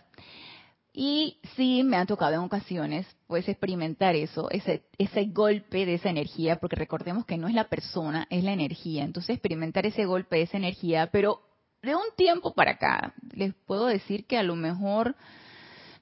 Y 0.95 1.39
sí 1.55 1.83
me 1.83 1.97
ha 1.97 2.05
tocado 2.05 2.35
en 2.35 2.41
ocasiones, 2.41 3.07
pues, 3.25 3.49
experimentar 3.49 4.15
eso, 4.15 4.49
ese, 4.51 4.83
ese 4.99 5.25
golpe 5.25 5.87
de 5.87 5.95
esa 5.95 6.09
energía, 6.09 6.59
porque 6.59 6.75
recordemos 6.75 7.25
que 7.25 7.37
no 7.37 7.47
es 7.47 7.55
la 7.55 7.67
persona, 7.67 8.27
es 8.29 8.43
la 8.43 8.53
energía. 8.53 9.03
Entonces, 9.03 9.31
experimentar 9.31 9.87
ese 9.87 10.05
golpe 10.05 10.35
de 10.35 10.43
esa 10.43 10.57
energía, 10.57 11.09
pero 11.11 11.41
de 11.81 11.95
un 11.95 12.03
tiempo 12.15 12.53
para 12.53 12.71
acá, 12.71 13.13
les 13.33 13.55
puedo 13.65 13.87
decir 13.87 14.25
que 14.25 14.37
a 14.37 14.43
lo 14.43 14.55
mejor 14.55 15.15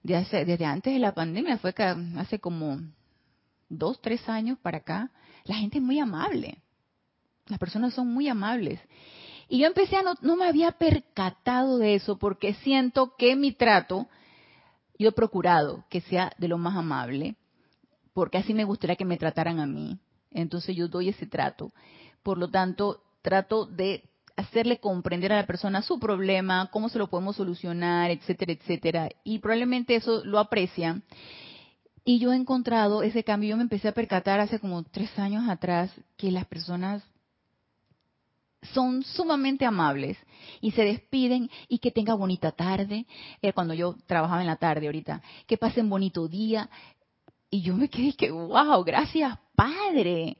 desde 0.03 0.65
antes 0.65 0.93
de 0.93 0.99
la 0.99 1.13
pandemia, 1.13 1.57
fue 1.57 1.73
que 1.73 1.83
hace 1.83 2.39
como 2.39 2.79
dos, 3.69 4.01
tres 4.01 4.27
años 4.27 4.57
para 4.59 4.79
acá, 4.79 5.11
la 5.43 5.55
gente 5.55 5.77
es 5.77 5.83
muy 5.83 5.99
amable. 5.99 6.57
Las 7.47 7.59
personas 7.59 7.93
son 7.93 8.11
muy 8.13 8.27
amables. 8.27 8.79
Y 9.47 9.59
yo 9.59 9.67
empecé 9.67 9.97
a 9.97 10.03
no, 10.03 10.13
no 10.21 10.35
me 10.35 10.47
había 10.47 10.71
percatado 10.71 11.77
de 11.77 11.95
eso 11.95 12.17
porque 12.17 12.53
siento 12.55 13.15
que 13.17 13.35
mi 13.35 13.51
trato 13.51 14.07
yo 15.01 15.09
he 15.09 15.13
procurado 15.13 15.83
que 15.89 16.01
sea 16.01 16.31
de 16.37 16.47
lo 16.47 16.57
más 16.57 16.77
amable, 16.77 17.35
porque 18.13 18.37
así 18.37 18.53
me 18.53 18.65
gustaría 18.65 18.95
que 18.95 19.05
me 19.05 19.17
trataran 19.17 19.59
a 19.59 19.65
mí. 19.65 19.97
Entonces 20.29 20.75
yo 20.75 20.87
doy 20.87 21.09
ese 21.09 21.25
trato. 21.25 21.71
Por 22.21 22.37
lo 22.37 22.49
tanto, 22.49 23.01
trato 23.23 23.65
de 23.65 24.03
hacerle 24.35 24.79
comprender 24.79 25.33
a 25.33 25.37
la 25.37 25.47
persona 25.47 25.81
su 25.81 25.99
problema, 25.99 26.69
cómo 26.71 26.87
se 26.87 26.99
lo 26.99 27.09
podemos 27.09 27.35
solucionar, 27.35 28.11
etcétera, 28.11 28.53
etcétera. 28.53 29.09
Y 29.23 29.39
probablemente 29.39 29.95
eso 29.95 30.23
lo 30.23 30.37
aprecian. 30.37 31.03
Y 32.03 32.19
yo 32.19 32.31
he 32.31 32.35
encontrado 32.35 33.01
ese 33.01 33.23
cambio, 33.23 33.49
yo 33.49 33.57
me 33.57 33.63
empecé 33.63 33.87
a 33.87 33.93
percatar 33.93 34.39
hace 34.39 34.59
como 34.59 34.83
tres 34.83 35.17
años 35.17 35.49
atrás 35.49 35.91
que 36.17 36.31
las 36.31 36.45
personas 36.45 37.03
son 38.73 39.03
sumamente 39.03 39.65
amables 39.65 40.17
y 40.61 40.71
se 40.71 40.83
despiden 40.83 41.49
y 41.67 41.79
que 41.79 41.91
tenga 41.91 42.13
bonita 42.13 42.51
tarde, 42.51 43.05
eh, 43.41 43.53
cuando 43.53 43.73
yo 43.73 43.95
trabajaba 44.05 44.41
en 44.41 44.47
la 44.47 44.55
tarde 44.55 44.85
ahorita, 44.85 45.21
que 45.47 45.57
pasen 45.57 45.89
bonito 45.89 46.27
día. 46.27 46.69
Y 47.49 47.61
yo 47.61 47.75
me 47.75 47.89
quedé 47.89 48.13
que, 48.13 48.31
wow, 48.31 48.83
gracias 48.83 49.37
Padre, 49.55 50.37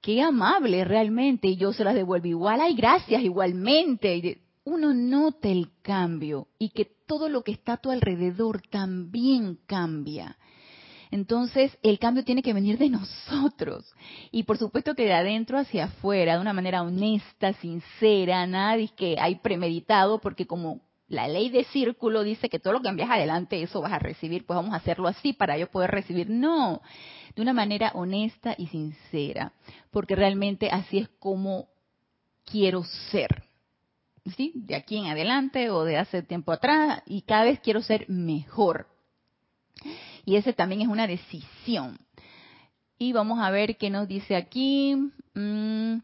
qué 0.00 0.22
amable 0.22 0.84
realmente. 0.84 1.48
Y 1.48 1.56
yo 1.56 1.72
se 1.72 1.84
las 1.84 1.94
devuelvo 1.94 2.26
igual, 2.26 2.60
ay, 2.60 2.74
gracias 2.74 3.22
igualmente. 3.22 4.40
Uno 4.64 4.94
nota 4.94 5.48
el 5.48 5.70
cambio 5.82 6.48
y 6.58 6.70
que 6.70 6.86
todo 7.06 7.28
lo 7.28 7.42
que 7.42 7.52
está 7.52 7.74
a 7.74 7.76
tu 7.78 7.90
alrededor 7.90 8.62
también 8.70 9.58
cambia. 9.66 10.38
Entonces, 11.14 11.78
el 11.84 12.00
cambio 12.00 12.24
tiene 12.24 12.42
que 12.42 12.52
venir 12.52 12.76
de 12.76 12.90
nosotros. 12.90 13.88
Y 14.32 14.42
por 14.42 14.58
supuesto 14.58 14.96
que 14.96 15.04
de 15.04 15.12
adentro 15.12 15.56
hacia 15.56 15.84
afuera, 15.84 16.34
de 16.34 16.40
una 16.40 16.52
manera 16.52 16.82
honesta, 16.82 17.52
sincera, 17.52 18.44
nada 18.48 18.84
que 18.96 19.16
hay 19.20 19.36
premeditado, 19.36 20.20
porque 20.20 20.44
como 20.44 20.80
la 21.06 21.28
ley 21.28 21.50
de 21.50 21.62
círculo 21.66 22.24
dice 22.24 22.48
que 22.48 22.58
todo 22.58 22.72
lo 22.72 22.82
que 22.82 22.88
envías 22.88 23.10
adelante, 23.10 23.62
eso 23.62 23.80
vas 23.80 23.92
a 23.92 24.00
recibir, 24.00 24.44
pues 24.44 24.56
vamos 24.56 24.74
a 24.74 24.78
hacerlo 24.78 25.06
así 25.06 25.32
para 25.32 25.56
yo 25.56 25.70
poder 25.70 25.92
recibir. 25.92 26.28
No, 26.28 26.82
de 27.36 27.42
una 27.42 27.52
manera 27.52 27.92
honesta 27.94 28.56
y 28.58 28.66
sincera, 28.66 29.52
porque 29.92 30.16
realmente 30.16 30.68
así 30.72 30.98
es 30.98 31.08
como 31.20 31.68
quiero 32.44 32.82
ser. 33.12 33.44
¿Sí? 34.36 34.50
De 34.56 34.74
aquí 34.74 34.96
en 34.96 35.06
adelante 35.06 35.70
o 35.70 35.84
de 35.84 35.96
hace 35.96 36.24
tiempo 36.24 36.50
atrás, 36.50 37.04
y 37.06 37.22
cada 37.22 37.44
vez 37.44 37.60
quiero 37.60 37.82
ser 37.82 38.04
mejor. 38.08 38.88
Y 40.24 40.36
ese 40.36 40.52
también 40.52 40.82
es 40.82 40.88
una 40.88 41.06
decisión. 41.06 41.98
Y 42.98 43.12
vamos 43.12 43.40
a 43.40 43.50
ver 43.50 43.76
qué 43.76 43.90
nos 43.90 44.08
dice 44.08 44.36
aquí. 44.36 44.96
Mm, 45.34 45.98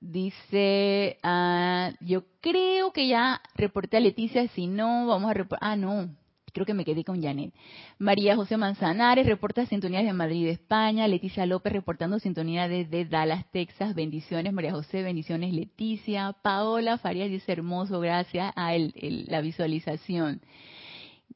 dice, 0.00 1.18
ah, 1.22 1.92
yo 2.00 2.24
creo 2.40 2.92
que 2.92 3.08
ya 3.08 3.40
reporté 3.54 3.96
a 3.96 4.00
Leticia, 4.00 4.46
si 4.48 4.66
no, 4.66 5.06
vamos 5.06 5.30
a 5.30 5.34
reportar. 5.34 5.70
Ah, 5.70 5.76
no, 5.76 6.10
creo 6.52 6.66
que 6.66 6.74
me 6.74 6.84
quedé 6.84 7.04
con 7.04 7.22
Janet. 7.22 7.52
María 7.98 8.36
José 8.36 8.56
Manzanares 8.56 9.26
reporta 9.26 9.66
sintonía 9.66 10.02
de 10.02 10.12
Madrid, 10.12 10.48
España. 10.48 11.08
Leticia 11.08 11.46
López 11.46 11.72
reportando 11.72 12.18
sintonía 12.18 12.68
desde 12.68 13.04
Dallas, 13.04 13.44
Texas. 13.50 13.94
Bendiciones, 13.94 14.52
María 14.52 14.72
José. 14.72 15.02
Bendiciones, 15.02 15.52
Leticia. 15.52 16.34
Paola 16.42 16.98
Farías 16.98 17.30
dice 17.30 17.52
hermoso, 17.52 18.00
gracias 18.00 18.52
a 18.56 18.72
la 18.76 19.40
visualización. 19.40 20.40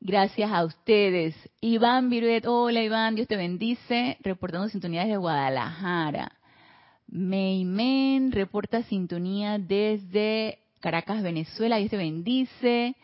Gracias 0.00 0.50
a 0.52 0.64
ustedes. 0.64 1.34
Iván 1.60 2.08
Viruet, 2.08 2.46
hola 2.46 2.82
Iván, 2.82 3.16
Dios 3.16 3.26
te 3.26 3.36
bendice. 3.36 4.16
Reportando 4.20 4.68
sintonía 4.68 5.02
desde 5.02 5.16
Guadalajara. 5.16 6.32
Meimen 7.08 8.30
reporta 8.30 8.84
sintonía 8.84 9.58
desde 9.58 10.60
Caracas, 10.80 11.20
Venezuela, 11.22 11.78
Dios 11.78 11.90
te 11.90 11.96
bendice. 11.96 12.94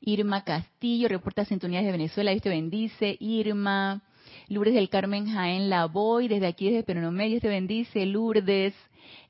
Irma 0.00 0.42
Castillo 0.42 1.08
reporta 1.08 1.44
sintonía 1.44 1.80
desde 1.80 1.92
Venezuela, 1.92 2.32
Dios 2.32 2.42
te 2.42 2.48
bendice. 2.48 3.16
Irma. 3.20 4.02
Lourdes 4.48 4.74
del 4.74 4.88
Carmen 4.88 5.26
Jaén 5.26 5.70
Lavoy, 5.70 6.26
desde 6.26 6.48
aquí 6.48 6.66
desde 6.66 6.82
Peronomé, 6.82 7.28
Dios 7.28 7.42
te 7.42 7.48
bendice. 7.48 8.06
Lourdes. 8.06 8.74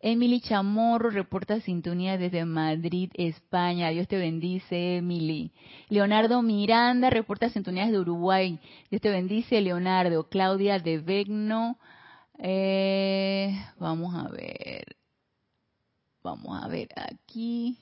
Emily 0.00 0.40
Chamorro 0.40 1.10
reporta 1.10 1.60
sintonía 1.60 2.18
desde 2.18 2.44
Madrid, 2.44 3.10
España. 3.14 3.90
Dios 3.90 4.08
te 4.08 4.16
bendice, 4.16 4.98
Emily. 4.98 5.52
Leonardo 5.88 6.42
Miranda 6.42 7.10
reporta 7.10 7.48
sintonía 7.50 7.84
desde 7.84 7.98
Uruguay. 8.00 8.58
Dios 8.90 9.02
te 9.02 9.10
bendice, 9.10 9.60
Leonardo. 9.60 10.28
Claudia 10.28 10.78
de 10.78 10.98
Vegno. 10.98 11.78
Eh, 12.38 13.54
vamos 13.78 14.14
a 14.14 14.28
ver. 14.28 14.96
Vamos 16.22 16.62
a 16.62 16.68
ver 16.68 16.88
aquí. 16.96 17.78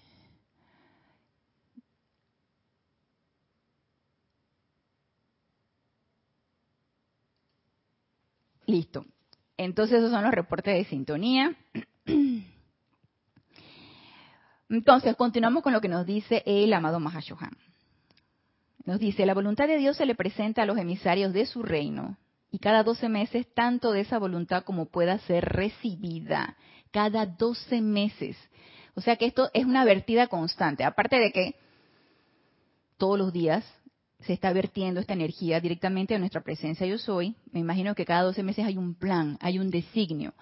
Listo. 8.66 9.04
Entonces 9.58 9.98
esos 9.98 10.10
son 10.10 10.22
los 10.24 10.32
reportes 10.32 10.74
de 10.74 10.84
sintonía. 10.84 11.54
Entonces, 14.70 15.16
continuamos 15.16 15.62
con 15.62 15.72
lo 15.72 15.80
que 15.80 15.88
nos 15.88 16.06
dice 16.06 16.42
el 16.46 16.72
amado 16.72 17.00
Mahashohan. 17.00 17.56
Nos 18.84 19.00
dice, 19.00 19.26
la 19.26 19.34
voluntad 19.34 19.66
de 19.66 19.76
Dios 19.76 19.96
se 19.96 20.06
le 20.06 20.14
presenta 20.14 20.62
a 20.62 20.66
los 20.66 20.78
emisarios 20.78 21.32
de 21.32 21.44
su 21.44 21.62
reino 21.62 22.16
y 22.50 22.58
cada 22.58 22.82
doce 22.82 23.08
meses 23.08 23.46
tanto 23.52 23.92
de 23.92 24.00
esa 24.00 24.18
voluntad 24.18 24.64
como 24.64 24.86
pueda 24.86 25.18
ser 25.18 25.44
recibida. 25.44 26.56
Cada 26.90 27.26
doce 27.26 27.80
meses. 27.82 28.36
O 28.94 29.00
sea 29.00 29.16
que 29.16 29.26
esto 29.26 29.50
es 29.52 29.64
una 29.64 29.84
vertida 29.84 30.28
constante. 30.28 30.84
Aparte 30.84 31.18
de 31.18 31.32
que 31.32 31.56
todos 32.96 33.18
los 33.18 33.32
días 33.32 33.64
se 34.20 34.32
está 34.32 34.52
vertiendo 34.52 35.00
esta 35.00 35.12
energía 35.12 35.60
directamente 35.60 36.14
a 36.14 36.18
nuestra 36.18 36.42
presencia 36.42 36.86
yo 36.86 36.98
soy, 36.98 37.36
me 37.52 37.60
imagino 37.60 37.94
que 37.94 38.04
cada 38.04 38.22
12 38.22 38.42
meses 38.42 38.64
hay 38.64 38.76
un 38.76 38.94
plan, 38.94 39.38
hay 39.40 39.58
un 39.58 39.70
designio. 39.70 40.34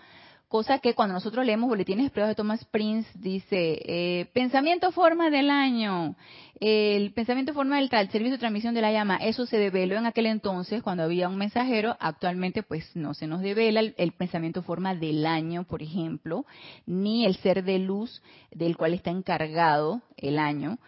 Cosa 0.49 0.79
que 0.79 0.95
cuando 0.95 1.13
nosotros 1.15 1.45
leemos 1.45 1.69
boletines 1.69 2.07
expresos 2.07 2.29
de 2.29 2.35
Thomas 2.37 2.65
Prince, 2.67 3.11
dice, 3.19 3.81
eh, 3.85 4.31
pensamiento 4.33 4.93
forma 4.93 5.29
del 5.29 5.51
año, 5.51 6.15
el 6.61 7.13
pensamiento 7.13 7.53
forma 7.53 7.79
del 7.79 7.91
tal, 7.91 8.09
servicio 8.11 8.35
de 8.35 8.39
transmisión 8.39 8.73
de 8.73 8.81
la 8.81 8.93
llama, 8.93 9.17
eso 9.17 9.45
se 9.45 9.59
develó 9.59 9.97
en 9.97 10.07
aquel 10.07 10.27
entonces 10.27 10.85
cuando 10.85 11.03
había 11.03 11.29
un 11.29 11.37
mensajero, 11.37 11.97
actualmente 11.99 12.63
pues 12.63 12.95
no 12.95 13.13
se 13.13 13.27
nos 13.27 13.41
devela 13.41 13.81
el, 13.81 13.97
el 13.99 14.13
pensamiento 14.13 14.63
forma 14.63 14.95
del 14.95 15.27
año, 15.27 15.65
por 15.65 15.83
ejemplo, 15.83 16.47
ni 16.87 17.27
el 17.27 17.37
ser 17.39 17.65
de 17.65 17.81
luz 17.81 18.23
del 18.53 18.77
cual 18.77 18.95
está 18.95 19.11
encargado 19.11 20.01
el 20.17 20.39
año, 20.39 20.79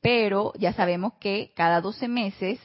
pero 0.00 0.52
ya 0.58 0.72
sabemos 0.72 1.14
que 1.20 1.52
cada 1.56 1.80
12 1.80 2.08
meses, 2.08 2.60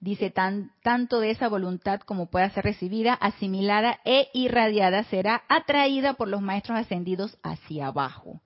dice, 0.00 0.30
tan, 0.30 0.72
tanto 0.82 1.20
de 1.20 1.30
esa 1.30 1.48
voluntad 1.48 2.00
como 2.00 2.26
pueda 2.26 2.50
ser 2.50 2.64
recibida, 2.64 3.14
asimilada 3.14 4.00
e 4.04 4.28
irradiada, 4.34 5.04
será 5.04 5.44
atraída 5.48 6.14
por 6.14 6.28
los 6.28 6.42
maestros 6.42 6.78
ascendidos 6.78 7.38
hacia 7.42 7.86
abajo, 7.86 8.40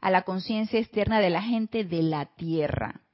a 0.00 0.10
la 0.10 0.22
conciencia 0.22 0.80
externa 0.80 1.20
de 1.20 1.30
la 1.30 1.42
gente 1.42 1.84
de 1.84 2.02
la 2.02 2.26
tierra. 2.26 3.05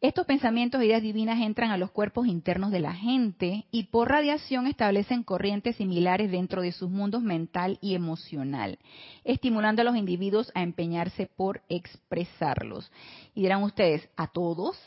Estos 0.00 0.26
pensamientos 0.26 0.80
e 0.80 0.86
ideas 0.86 1.02
divinas 1.02 1.40
entran 1.40 1.72
a 1.72 1.76
los 1.76 1.90
cuerpos 1.90 2.28
internos 2.28 2.70
de 2.70 2.78
la 2.78 2.94
gente 2.94 3.66
y 3.72 3.84
por 3.84 4.08
radiación 4.08 4.68
establecen 4.68 5.24
corrientes 5.24 5.74
similares 5.74 6.30
dentro 6.30 6.62
de 6.62 6.70
sus 6.70 6.88
mundos 6.88 7.20
mental 7.20 7.78
y 7.80 7.96
emocional, 7.96 8.78
estimulando 9.24 9.82
a 9.82 9.84
los 9.84 9.96
individuos 9.96 10.52
a 10.54 10.62
empeñarse 10.62 11.26
por 11.26 11.62
expresarlos. 11.68 12.92
Y 13.34 13.42
dirán 13.42 13.64
ustedes, 13.64 14.08
¿a 14.16 14.28
todos? 14.28 14.78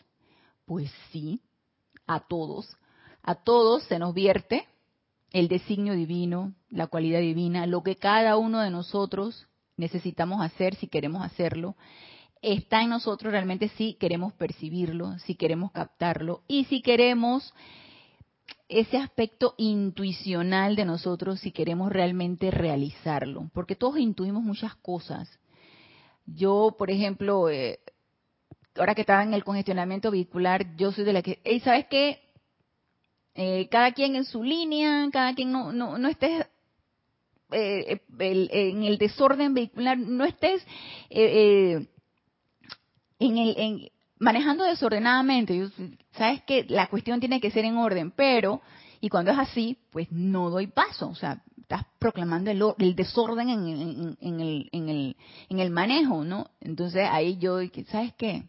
Pues 0.66 0.90
sí, 1.12 1.42
a 2.08 2.22
todos. 2.22 2.78
A 3.22 3.36
todos 3.36 3.84
se 3.84 4.00
nos 4.00 4.14
vierte 4.14 4.66
el 5.34 5.50
designio 5.50 5.94
divino, 5.94 6.54
la 6.70 6.88
cualidad 6.88 7.20
divina, 7.20 7.68
lo 7.68 7.84
que 7.84 7.98
cada 7.98 8.38
uno 8.38 8.62
de 8.62 8.70
nosotros 8.70 9.46
necesitamos 9.76 10.42
hacer 10.42 10.76
si 10.76 10.88
queremos 10.88 11.22
hacerlo 11.26 11.76
está 12.42 12.82
en 12.82 12.90
nosotros 12.90 13.32
realmente 13.32 13.70
si 13.70 13.94
queremos 13.94 14.34
percibirlo, 14.34 15.18
si 15.20 15.36
queremos 15.36 15.72
captarlo 15.72 16.44
y 16.48 16.66
si 16.66 16.82
queremos 16.82 17.54
ese 18.68 18.98
aspecto 18.98 19.54
intuicional 19.58 20.76
de 20.76 20.86
nosotros, 20.86 21.40
si 21.42 21.52
queremos 21.52 21.92
realmente 21.92 22.52
realizarlo, 22.52 23.50
porque 23.54 23.76
todos 23.76 24.00
intuimos 24.00 24.44
muchas 24.44 24.76
cosas. 24.76 25.30
Yo, 26.26 26.76
por 26.78 26.90
ejemplo, 26.90 27.50
eh, 27.50 27.80
ahora 28.76 28.96
que 28.96 29.02
estaba 29.02 29.24
en 29.24 29.34
el 29.34 29.44
congestionamiento 29.44 30.10
vehicular, 30.10 30.76
yo 30.78 30.92
soy 30.92 31.04
de 31.04 31.14
la 31.14 31.22
que, 31.22 31.42
¿sabes 31.64 31.86
qué? 31.88 32.22
Eh, 33.36 33.68
cada 33.70 33.92
quien 33.92 34.16
en 34.16 34.26
su 34.26 34.44
línea, 34.44 35.08
cada 35.12 35.34
quien 35.36 35.52
no, 35.52 35.72
no, 35.72 35.98
no 35.98 36.08
estés 36.08 36.46
eh, 37.52 38.02
en 38.20 38.84
el 38.84 38.98
desorden 38.98 39.54
vehicular, 39.54 39.98
no 39.98 40.24
estés 40.24 40.66
eh, 41.10 41.88
en 43.22 43.38
el, 43.38 43.56
en, 43.58 43.90
manejando 44.20 44.64
desordenadamente. 44.64 45.70
Sabes 46.12 46.44
que 46.44 46.66
la 46.68 46.88
cuestión 46.88 47.20
tiene 47.20 47.40
que 47.40 47.52
ser 47.52 47.66
en 47.66 47.78
orden, 47.78 48.12
pero, 48.12 48.62
y 49.00 49.10
cuando 49.10 49.32
es 49.32 49.40
así, 49.40 49.78
pues 49.92 50.12
no 50.12 50.50
doy 50.50 50.68
paso. 50.68 51.10
O 51.10 51.16
sea, 51.16 51.42
estás 51.60 51.86
proclamando 52.00 52.52
el, 52.52 52.96
desorden 52.96 53.50
en, 53.50 53.68
el, 53.68 54.70
en, 54.72 54.90
el, 54.90 55.16
en 55.50 55.60
el 55.60 55.70
manejo, 55.70 56.24
¿no? 56.24 56.50
Entonces 56.60 57.08
ahí 57.10 57.38
yo, 57.38 57.60
¿sabes 57.90 58.14
qué? 58.18 58.44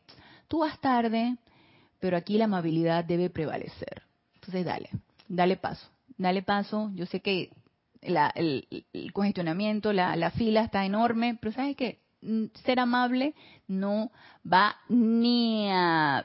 Tú 0.48 0.60
vas 0.60 0.80
tarde, 0.80 1.36
pero 2.00 2.16
aquí 2.16 2.36
la 2.36 2.44
amabilidad 2.44 3.04
debe 3.04 3.30
prevalecer. 3.30 4.02
Entonces 4.34 4.64
dale, 4.64 4.90
dale 5.28 5.56
paso, 5.56 5.86
dale 6.18 6.42
paso. 6.42 6.90
Yo 6.94 7.06
sé 7.06 7.20
que 7.20 7.50
el, 8.02 8.66
congestionamiento, 9.12 9.92
la, 9.92 10.16
la 10.16 10.30
fila 10.32 10.64
está 10.64 10.84
enorme, 10.84 11.38
pero 11.40 11.52
¿sabes 11.52 11.76
qué? 11.76 12.01
Ser 12.64 12.80
amable 12.80 13.34
no 13.66 14.10
va 14.50 14.76
ni 14.88 15.68
a 15.70 16.24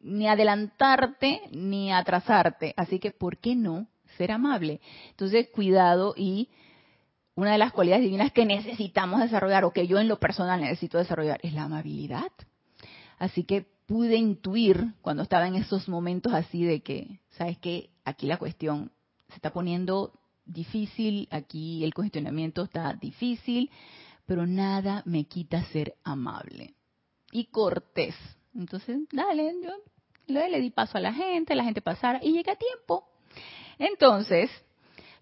ni 0.00 0.28
adelantarte 0.28 1.42
ni 1.52 1.92
atrasarte. 1.92 2.74
Así 2.76 2.98
que, 2.98 3.10
¿por 3.10 3.38
qué 3.38 3.56
no 3.56 3.88
ser 4.16 4.32
amable. 4.32 4.80
Entonces, 5.10 5.48
cuidado 5.50 6.14
y 6.16 6.48
una 7.34 7.52
de 7.52 7.58
las 7.58 7.72
cualidades 7.72 8.04
divinas 8.04 8.32
que 8.32 8.46
necesitamos 8.46 9.20
desarrollar 9.20 9.64
o 9.64 9.72
que 9.72 9.86
yo 9.86 9.98
en 9.98 10.08
lo 10.08 10.18
personal 10.18 10.60
necesito 10.60 10.98
desarrollar 10.98 11.38
es 11.42 11.52
la 11.52 11.64
amabilidad. 11.64 12.30
Así 13.18 13.44
que 13.44 13.66
pude 13.86 14.16
intuir 14.16 14.94
cuando 15.02 15.22
estaba 15.22 15.46
en 15.46 15.54
esos 15.54 15.88
momentos 15.88 16.32
así 16.32 16.64
de 16.64 16.80
que, 16.82 17.20
¿sabes 17.30 17.58
qué? 17.58 17.90
Aquí 18.04 18.26
la 18.26 18.38
cuestión 18.38 18.90
se 19.28 19.36
está 19.36 19.52
poniendo 19.52 20.12
difícil, 20.44 21.28
aquí 21.30 21.84
el 21.84 21.92
cuestionamiento 21.92 22.62
está 22.62 22.94
difícil, 22.94 23.70
pero 24.26 24.46
nada 24.46 25.02
me 25.06 25.24
quita 25.24 25.64
ser 25.66 25.94
amable 26.04 26.74
y 27.32 27.46
cortés. 27.46 28.14
Entonces, 28.54 29.00
dale, 29.12 29.54
yo 29.62 29.70
le, 30.26 30.60
di 30.60 30.70
paso 30.70 30.98
a 30.98 31.00
la 31.00 31.12
gente, 31.12 31.54
la 31.54 31.64
gente 31.64 31.80
pasara 31.80 32.20
y 32.22 32.32
llega 32.32 32.52
a 32.52 32.56
tiempo. 32.56 33.04
Entonces, 33.78 34.50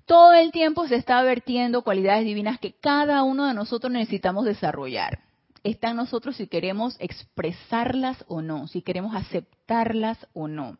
todo 0.06 0.32
el 0.32 0.52
tiempo 0.52 0.86
se 0.86 0.96
está 0.96 1.22
vertiendo 1.22 1.82
cualidades 1.82 2.24
divinas 2.24 2.58
que 2.58 2.72
cada 2.72 3.22
uno 3.22 3.46
de 3.46 3.54
nosotros 3.54 3.92
necesitamos 3.92 4.44
desarrollar. 4.44 5.20
Está 5.62 5.90
en 5.90 5.96
nosotros 5.96 6.36
si 6.36 6.46
queremos 6.46 6.96
expresarlas 6.98 8.24
o 8.28 8.42
no, 8.42 8.66
si 8.66 8.82
queremos 8.82 9.14
aceptarlas 9.14 10.26
o 10.34 10.46
no. 10.46 10.76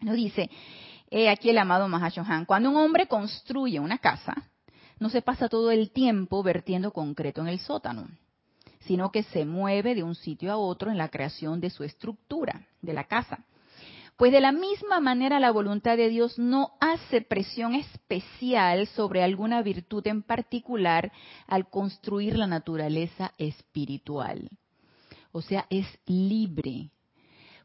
Nos 0.00 0.16
dice 0.16 0.50
aquí 1.30 1.50
el 1.50 1.58
amado 1.58 1.88
Mahashohan, 1.88 2.44
cuando 2.44 2.70
un 2.70 2.76
hombre 2.76 3.06
construye 3.06 3.80
una 3.80 3.98
casa, 3.98 4.50
no 4.98 5.08
se 5.08 5.22
pasa 5.22 5.48
todo 5.48 5.70
el 5.70 5.90
tiempo 5.90 6.42
vertiendo 6.42 6.92
concreto 6.92 7.40
en 7.40 7.48
el 7.48 7.58
sótano, 7.58 8.08
sino 8.80 9.10
que 9.12 9.22
se 9.24 9.44
mueve 9.44 9.94
de 9.94 10.02
un 10.02 10.14
sitio 10.14 10.52
a 10.52 10.56
otro 10.56 10.90
en 10.90 10.98
la 10.98 11.08
creación 11.08 11.60
de 11.60 11.70
su 11.70 11.84
estructura, 11.84 12.66
de 12.82 12.92
la 12.92 13.04
casa 13.04 13.44
pues 14.16 14.32
de 14.32 14.40
la 14.40 14.52
misma 14.52 15.00
manera 15.00 15.38
la 15.40 15.50
voluntad 15.50 15.96
de 15.96 16.08
Dios 16.08 16.38
no 16.38 16.72
hace 16.80 17.20
presión 17.20 17.74
especial 17.74 18.86
sobre 18.88 19.22
alguna 19.22 19.60
virtud 19.62 20.06
en 20.06 20.22
particular 20.22 21.12
al 21.46 21.68
construir 21.68 22.38
la 22.38 22.46
naturaleza 22.46 23.34
espiritual. 23.36 24.48
O 25.32 25.42
sea, 25.42 25.66
es 25.68 25.86
libre. 26.06 26.90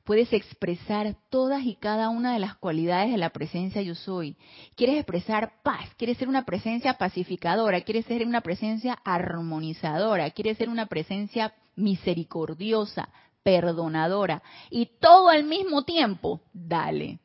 Puedes 0.04 0.34
expresar 0.34 1.16
todas 1.30 1.64
y 1.64 1.76
cada 1.76 2.10
una 2.10 2.34
de 2.34 2.40
las 2.40 2.56
cualidades 2.56 3.12
de 3.12 3.18
la 3.18 3.30
presencia 3.30 3.82
yo 3.82 3.96
soy. 3.96 4.36
Quieres 4.76 4.98
expresar 4.98 5.62
paz, 5.64 5.94
quieres 5.98 6.18
ser 6.18 6.28
una 6.28 6.46
presencia 6.46 6.98
pacificadora, 6.98 7.82
quieres 7.82 8.06
ser 8.06 8.26
una 8.26 8.42
presencia 8.42 8.94
armonizadora, 9.04 10.32
quieres 10.32 10.58
ser 10.58 10.70
una 10.70 10.88
presencia 10.88 11.54
misericordiosa, 11.76 13.10
perdonadora 13.44 14.42
y 14.70 14.88
todo 15.00 15.30
al 15.30 15.44
mismo 15.44 15.84
tiempo, 15.84 16.42
dale. 16.54 17.20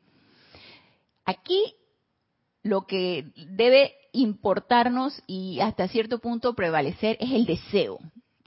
Aquí 1.25 1.75
lo 2.63 2.85
que 2.85 3.31
debe 3.49 3.93
importarnos 4.13 5.21
y 5.27 5.59
hasta 5.59 5.87
cierto 5.87 6.19
punto 6.19 6.53
prevalecer 6.53 7.17
es 7.19 7.31
el 7.31 7.45
deseo, 7.45 7.99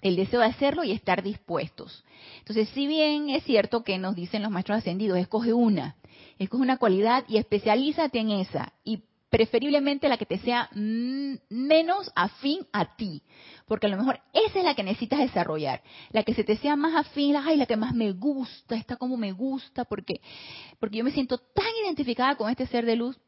el 0.03 0.17
deseo 0.17 0.41
de 0.41 0.47
hacerlo 0.47 0.85
y 0.85 0.93
estar 0.93 1.23
dispuestos. 1.23 2.05
Entonces, 2.39 2.69
si 2.71 2.87
bien 2.87 3.31
es 3.31 3.45
cierto 3.45 3.85
que 3.85 3.99
nos 3.99 4.15
dicen 4.15 4.43
los 4.43 4.51
maestros 4.51 4.79
ascendidos, 4.79 5.19
escoge 5.19 5.53
una, 5.53 5.97
escoge 6.39 6.63
una 6.63 6.79
cualidad 6.79 7.25
y 7.29 7.37
especialízate 7.37 8.19
en 8.19 8.31
esa 8.31 8.73
y 8.85 9.03
preferiblemente 9.31 10.09
la 10.09 10.19
que 10.19 10.27
te 10.27 10.39
sea 10.39 10.69
menos 10.75 12.11
afín 12.17 12.67
a 12.73 12.97
ti, 12.97 13.23
porque 13.67 13.87
a 13.87 13.91
lo 13.91 13.97
mejor 13.97 14.21
esa 14.33 14.59
es 14.59 14.65
la 14.65 14.75
que 14.75 14.83
necesitas 14.83 15.21
desarrollar, 15.21 15.83
la 16.11 16.25
que 16.25 16.35
se 16.35 16.43
te 16.43 16.57
sea 16.57 16.75
más 16.75 16.97
afín, 16.97 17.37
ay, 17.37 17.57
la 17.57 17.67
que 17.67 17.77
más 17.77 17.95
me 17.95 18.11
gusta, 18.11 18.75
está 18.75 18.97
como 18.97 19.17
me 19.17 19.31
gusta, 19.31 19.85
porque 19.85 20.21
porque 20.81 20.99
yo 20.99 21.05
me 21.05 21.13
siento 21.13 21.39
tan 21.39 21.69
identificada 21.85 22.35
con 22.35 22.51
este 22.51 22.67
ser 22.67 22.85
de 22.85 22.97
luz, 22.97 23.19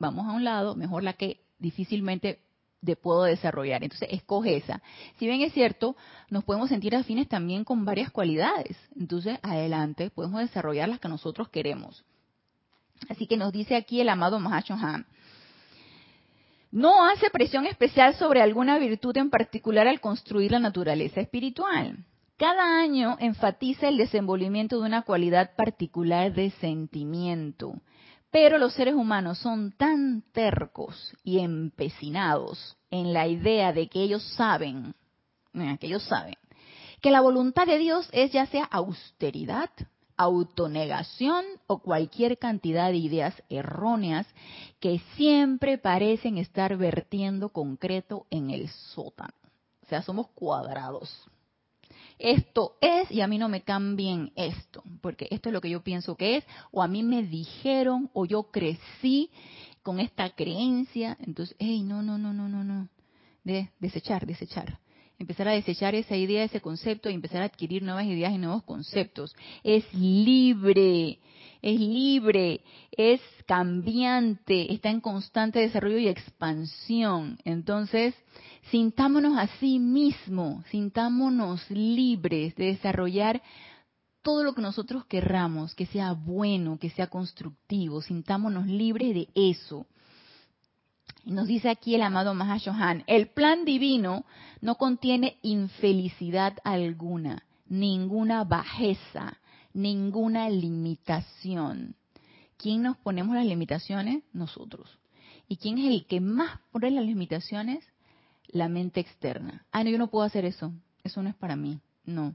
vamos 0.00 0.26
a 0.26 0.32
un 0.32 0.42
lado, 0.42 0.74
mejor 0.74 1.04
la 1.04 1.12
que 1.12 1.40
difícilmente 1.58 2.40
de 2.84 2.96
puedo 2.96 3.24
desarrollar. 3.24 3.82
Entonces, 3.82 4.08
escoge 4.10 4.56
esa. 4.56 4.82
Si 5.18 5.26
bien 5.26 5.40
es 5.40 5.52
cierto, 5.52 5.96
nos 6.30 6.44
podemos 6.44 6.68
sentir 6.68 6.94
afines 6.94 7.28
también 7.28 7.64
con 7.64 7.84
varias 7.84 8.10
cualidades. 8.10 8.76
Entonces, 8.98 9.38
adelante, 9.42 10.10
podemos 10.10 10.40
desarrollar 10.40 10.88
las 10.88 11.00
que 11.00 11.08
nosotros 11.08 11.48
queremos. 11.48 12.04
Así 13.08 13.26
que 13.26 13.36
nos 13.36 13.52
dice 13.52 13.76
aquí 13.76 14.00
el 14.00 14.08
amado 14.08 14.38
Mahashohan, 14.38 15.06
no 16.70 17.06
hace 17.06 17.30
presión 17.30 17.66
especial 17.66 18.14
sobre 18.16 18.42
alguna 18.42 18.78
virtud 18.78 19.16
en 19.16 19.30
particular 19.30 19.86
al 19.86 20.00
construir 20.00 20.50
la 20.50 20.58
naturaleza 20.58 21.20
espiritual. 21.20 22.04
Cada 22.36 22.80
año 22.80 23.16
enfatiza 23.20 23.88
el 23.88 23.96
desenvolvimiento 23.96 24.80
de 24.80 24.86
una 24.86 25.02
cualidad 25.02 25.54
particular 25.54 26.34
de 26.34 26.50
sentimiento, 26.50 27.74
pero 28.34 28.58
los 28.58 28.74
seres 28.74 28.96
humanos 28.96 29.38
son 29.38 29.70
tan 29.70 30.24
tercos 30.32 31.14
y 31.22 31.38
empecinados 31.38 32.76
en 32.90 33.12
la 33.12 33.28
idea 33.28 33.72
de 33.72 33.86
que 33.86 34.02
ellos 34.02 34.24
saben, 34.34 34.92
que 35.52 35.86
ellos 35.86 36.02
saben, 36.02 36.34
que 37.00 37.12
la 37.12 37.20
voluntad 37.20 37.64
de 37.64 37.78
Dios 37.78 38.08
es 38.10 38.32
ya 38.32 38.46
sea 38.46 38.64
austeridad, 38.64 39.70
autonegación 40.16 41.44
o 41.68 41.78
cualquier 41.78 42.36
cantidad 42.36 42.90
de 42.90 42.96
ideas 42.96 43.40
erróneas 43.50 44.26
que 44.80 45.00
siempre 45.14 45.78
parecen 45.78 46.36
estar 46.36 46.76
vertiendo 46.76 47.50
concreto 47.50 48.26
en 48.30 48.50
el 48.50 48.68
sótano. 48.68 49.32
O 49.84 49.86
sea, 49.86 50.02
somos 50.02 50.26
cuadrados. 50.34 51.30
Esto 52.18 52.76
es 52.80 53.10
y 53.10 53.20
a 53.20 53.26
mí 53.26 53.38
no 53.38 53.48
me 53.48 53.62
cambien 53.62 54.32
esto, 54.36 54.82
porque 55.00 55.28
esto 55.30 55.48
es 55.48 55.52
lo 55.52 55.60
que 55.60 55.70
yo 55.70 55.82
pienso 55.82 56.16
que 56.16 56.36
es, 56.36 56.44
o 56.70 56.82
a 56.82 56.88
mí 56.88 57.02
me 57.02 57.22
dijeron, 57.22 58.10
o 58.12 58.24
yo 58.24 58.44
crecí 58.44 59.30
con 59.82 60.00
esta 60.00 60.30
creencia. 60.30 61.16
Entonces, 61.20 61.56
hey, 61.58 61.82
no, 61.82 62.02
no, 62.02 62.18
no, 62.18 62.32
no, 62.32 62.48
no, 62.48 62.64
no. 62.64 62.88
De 63.42 63.70
desechar, 63.78 64.26
desechar 64.26 64.78
empezar 65.18 65.48
a 65.48 65.52
desechar 65.52 65.94
esa 65.94 66.16
idea, 66.16 66.44
ese 66.44 66.60
concepto 66.60 67.08
y 67.08 67.14
empezar 67.14 67.42
a 67.42 67.46
adquirir 67.46 67.82
nuevas 67.82 68.04
ideas 68.04 68.32
y 68.32 68.38
nuevos 68.38 68.62
conceptos. 68.64 69.34
Es 69.62 69.92
libre, 69.94 71.18
es 71.64 71.80
libre, 71.80 72.60
es 72.92 73.22
cambiante, 73.46 74.70
está 74.70 74.90
en 74.90 75.00
constante 75.00 75.60
desarrollo 75.60 75.96
y 75.96 76.08
expansión. 76.08 77.38
Entonces, 77.46 78.14
sintámonos 78.70 79.38
a 79.38 79.46
sí 79.58 79.78
mismo, 79.78 80.62
sintámonos 80.70 81.70
libres 81.70 82.54
de 82.56 82.66
desarrollar 82.66 83.40
todo 84.20 84.44
lo 84.44 84.54
que 84.54 84.60
nosotros 84.60 85.06
querramos, 85.06 85.74
que 85.74 85.86
sea 85.86 86.12
bueno, 86.12 86.78
que 86.78 86.90
sea 86.90 87.06
constructivo, 87.06 88.02
sintámonos 88.02 88.66
libres 88.66 89.14
de 89.14 89.28
eso. 89.34 89.86
Nos 91.24 91.46
dice 91.46 91.70
aquí 91.70 91.94
el 91.94 92.02
amado 92.02 92.34
Mahashohan, 92.34 93.04
el 93.06 93.28
plan 93.28 93.64
divino 93.64 94.26
no 94.60 94.74
contiene 94.74 95.38
infelicidad 95.40 96.58
alguna, 96.62 97.42
ninguna 97.66 98.44
bajeza, 98.44 99.38
ninguna 99.74 100.48
limitación. 100.48 101.96
¿Quién 102.56 102.82
nos 102.82 102.96
ponemos 102.96 103.34
las 103.36 103.44
limitaciones? 103.44 104.22
Nosotros. 104.32 104.98
¿Y 105.48 105.56
quién 105.56 105.76
es 105.78 105.86
el 105.86 106.06
que 106.06 106.20
más 106.20 106.60
pone 106.72 106.90
las 106.90 107.04
limitaciones? 107.04 107.84
La 108.48 108.68
mente 108.68 109.00
externa. 109.00 109.66
Ah, 109.72 109.84
no, 109.84 109.90
yo 109.90 109.98
no 109.98 110.08
puedo 110.08 110.24
hacer 110.24 110.44
eso. 110.44 110.72
Eso 111.02 111.22
no 111.22 111.28
es 111.28 111.34
para 111.34 111.56
mí. 111.56 111.80
No. 112.06 112.34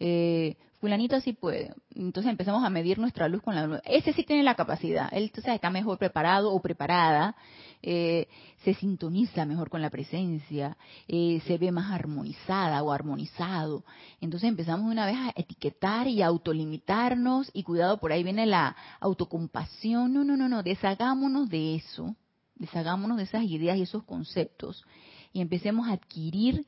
Eh, 0.00 0.56
fulanito 0.80 1.20
sí 1.20 1.32
puede. 1.32 1.74
Entonces 1.94 2.30
empezamos 2.30 2.64
a 2.64 2.70
medir 2.70 2.98
nuestra 2.98 3.28
luz 3.28 3.42
con 3.42 3.54
la 3.54 3.66
luz. 3.66 3.80
Ese 3.84 4.12
sí 4.12 4.24
tiene 4.24 4.42
la 4.42 4.56
capacidad. 4.56 5.08
Él 5.12 5.24
entonces 5.24 5.54
está 5.54 5.70
mejor 5.70 5.98
preparado 5.98 6.52
o 6.52 6.60
preparada. 6.60 7.36
Eh, 7.82 8.28
se 8.64 8.74
sintoniza 8.74 9.44
mejor 9.44 9.68
con 9.68 9.82
la 9.82 9.90
presencia. 9.90 10.76
Eh, 11.08 11.42
se 11.46 11.58
ve 11.58 11.72
más 11.72 11.90
armonizada 11.90 12.82
o 12.82 12.92
armonizado. 12.92 13.84
Entonces 14.20 14.48
empezamos 14.48 14.90
una 14.90 15.06
vez 15.06 15.16
a 15.16 15.32
etiquetar 15.34 16.06
y 16.06 16.22
a 16.22 16.28
autolimitarnos. 16.28 17.50
Y 17.52 17.64
cuidado, 17.64 17.98
por 17.98 18.12
ahí 18.12 18.22
viene 18.22 18.46
la 18.46 18.76
autocompasión. 19.00 20.12
No, 20.12 20.24
no, 20.24 20.36
no, 20.36 20.48
no. 20.48 20.62
Deshagámonos 20.62 21.48
de 21.48 21.74
eso. 21.74 22.14
Deshagámonos 22.54 23.16
de 23.16 23.24
esas 23.24 23.42
ideas 23.42 23.76
y 23.76 23.82
esos 23.82 24.04
conceptos. 24.04 24.84
Y 25.32 25.40
empecemos 25.40 25.88
a 25.88 25.92
adquirir 25.92 26.66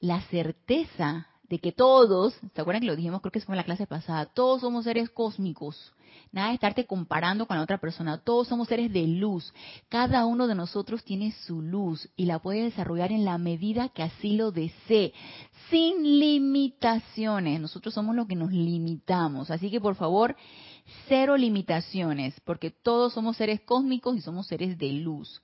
la 0.00 0.20
certeza 0.22 1.26
de 1.50 1.58
que 1.58 1.72
todos, 1.72 2.32
¿se 2.54 2.60
acuerdan 2.60 2.80
que 2.80 2.86
lo 2.86 2.96
dijimos? 2.96 3.20
Creo 3.20 3.32
que 3.32 3.40
fue 3.40 3.54
en 3.54 3.58
la 3.58 3.64
clase 3.64 3.86
pasada, 3.86 4.24
todos 4.26 4.60
somos 4.60 4.84
seres 4.84 5.10
cósmicos. 5.10 5.92
Nada 6.32 6.48
de 6.48 6.54
estarte 6.54 6.86
comparando 6.86 7.46
con 7.46 7.56
la 7.56 7.62
otra 7.62 7.78
persona, 7.78 8.18
todos 8.18 8.46
somos 8.46 8.68
seres 8.68 8.92
de 8.92 9.04
luz. 9.06 9.52
Cada 9.88 10.26
uno 10.26 10.46
de 10.46 10.54
nosotros 10.54 11.02
tiene 11.02 11.32
su 11.32 11.60
luz 11.60 12.08
y 12.16 12.26
la 12.26 12.38
puede 12.38 12.62
desarrollar 12.62 13.10
en 13.10 13.24
la 13.24 13.36
medida 13.36 13.88
que 13.88 14.04
así 14.04 14.36
lo 14.36 14.52
desee, 14.52 15.12
sin 15.70 16.20
limitaciones. 16.20 17.60
Nosotros 17.60 17.94
somos 17.94 18.14
los 18.14 18.28
que 18.28 18.36
nos 18.36 18.52
limitamos. 18.52 19.50
Así 19.50 19.70
que 19.70 19.80
por 19.80 19.96
favor, 19.96 20.36
cero 21.08 21.36
limitaciones, 21.36 22.38
porque 22.44 22.70
todos 22.70 23.12
somos 23.12 23.36
seres 23.36 23.60
cósmicos 23.62 24.16
y 24.16 24.20
somos 24.20 24.46
seres 24.46 24.78
de 24.78 24.92
luz. 24.92 25.42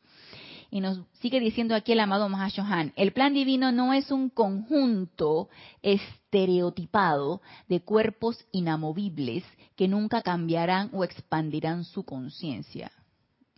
Y 0.77 0.81
nos 0.81 1.01
sigue 1.23 1.41
diciendo 1.41 1.75
aquí 1.75 1.93
el 1.93 2.01
amado 2.01 2.29
Mahashohan, 2.29 2.93
el 2.97 3.15
plan 3.15 3.33
divino 3.33 3.73
no 3.73 3.95
es 3.95 4.11
un 4.11 4.29
conjunto 4.29 5.49
estereotipado 5.81 7.41
de 7.67 7.81
cuerpos 7.81 8.45
inamovibles 8.53 9.43
que 9.75 9.89
nunca 9.89 10.21
cambiarán 10.21 10.91
o 10.93 11.03
expandirán 11.03 11.85
su 11.85 12.05
conciencia. 12.05 12.93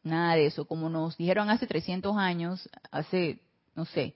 Nada 0.04 0.36
de 0.36 0.46
eso, 0.46 0.66
como 0.66 0.88
nos 0.90 1.16
dijeron 1.16 1.50
hace 1.50 1.66
300 1.66 2.16
años, 2.16 2.70
hace, 2.92 3.40
no 3.74 3.84
sé, 3.84 4.14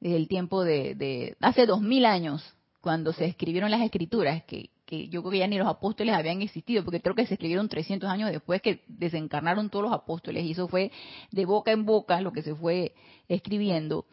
desde 0.00 0.16
el 0.16 0.26
tiempo 0.26 0.64
de, 0.64 0.96
de 0.96 1.36
hace 1.40 1.66
2000 1.66 2.04
años, 2.04 2.42
cuando 2.80 3.12
se 3.12 3.26
escribieron 3.26 3.70
las 3.70 3.82
escrituras, 3.82 4.42
que 4.42 4.70
que 4.90 5.08
yo 5.08 5.22
creo 5.22 5.30
que 5.32 5.38
ya 5.38 5.46
ni 5.46 5.56
los 5.56 5.68
apóstoles 5.68 6.14
habían 6.14 6.42
existido, 6.42 6.84
porque 6.84 7.00
creo 7.00 7.14
que 7.14 7.26
se 7.26 7.34
escribieron 7.34 7.68
300 7.68 8.10
años 8.10 8.30
después 8.30 8.60
que 8.60 8.84
desencarnaron 8.88 9.70
todos 9.70 9.84
los 9.84 9.94
apóstoles, 9.94 10.44
y 10.44 10.50
eso 10.50 10.68
fue 10.68 10.92
de 11.30 11.46
boca 11.46 11.70
en 11.72 11.86
boca 11.86 12.20
lo 12.20 12.32
que 12.32 12.42
se 12.42 12.54
fue 12.54 12.92
escribiendo. 13.28 14.04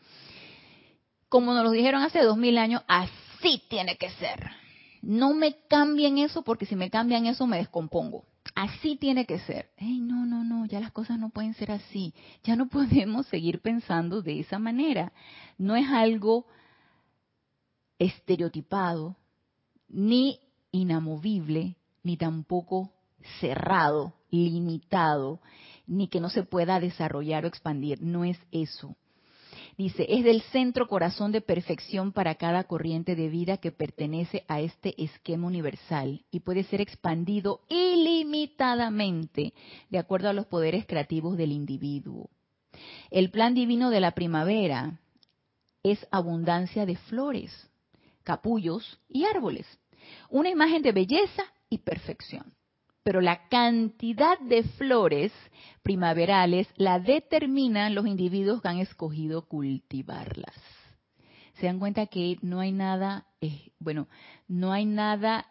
Como 1.27 1.53
nos 1.53 1.65
lo 1.65 1.71
dijeron 1.71 2.03
hace 2.03 2.21
2000 2.21 2.57
años, 2.57 2.83
así 2.87 3.61
tiene 3.69 3.97
que 3.97 4.09
ser. 4.11 4.49
No 5.01 5.33
me 5.33 5.55
cambien 5.67 6.17
eso, 6.19 6.43
porque 6.43 6.65
si 6.65 6.75
me 6.75 6.89
cambian 6.89 7.25
eso 7.25 7.47
me 7.47 7.57
descompongo. 7.57 8.25
Así 8.55 8.95
tiene 8.95 9.25
que 9.25 9.39
ser. 9.39 9.69
Hey, 9.77 9.99
no, 9.99 10.25
no, 10.25 10.43
no, 10.43 10.65
ya 10.65 10.79
las 10.79 10.91
cosas 10.91 11.19
no 11.19 11.29
pueden 11.29 11.53
ser 11.53 11.71
así. 11.71 12.13
Ya 12.43 12.55
no 12.55 12.67
podemos 12.69 13.25
seguir 13.27 13.61
pensando 13.61 14.21
de 14.21 14.39
esa 14.39 14.59
manera. 14.59 15.11
No 15.57 15.75
es 15.75 15.87
algo 15.89 16.45
estereotipado, 17.99 19.17
ni 19.89 20.39
inamovible, 20.71 21.75
ni 22.03 22.17
tampoco 22.17 22.91
cerrado, 23.39 24.13
limitado, 24.29 25.39
ni 25.85 26.07
que 26.07 26.19
no 26.19 26.29
se 26.29 26.43
pueda 26.43 26.79
desarrollar 26.79 27.45
o 27.45 27.47
expandir. 27.47 28.01
No 28.01 28.25
es 28.25 28.37
eso. 28.51 28.95
Dice, 29.77 30.05
es 30.09 30.23
del 30.23 30.41
centro 30.41 30.87
corazón 30.87 31.31
de 31.31 31.41
perfección 31.41 32.11
para 32.11 32.35
cada 32.35 32.63
corriente 32.63 33.15
de 33.15 33.29
vida 33.29 33.57
que 33.57 33.71
pertenece 33.71 34.43
a 34.47 34.59
este 34.59 35.01
esquema 35.01 35.45
universal 35.45 36.25
y 36.31 36.39
puede 36.39 36.63
ser 36.63 36.81
expandido 36.81 37.61
ilimitadamente 37.69 39.53
de 39.91 39.99
acuerdo 39.99 40.29
a 40.29 40.33
los 40.33 40.47
poderes 40.47 40.87
creativos 40.87 41.37
del 41.37 41.51
individuo. 41.51 42.31
El 43.11 43.29
plan 43.29 43.53
divino 43.53 43.91
de 43.91 43.99
la 43.99 44.11
primavera 44.11 44.99
es 45.83 46.07
abundancia 46.09 46.87
de 46.87 46.95
flores, 46.95 47.69
capullos 48.23 48.99
y 49.07 49.25
árboles 49.25 49.67
una 50.29 50.49
imagen 50.49 50.81
de 50.81 50.91
belleza 50.91 51.43
y 51.69 51.79
perfección. 51.79 52.53
Pero 53.03 53.21
la 53.21 53.47
cantidad 53.47 54.37
de 54.39 54.63
flores 54.63 55.31
primaverales 55.81 56.67
la 56.75 56.99
determinan 56.99 57.95
los 57.95 58.05
individuos 58.05 58.61
que 58.61 58.67
han 58.67 58.79
escogido 58.79 59.47
cultivarlas. 59.47 60.55
Se 61.59 61.65
dan 61.65 61.79
cuenta 61.79 62.07
que 62.07 62.37
no 62.41 62.59
hay 62.59 62.71
nada, 62.71 63.25
eh, 63.41 63.71
bueno, 63.79 64.07
no 64.47 64.73
hay 64.73 64.85
nada 64.85 65.47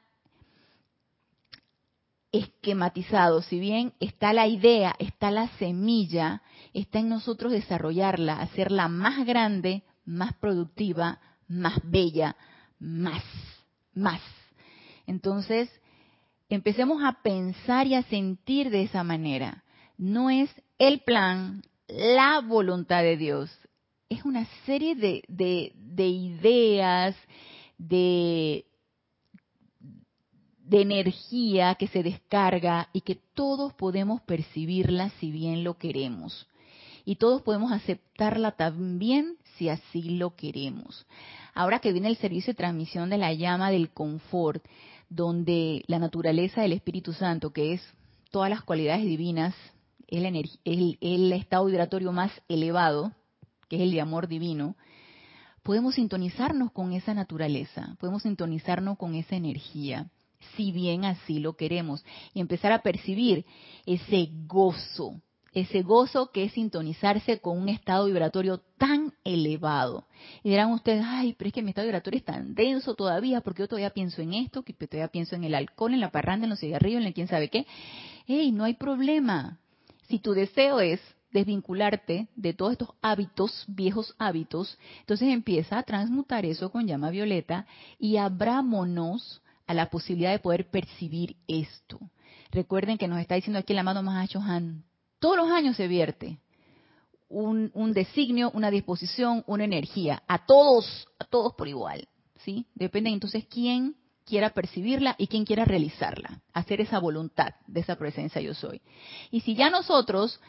esquematizado. 2.30 3.42
Si 3.42 3.58
bien 3.58 3.94
está 4.00 4.32
la 4.32 4.46
idea, 4.46 4.94
está 4.98 5.30
la 5.30 5.48
semilla, 5.58 6.42
está 6.74 6.98
en 6.98 7.08
nosotros 7.08 7.52
desarrollarla, 7.52 8.40
hacerla 8.40 8.88
más 8.88 9.26
grande, 9.26 9.82
más 10.04 10.34
productiva, 10.34 11.20
más 11.48 11.78
bella, 11.84 12.36
más, 12.78 13.22
más. 13.94 14.20
Entonces, 15.06 15.70
empecemos 16.48 17.02
a 17.02 17.20
pensar 17.22 17.86
y 17.86 17.94
a 17.94 18.02
sentir 18.04 18.70
de 18.70 18.82
esa 18.82 19.04
manera. 19.04 19.64
No 19.98 20.30
es 20.30 20.50
el 20.78 21.00
plan, 21.00 21.62
la 21.88 22.40
voluntad 22.40 23.02
de 23.02 23.16
Dios. 23.16 23.50
Es 24.08 24.24
una 24.24 24.46
serie 24.64 24.94
de, 24.94 25.72
ideas, 25.96 27.16
de, 27.78 28.66
de 30.60 30.80
energía 30.80 31.74
que 31.74 31.88
se 31.88 32.02
descarga 32.02 32.88
y 32.92 33.00
que 33.00 33.18
todos 33.34 33.72
podemos 33.74 34.20
percibirla 34.22 35.10
si 35.20 35.30
bien 35.30 35.64
lo 35.64 35.74
queremos. 35.78 36.46
Y 37.04 37.16
todos 37.16 37.42
podemos 37.42 37.72
aceptarla 37.72 38.52
también 38.52 39.36
si 39.56 39.68
así 39.68 40.02
lo 40.02 40.34
queremos. 40.34 41.06
Ahora 41.54 41.78
que 41.78 41.92
viene 41.92 42.08
el 42.08 42.16
servicio 42.16 42.52
de 42.52 42.56
transmisión 42.58 43.10
de 43.10 43.18
la 43.18 43.32
llama 43.32 43.70
del 43.70 43.90
confort, 43.90 44.64
donde 45.08 45.84
la 45.86 45.98
naturaleza 45.98 46.62
del 46.62 46.72
Espíritu 46.72 47.12
Santo, 47.12 47.52
que 47.52 47.74
es 47.74 47.82
todas 48.30 48.50
las 48.50 48.62
cualidades 48.62 49.04
divinas, 49.04 49.54
el, 50.08 50.58
el, 50.64 51.32
estado 51.32 51.64
vibratorio 51.66 52.12
más 52.12 52.30
elevado, 52.48 53.12
que 53.68 53.76
es 53.76 53.82
el 53.82 53.90
de 53.90 54.00
amor 54.00 54.28
divino, 54.28 54.76
podemos 55.62 55.96
sintonizarnos 55.96 56.70
con 56.72 56.92
esa 56.92 57.14
naturaleza, 57.14 57.96
podemos 57.98 58.22
sintonizarnos 58.22 58.98
con 58.98 59.14
esa 59.14 59.36
energía, 59.36 60.10
si 60.56 60.70
bien 60.70 61.04
así 61.04 61.40
lo 61.40 61.56
queremos, 61.56 62.04
y 62.34 62.40
empezar 62.40 62.72
a 62.72 62.82
percibir 62.82 63.44
ese 63.84 64.30
gozo, 64.46 65.20
ese 65.56 65.80
gozo 65.80 66.30
que 66.32 66.44
es 66.44 66.52
sintonizarse 66.52 67.40
con 67.40 67.56
un 67.56 67.70
estado 67.70 68.04
vibratorio 68.04 68.60
tan 68.76 69.14
elevado. 69.24 70.04
Y 70.42 70.50
dirán 70.50 70.70
ustedes, 70.70 71.02
ay, 71.02 71.32
pero 71.32 71.48
es 71.48 71.54
que 71.54 71.62
mi 71.62 71.70
estado 71.70 71.86
vibratorio 71.86 72.18
es 72.18 72.24
tan 72.26 72.54
denso 72.54 72.94
todavía, 72.94 73.40
porque 73.40 73.62
yo 73.62 73.68
todavía 73.68 73.88
pienso 73.88 74.20
en 74.20 74.34
esto, 74.34 74.62
que 74.62 74.74
todavía 74.74 75.08
pienso 75.08 75.34
en 75.34 75.44
el 75.44 75.54
alcohol, 75.54 75.94
en 75.94 76.00
la 76.00 76.10
parranda, 76.12 76.44
en 76.44 76.50
los 76.50 76.60
cigarrillos, 76.60 77.00
en 77.00 77.06
el 77.06 77.14
quién 77.14 77.26
sabe 77.26 77.48
qué. 77.48 77.66
Hey, 78.26 78.52
no 78.52 78.64
hay 78.64 78.74
problema. 78.74 79.58
Si 80.08 80.18
tu 80.18 80.34
deseo 80.34 80.80
es 80.80 81.00
desvincularte 81.32 82.28
de 82.36 82.52
todos 82.52 82.72
estos 82.72 82.90
hábitos, 83.00 83.64
viejos 83.66 84.14
hábitos, 84.18 84.78
entonces 85.00 85.30
empieza 85.30 85.78
a 85.78 85.84
transmutar 85.84 86.44
eso 86.44 86.70
con 86.70 86.86
llama 86.86 87.08
violeta 87.08 87.66
y 87.98 88.18
abrámonos 88.18 89.40
a 89.66 89.72
la 89.72 89.88
posibilidad 89.88 90.32
de 90.32 90.38
poder 90.38 90.68
percibir 90.68 91.36
esto. 91.48 91.98
Recuerden 92.50 92.98
que 92.98 93.08
nos 93.08 93.20
está 93.20 93.36
diciendo 93.36 93.58
aquí 93.58 93.72
el 93.72 93.78
amado 93.78 94.02
Mahacho 94.02 94.40
Han, 94.40 94.84
todos 95.18 95.36
los 95.36 95.50
años 95.50 95.76
se 95.76 95.88
vierte 95.88 96.38
un, 97.28 97.92
designio, 97.92 98.50
una 98.52 98.70
disposición, 98.70 99.42
una 99.46 99.64
energía, 99.64 100.22
a 100.28 100.46
todos, 100.46 101.08
a 101.18 101.24
todos 101.24 101.54
por 101.54 101.68
igual, 101.68 102.08
¿sí? 102.44 102.66
Depende 102.74 103.10
entonces 103.10 103.46
quién 103.46 103.96
quiera 104.24 104.50
percibirla 104.50 105.14
y 105.18 105.26
quién 105.28 105.44
quiera 105.44 105.64
realizarla, 105.64 106.42
hacer 106.52 106.80
esa 106.80 106.98
voluntad 106.98 107.54
de 107.66 107.80
esa 107.80 107.96
presencia 107.96 108.40
yo 108.40 108.54
soy. 108.54 108.80
Y 109.30 109.40
si 109.40 109.54
ya 109.54 109.70
nosotros 109.70 110.40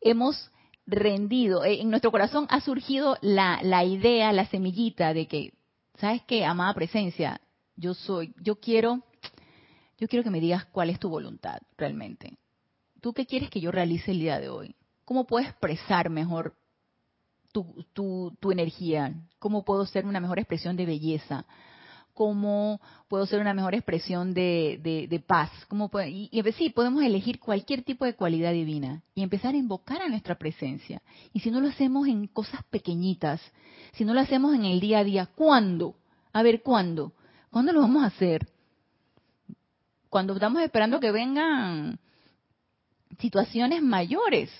hemos 0.00 0.50
rendido, 0.86 1.64
eh, 1.64 1.80
en 1.80 1.90
nuestro 1.90 2.10
corazón 2.10 2.46
ha 2.50 2.60
surgido 2.60 3.16
la, 3.20 3.60
la 3.62 3.84
idea, 3.84 4.32
la 4.32 4.46
semillita 4.46 5.14
de 5.14 5.28
que, 5.28 5.54
¿sabes 5.98 6.22
qué, 6.26 6.44
amada 6.44 6.74
presencia? 6.74 7.40
Yo 7.76 7.94
soy, 7.94 8.34
yo 8.42 8.56
quiero, 8.56 9.02
yo 9.98 10.08
quiero 10.08 10.24
que 10.24 10.30
me 10.30 10.40
digas 10.40 10.66
cuál 10.66 10.90
es 10.90 10.98
tu 10.98 11.08
voluntad 11.08 11.60
realmente. 11.76 12.34
¿Tú 13.02 13.12
qué 13.12 13.26
quieres 13.26 13.50
que 13.50 13.60
yo 13.60 13.70
realice 13.70 14.12
el 14.12 14.20
día 14.20 14.40
de 14.40 14.48
hoy? 14.48 14.74
¿Cómo 15.04 15.26
puedo 15.26 15.44
expresar 15.44 16.08
mejor 16.08 16.54
tu, 17.52 17.84
tu, 17.92 18.50
energía? 18.50 19.12
¿Cómo 19.38 19.64
puedo 19.64 19.84
ser 19.84 20.06
una 20.06 20.20
mejor 20.20 20.38
expresión 20.38 20.76
de 20.76 20.86
belleza? 20.86 21.44
¿Cómo 22.14 22.80
puedo 23.08 23.26
ser 23.26 23.40
una 23.40 23.54
mejor 23.54 23.74
expresión 23.74 24.32
de, 24.32 25.08
de, 25.10 25.20
paz? 25.20 25.50
¿Cómo 25.68 25.90
y, 26.06 26.28
y 26.30 26.52
sí, 26.52 26.70
podemos 26.70 27.02
elegir 27.02 27.40
cualquier 27.40 27.82
tipo 27.82 28.04
de 28.04 28.14
cualidad 28.14 28.52
divina 28.52 29.02
y 29.14 29.22
empezar 29.22 29.54
a 29.54 29.58
invocar 29.58 30.00
a 30.00 30.08
nuestra 30.08 30.36
presencia. 30.36 31.02
Y 31.32 31.40
si 31.40 31.50
no 31.50 31.60
lo 31.60 31.68
hacemos 31.68 32.06
en 32.06 32.28
cosas 32.28 32.62
pequeñitas, 32.70 33.40
si 33.94 34.04
no 34.04 34.14
lo 34.14 34.20
hacemos 34.20 34.54
en 34.54 34.64
el 34.64 34.78
día 34.78 35.00
a 35.00 35.04
día, 35.04 35.26
¿cuándo? 35.26 35.96
A 36.32 36.42
ver, 36.42 36.62
¿cuándo? 36.62 37.12
¿Cuándo 37.50 37.72
lo 37.72 37.80
vamos 37.80 38.04
a 38.04 38.06
hacer? 38.06 38.46
Cuando 40.08 40.34
estamos 40.34 40.62
esperando 40.62 41.00
que 41.00 41.10
vengan 41.10 41.98
situaciones 43.22 43.80
mayores. 43.82 44.50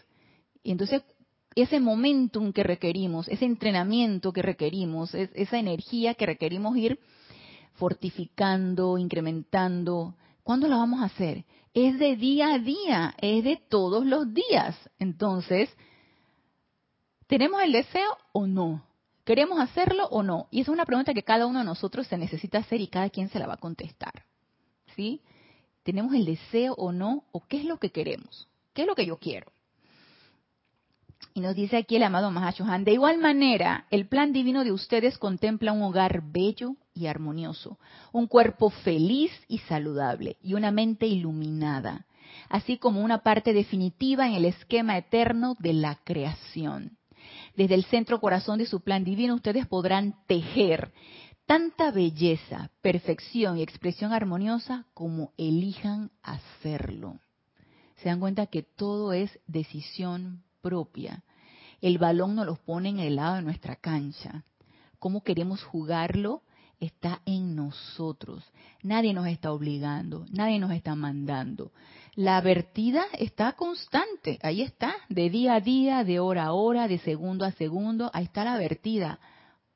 Y 0.62 0.70
entonces 0.70 1.02
ese 1.54 1.80
momentum 1.80 2.52
que 2.52 2.62
requerimos, 2.62 3.28
ese 3.28 3.44
entrenamiento 3.44 4.32
que 4.32 4.42
requerimos, 4.42 5.14
esa 5.14 5.58
energía 5.58 6.14
que 6.14 6.26
requerimos 6.26 6.76
ir 6.76 6.98
fortificando, 7.74 8.98
incrementando, 8.98 10.14
¿cuándo 10.42 10.68
lo 10.68 10.78
vamos 10.78 11.02
a 11.02 11.06
hacer? 11.06 11.44
Es 11.74 11.98
de 11.98 12.16
día 12.16 12.54
a 12.54 12.58
día, 12.58 13.14
es 13.18 13.44
de 13.44 13.56
todos 13.56 14.06
los 14.06 14.32
días. 14.32 14.76
Entonces, 14.98 15.70
¿tenemos 17.26 17.62
el 17.62 17.72
deseo 17.72 18.16
o 18.32 18.46
no? 18.46 18.84
¿Queremos 19.24 19.60
hacerlo 19.60 20.06
o 20.06 20.22
no? 20.22 20.48
Y 20.50 20.60
esa 20.60 20.70
es 20.70 20.74
una 20.74 20.86
pregunta 20.86 21.14
que 21.14 21.22
cada 21.22 21.46
uno 21.46 21.60
de 21.60 21.64
nosotros 21.64 22.06
se 22.06 22.18
necesita 22.18 22.58
hacer 22.58 22.80
y 22.80 22.88
cada 22.88 23.10
quien 23.10 23.28
se 23.28 23.38
la 23.38 23.46
va 23.46 23.54
a 23.54 23.58
contestar. 23.58 24.24
¿Sí? 24.96 25.22
¿Tenemos 25.82 26.14
el 26.14 26.24
deseo 26.24 26.74
o 26.74 26.92
no? 26.92 27.24
¿O 27.32 27.46
qué 27.46 27.58
es 27.58 27.64
lo 27.64 27.78
que 27.78 27.90
queremos? 27.90 28.48
¿Qué 28.72 28.82
es 28.82 28.88
lo 28.88 28.94
que 28.94 29.06
yo 29.06 29.18
quiero? 29.18 29.52
Y 31.34 31.40
nos 31.40 31.54
dice 31.54 31.78
aquí 31.78 31.96
el 31.96 32.02
amado 32.02 32.30
Mahashohan, 32.30 32.84
de 32.84 32.92
igual 32.92 33.18
manera, 33.18 33.86
el 33.90 34.06
plan 34.06 34.32
divino 34.32 34.64
de 34.64 34.72
ustedes 34.72 35.16
contempla 35.16 35.72
un 35.72 35.82
hogar 35.82 36.22
bello 36.30 36.76
y 36.94 37.06
armonioso, 37.06 37.78
un 38.12 38.26
cuerpo 38.26 38.68
feliz 38.68 39.30
y 39.48 39.58
saludable 39.58 40.36
y 40.42 40.54
una 40.54 40.70
mente 40.70 41.06
iluminada, 41.06 42.06
así 42.50 42.76
como 42.76 43.00
una 43.00 43.22
parte 43.22 43.54
definitiva 43.54 44.26
en 44.26 44.34
el 44.34 44.44
esquema 44.44 44.98
eterno 44.98 45.56
de 45.58 45.72
la 45.72 46.00
creación. 46.04 46.98
Desde 47.56 47.76
el 47.76 47.84
centro 47.84 48.20
corazón 48.20 48.58
de 48.58 48.66
su 48.66 48.82
plan 48.82 49.04
divino 49.04 49.34
ustedes 49.34 49.66
podrán 49.66 50.16
tejer 50.26 50.92
tanta 51.46 51.90
belleza, 51.90 52.70
perfección 52.82 53.58
y 53.58 53.62
expresión 53.62 54.12
armoniosa 54.12 54.86
como 54.92 55.32
elijan 55.38 56.10
hacerlo. 56.22 57.20
Se 58.02 58.08
dan 58.08 58.18
cuenta 58.18 58.46
que 58.46 58.64
todo 58.64 59.12
es 59.12 59.38
decisión 59.46 60.42
propia. 60.60 61.22
El 61.80 61.98
balón 61.98 62.34
nos 62.34 62.46
lo 62.46 62.56
pone 62.56 62.88
en 62.88 62.98
el 62.98 63.16
lado 63.16 63.36
de 63.36 63.42
nuestra 63.42 63.76
cancha. 63.76 64.44
¿Cómo 64.98 65.22
queremos 65.22 65.62
jugarlo? 65.62 66.42
Está 66.80 67.22
en 67.26 67.54
nosotros. 67.54 68.44
Nadie 68.82 69.14
nos 69.14 69.28
está 69.28 69.52
obligando, 69.52 70.26
nadie 70.32 70.58
nos 70.58 70.72
está 70.72 70.96
mandando. 70.96 71.70
La 72.16 72.40
vertida 72.40 73.04
está 73.18 73.52
constante, 73.52 74.40
ahí 74.42 74.62
está, 74.62 74.94
de 75.08 75.30
día 75.30 75.54
a 75.54 75.60
día, 75.60 76.02
de 76.02 76.18
hora 76.18 76.46
a 76.46 76.52
hora, 76.52 76.88
de 76.88 76.98
segundo 76.98 77.44
a 77.44 77.52
segundo, 77.52 78.10
ahí 78.12 78.24
está 78.24 78.42
la 78.42 78.56
vertida. 78.56 79.20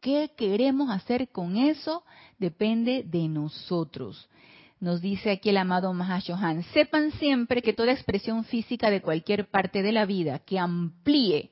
¿Qué 0.01 0.33
queremos 0.37 0.91
hacer 0.91 1.29
con 1.29 1.57
eso? 1.57 2.05
Depende 2.39 3.05
de 3.05 3.29
nosotros. 3.29 4.29
Nos 4.79 5.01
dice 5.01 5.31
aquí 5.31 5.49
el 5.49 5.57
amado 5.57 5.93
Mahashohan, 5.95 6.63
sepan 6.75 7.11
siempre 7.13 7.63
que 7.63 7.73
toda 7.73 7.93
expresión 7.93 8.45
física 8.45 8.91
de 8.91 9.01
cualquier 9.01 9.49
parte 9.49 9.83
de 9.83 9.93
la 9.93 10.05
vida 10.05 10.41
que 10.41 10.59
amplíe 10.59 11.51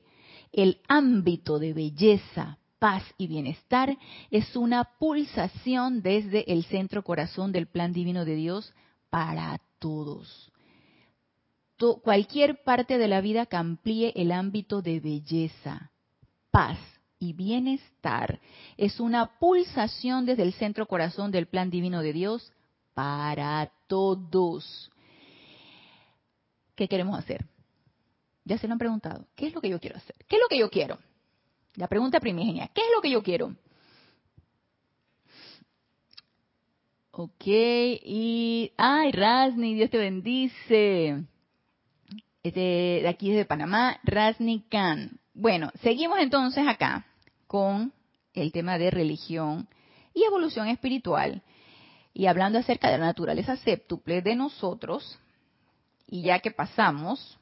el 0.51 0.79
ámbito 0.87 1.57
de 1.57 1.73
belleza, 1.73 2.59
paz 2.77 3.03
y 3.17 3.25
bienestar 3.27 3.97
es 4.29 4.55
una 4.55 4.83
pulsación 4.99 6.03
desde 6.03 6.51
el 6.51 6.65
centro 6.65 7.03
corazón 7.03 7.51
del 7.51 7.65
plan 7.67 7.93
divino 7.93 8.25
de 8.25 8.35
Dios 8.35 8.73
para 9.09 9.59
todos. 9.79 10.51
cualquier 12.03 12.63
parte 12.63 12.97
de 12.97 13.07
la 13.07 13.21
vida 13.21 13.47
que 13.47 13.57
amplíe 13.57 14.13
el 14.15 14.31
ámbito 14.31 14.81
de 14.81 14.99
belleza, 14.99 15.91
paz 16.51 16.77
y 17.19 17.33
bienestar 17.33 18.39
es 18.77 18.99
una 18.99 19.39
pulsación 19.39 20.25
desde 20.25 20.43
el 20.43 20.53
centro 20.53 20.85
corazón 20.85 21.31
del 21.31 21.47
plan 21.47 21.69
divino 21.69 22.01
de 22.01 22.13
Dios 22.13 22.51
para 22.95 23.71
todos. 23.87 24.91
¿Qué 26.75 26.87
queremos 26.87 27.19
hacer? 27.19 27.45
Ya 28.43 28.57
se 28.57 28.67
lo 28.67 28.73
han 28.73 28.79
preguntado. 28.79 29.27
¿Qué 29.35 29.47
es 29.47 29.53
lo 29.53 29.61
que 29.61 29.69
yo 29.69 29.79
quiero 29.79 29.97
hacer? 29.97 30.15
¿Qué 30.27 30.37
es 30.37 30.41
lo 30.41 30.47
que 30.47 30.57
yo 30.57 30.69
quiero? 30.71 30.97
La 31.75 31.87
pregunta 31.87 32.19
primigenia. 32.19 32.69
¿Qué 32.73 32.81
es 32.81 32.87
lo 32.95 33.01
que 33.01 33.11
yo 33.11 33.21
quiero? 33.21 33.55
Ok, 37.11 37.45
y... 37.45 38.71
¡Ay, 38.77 39.11
Rasni! 39.11 39.75
Dios 39.75 39.89
te 39.89 39.97
bendice. 39.97 41.23
Este, 42.43 42.59
de 43.01 43.07
aquí 43.07 43.31
de 43.31 43.45
Panamá, 43.45 43.99
Rasni 44.03 44.65
Khan. 44.69 45.19
Bueno, 45.33 45.71
seguimos 45.81 46.19
entonces 46.19 46.67
acá 46.67 47.05
con 47.47 47.93
el 48.33 48.51
tema 48.51 48.77
de 48.77 48.91
religión 48.91 49.67
y 50.13 50.23
evolución 50.23 50.67
espiritual. 50.67 51.41
Y 52.17 52.27
hablando 52.27 52.57
acerca 52.57 52.89
de 52.89 52.97
la 52.97 53.07
naturaleza 53.07 53.57
séptuple 53.57 54.21
de 54.21 54.37
nosotros, 54.37 55.19
y 56.07 56.21
ya 56.21 56.39
que 56.39 56.49
pasamos 56.49 57.37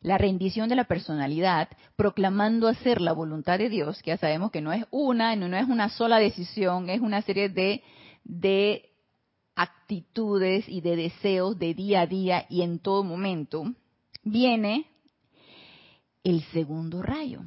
la 0.00 0.16
rendición 0.16 0.68
de 0.68 0.76
la 0.76 0.84
personalidad, 0.84 1.68
proclamando 1.96 2.68
hacer 2.68 3.00
la 3.00 3.12
voluntad 3.12 3.58
de 3.58 3.68
Dios, 3.68 4.00
que 4.00 4.12
ya 4.12 4.16
sabemos 4.16 4.52
que 4.52 4.60
no 4.60 4.72
es 4.72 4.84
una, 4.92 5.34
no, 5.34 5.56
es 5.56 5.68
una 5.68 5.88
sola 5.88 6.20
decisión, 6.20 6.88
es 6.88 7.00
una 7.00 7.20
serie 7.22 7.48
de, 7.48 7.82
de 8.22 8.90
actitudes 9.56 10.68
y 10.68 10.82
de 10.82 10.94
deseos 10.94 11.58
de 11.58 11.74
día 11.74 12.02
a 12.02 12.06
día 12.06 12.46
y 12.48 12.62
en 12.62 12.78
todo 12.78 13.02
momento, 13.02 13.74
viene 14.22 14.86
el 16.22 16.44
segundo 16.52 17.02
rayo. 17.02 17.40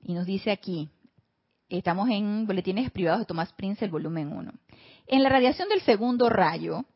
Y 0.00 0.14
nos 0.14 0.26
dice 0.26 0.52
aquí, 0.52 0.88
estamos 1.68 2.08
en 2.08 2.46
Boletines 2.46 2.92
Privados 2.92 3.22
de 3.22 3.26
Tomás 3.26 3.52
Prince, 3.54 3.84
el 3.84 3.90
volumen 3.90 4.32
1. 4.32 4.52
En 5.12 5.22
la 5.22 5.28
radiación 5.28 5.68
del 5.68 5.82
segundo 5.82 6.30
rayo, 6.30 6.86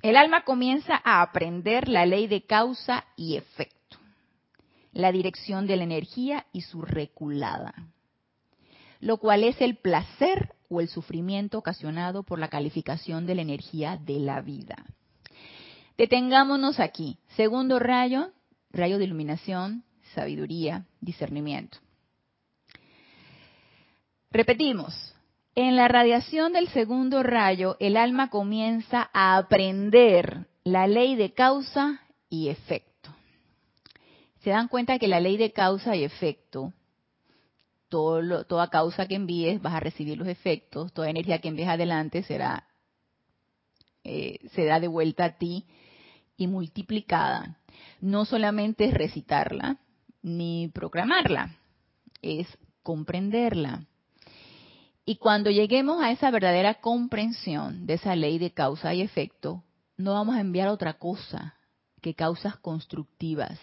el 0.00 0.16
alma 0.16 0.44
comienza 0.44 0.94
a 1.02 1.20
aprender 1.20 1.88
la 1.88 2.06
ley 2.06 2.28
de 2.28 2.46
causa 2.46 3.04
y 3.16 3.34
efecto, 3.34 3.98
la 4.92 5.10
dirección 5.10 5.66
de 5.66 5.74
la 5.74 5.82
energía 5.82 6.46
y 6.52 6.60
su 6.60 6.82
reculada, 6.82 7.74
lo 9.00 9.16
cual 9.16 9.42
es 9.42 9.60
el 9.60 9.74
placer 9.74 10.54
o 10.68 10.80
el 10.80 10.86
sufrimiento 10.86 11.58
ocasionado 11.58 12.22
por 12.22 12.38
la 12.38 12.46
calificación 12.46 13.26
de 13.26 13.34
la 13.34 13.42
energía 13.42 13.96
de 13.96 14.20
la 14.20 14.40
vida. 14.40 14.76
Detengámonos 15.98 16.78
aquí. 16.78 17.18
Segundo 17.34 17.80
rayo, 17.80 18.30
rayo 18.70 18.98
de 18.98 19.04
iluminación, 19.06 19.82
sabiduría, 20.14 20.86
discernimiento. 21.00 21.78
Repetimos, 24.30 25.11
en 25.54 25.76
la 25.76 25.88
radiación 25.88 26.52
del 26.54 26.68
segundo 26.68 27.22
rayo, 27.22 27.76
el 27.78 27.96
alma 27.96 28.30
comienza 28.30 29.10
a 29.12 29.36
aprender 29.36 30.46
la 30.64 30.86
ley 30.86 31.14
de 31.14 31.32
causa 31.32 32.00
y 32.30 32.48
efecto. 32.48 33.10
Se 34.40 34.50
dan 34.50 34.68
cuenta 34.68 34.98
que 34.98 35.08
la 35.08 35.20
ley 35.20 35.36
de 35.36 35.52
causa 35.52 35.94
y 35.94 36.04
efecto, 36.04 36.72
toda 37.88 38.70
causa 38.70 39.06
que 39.06 39.14
envíes 39.14 39.60
vas 39.60 39.74
a 39.74 39.80
recibir 39.80 40.16
los 40.16 40.26
efectos, 40.26 40.92
toda 40.94 41.10
energía 41.10 41.40
que 41.40 41.48
envíes 41.48 41.68
adelante 41.68 42.22
será, 42.22 42.66
eh, 44.04 44.38
será 44.52 44.80
de 44.80 44.88
vuelta 44.88 45.26
a 45.26 45.36
ti 45.36 45.66
y 46.38 46.46
multiplicada. 46.46 47.58
No 48.00 48.24
solamente 48.24 48.86
es 48.86 48.94
recitarla 48.94 49.76
ni 50.22 50.70
proclamarla, 50.72 51.56
es 52.22 52.46
comprenderla 52.82 53.86
y 55.04 55.16
cuando 55.16 55.50
lleguemos 55.50 56.00
a 56.02 56.12
esa 56.12 56.30
verdadera 56.30 56.74
comprensión 56.74 57.86
de 57.86 57.94
esa 57.94 58.14
ley 58.14 58.38
de 58.38 58.52
causa 58.52 58.94
y 58.94 59.00
efecto, 59.00 59.64
no 59.96 60.14
vamos 60.14 60.36
a 60.36 60.40
enviar 60.40 60.68
otra 60.68 60.94
cosa 60.94 61.56
que 62.00 62.14
causas 62.14 62.56
constructivas. 62.56 63.58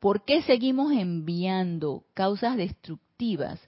¿Por 0.00 0.24
qué 0.24 0.42
seguimos 0.42 0.92
enviando 0.92 2.04
causas 2.14 2.56
destructivas? 2.56 3.60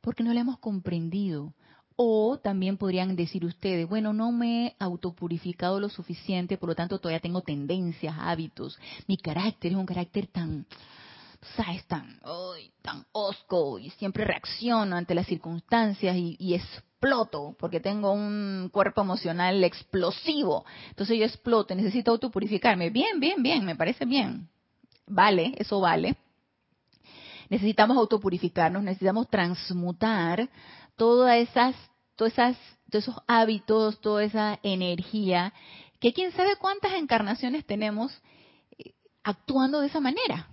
Porque 0.00 0.22
no 0.22 0.34
la 0.34 0.40
hemos 0.40 0.58
comprendido. 0.58 1.54
O 1.96 2.38
también 2.38 2.78
podrían 2.78 3.14
decir 3.14 3.44
ustedes, 3.44 3.88
bueno, 3.88 4.12
no 4.12 4.32
me 4.32 4.66
he 4.66 4.76
autopurificado 4.78 5.78
lo 5.80 5.90
suficiente, 5.90 6.56
por 6.56 6.70
lo 6.70 6.74
tanto 6.74 6.98
todavía 6.98 7.20
tengo 7.20 7.42
tendencias, 7.42 8.16
hábitos. 8.18 8.78
Mi 9.06 9.18
carácter 9.18 9.72
es 9.72 9.78
un 9.78 9.86
carácter 9.86 10.26
tan 10.26 10.66
sabes, 11.56 11.84
tan, 11.86 12.20
tan 12.82 13.06
osco 13.12 13.78
y 13.78 13.90
siempre 13.90 14.24
reacciono 14.24 14.96
ante 14.96 15.14
las 15.14 15.26
circunstancias 15.26 16.16
y, 16.16 16.54
exploto 16.54 17.56
porque 17.58 17.80
tengo 17.80 18.12
un 18.12 18.68
cuerpo 18.70 19.00
emocional 19.00 19.64
explosivo. 19.64 20.66
Entonces 20.90 21.18
yo 21.18 21.24
exploto, 21.24 21.74
necesito 21.74 22.10
autopurificarme. 22.10 22.90
Bien, 22.90 23.18
bien, 23.18 23.42
bien, 23.42 23.64
me 23.64 23.74
parece 23.74 24.04
bien. 24.04 24.48
Vale, 25.06 25.54
eso 25.56 25.80
vale. 25.80 26.16
Necesitamos 27.48 27.96
autopurificarnos, 27.96 28.82
necesitamos 28.82 29.28
transmutar 29.28 30.48
todas 30.96 31.38
esas, 31.38 31.74
todas 32.16 32.34
esas, 32.34 32.56
todos 32.90 33.04
esos 33.04 33.22
hábitos, 33.26 34.00
toda 34.00 34.22
esa 34.22 34.60
energía, 34.62 35.54
que 36.00 36.12
quién 36.12 36.32
sabe 36.32 36.56
cuántas 36.56 36.92
encarnaciones 36.92 37.64
tenemos 37.64 38.12
eh, 38.78 38.92
actuando 39.24 39.80
de 39.80 39.86
esa 39.86 40.00
manera 40.00 40.48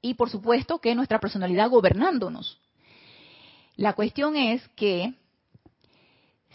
y 0.00 0.14
por 0.14 0.30
supuesto 0.30 0.78
que 0.78 0.94
nuestra 0.94 1.20
personalidad 1.20 1.70
gobernándonos. 1.70 2.60
La 3.76 3.92
cuestión 3.92 4.36
es 4.36 4.66
que 4.70 5.14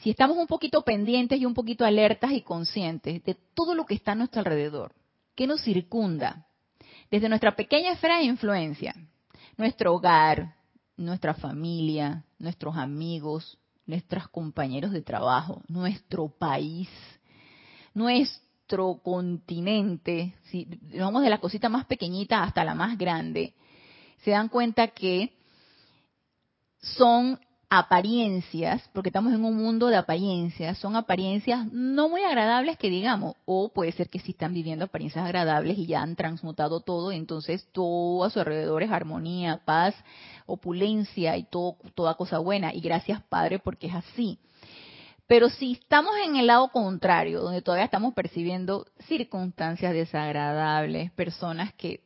si 0.02 0.10
estamos 0.10 0.38
un 0.38 0.48
poquito 0.48 0.82
pendientes 0.82 1.40
y 1.40 1.46
un 1.46 1.54
poquito 1.54 1.86
alertas 1.86 2.32
y 2.32 2.42
conscientes 2.42 3.24
de 3.24 3.36
todo 3.54 3.76
lo 3.76 3.86
que 3.86 3.94
está 3.94 4.14
a 4.14 4.16
nuestro 4.16 4.40
alrededor, 4.40 4.94
que 5.36 5.46
nos 5.46 5.62
circunda, 5.62 6.48
desde 7.12 7.30
nuestra 7.30 7.56
pequeña 7.56 7.92
esfera 7.92 8.18
de 8.18 8.24
influencia, 8.24 8.96
nuestro 9.58 9.94
hogar, 9.94 10.56
nuestra 10.98 11.34
familia, 11.34 12.24
nuestros 12.40 12.76
amigos, 12.78 13.60
nuestros 13.86 14.28
compañeros 14.30 14.92
de 14.92 15.02
trabajo, 15.02 15.62
nuestro 15.68 16.30
país, 16.30 16.90
nuestro 17.94 18.51
continente, 19.04 20.36
si 20.44 20.68
vamos 20.98 21.24
de 21.24 21.30
la 21.30 21.40
cosita 21.40 21.70
más 21.70 21.86
pequeñita 21.86 22.44
hasta 22.44 22.64
la 22.64 22.76
más 22.76 22.98
grande, 22.98 23.54
se 24.24 24.32
dan 24.32 24.50
cuenta 24.50 24.88
que 24.88 25.34
son 26.80 27.40
apariencias, 27.70 28.90
porque 28.94 29.08
estamos 29.08 29.34
en 29.34 29.46
un 29.46 29.56
mundo 29.56 29.88
de 29.88 29.96
apariencias, 29.96 30.78
son 30.78 30.98
apariencias 30.98 31.72
no 31.72 32.10
muy 32.10 32.22
agradables 32.22 32.78
que 32.78 32.90
digamos, 32.90 33.36
o 33.46 33.72
puede 33.72 33.94
ser 33.94 34.10
que 34.10 34.20
sí 34.20 34.32
están 34.32 34.54
viviendo 34.54 34.86
apariencias 34.86 35.24
agradables 35.24 35.78
y 35.78 35.86
ya 35.86 36.02
han 36.02 36.18
transmutado 36.18 36.82
todo, 36.82 37.14
entonces 37.14 37.66
todo 37.72 38.26
a 38.26 38.30
su 38.30 38.40
alrededor 38.40 38.84
es 38.84 38.92
armonía, 38.92 39.62
paz, 39.64 39.96
opulencia 40.46 41.38
y 41.38 41.44
todo, 41.44 41.78
toda 41.96 42.16
cosa 42.16 42.40
buena. 42.40 42.74
Y 42.74 42.82
gracias 42.82 43.22
Padre 43.30 43.60
porque 43.60 43.88
es 43.88 43.96
así. 43.96 44.38
Pero 45.32 45.48
si 45.48 45.72
estamos 45.72 46.12
en 46.26 46.36
el 46.36 46.48
lado 46.48 46.68
contrario, 46.74 47.40
donde 47.40 47.62
todavía 47.62 47.86
estamos 47.86 48.14
percibiendo 48.14 48.86
circunstancias 49.08 49.94
desagradables, 49.94 51.10
personas 51.14 51.74
que 51.76 52.04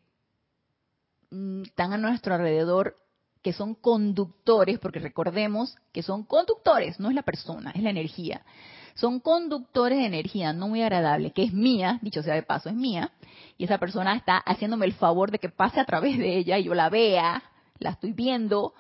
mm, 1.31 1.63
están 1.63 1.93
a 1.93 1.97
nuestro 1.97 2.35
alrededor 2.35 2.97
que 3.41 3.51
son 3.51 3.73
conductores, 3.73 4.77
porque 4.77 4.99
recordemos 4.99 5.75
que 5.91 6.03
son 6.03 6.23
conductores, 6.23 6.99
no 6.99 7.09
es 7.09 7.15
la 7.15 7.23
persona, 7.23 7.71
es 7.71 7.81
la 7.81 7.89
energía. 7.89 8.45
Son 8.93 9.19
conductores 9.19 9.97
de 9.97 10.05
energía 10.05 10.53
no 10.53 10.67
muy 10.67 10.83
agradable, 10.83 11.31
que 11.31 11.45
es 11.45 11.51
mía, 11.51 11.97
dicho 12.03 12.21
sea 12.21 12.35
de 12.35 12.43
paso, 12.43 12.69
es 12.69 12.75
mía, 12.75 13.11
y 13.57 13.63
esa 13.63 13.79
persona 13.79 14.15
está 14.15 14.37
haciéndome 14.37 14.85
el 14.85 14.93
favor 14.93 15.31
de 15.31 15.39
que 15.39 15.49
pase 15.49 15.79
a 15.79 15.85
través 15.85 16.19
de 16.19 16.37
ella 16.37 16.59
y 16.59 16.65
yo 16.65 16.75
la 16.75 16.91
vea, 16.91 17.41
la 17.79 17.89
estoy 17.89 18.13
viendo. 18.13 18.75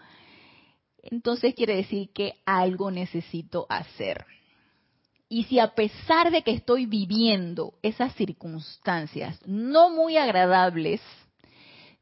Entonces 1.01 1.55
quiere 1.55 1.77
decir 1.77 2.11
que 2.13 2.35
algo 2.45 2.91
necesito 2.91 3.65
hacer. 3.69 4.34
Y 5.27 5.43
si 5.45 5.59
a 5.59 5.73
pesar 5.73 6.31
de 6.31 6.43
que 6.43 6.51
estoy 6.51 6.85
viviendo 6.85 7.73
esas 7.81 8.13
circunstancias 8.15 9.39
no 9.45 9.89
muy 9.89 10.17
agradables, 10.17 11.01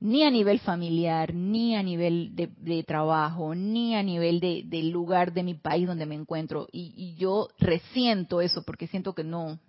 ni 0.04 0.24
a 0.24 0.30
nivel 0.30 0.60
familiar, 0.60 1.34
ni 1.34 1.78
a 1.78 1.82
nivel 1.82 2.36
de, 2.36 2.84
trabajo, 2.84 3.56
ni 3.56 3.96
a 3.96 4.04
nivel 4.04 4.42
de, 4.42 4.64
del 4.66 4.90
lugar 4.90 5.32
de 5.32 5.44
mi 5.44 5.54
país 5.54 5.88
donde 5.88 6.06
me 6.06 6.16
encuentro. 6.16 6.68
Y, 6.74 7.16
yo 7.16 7.48
resiento 7.58 8.42
eso 8.42 8.64
porque 8.64 8.88
siento 8.88 9.16
que 9.16 9.24
no, 9.24 9.60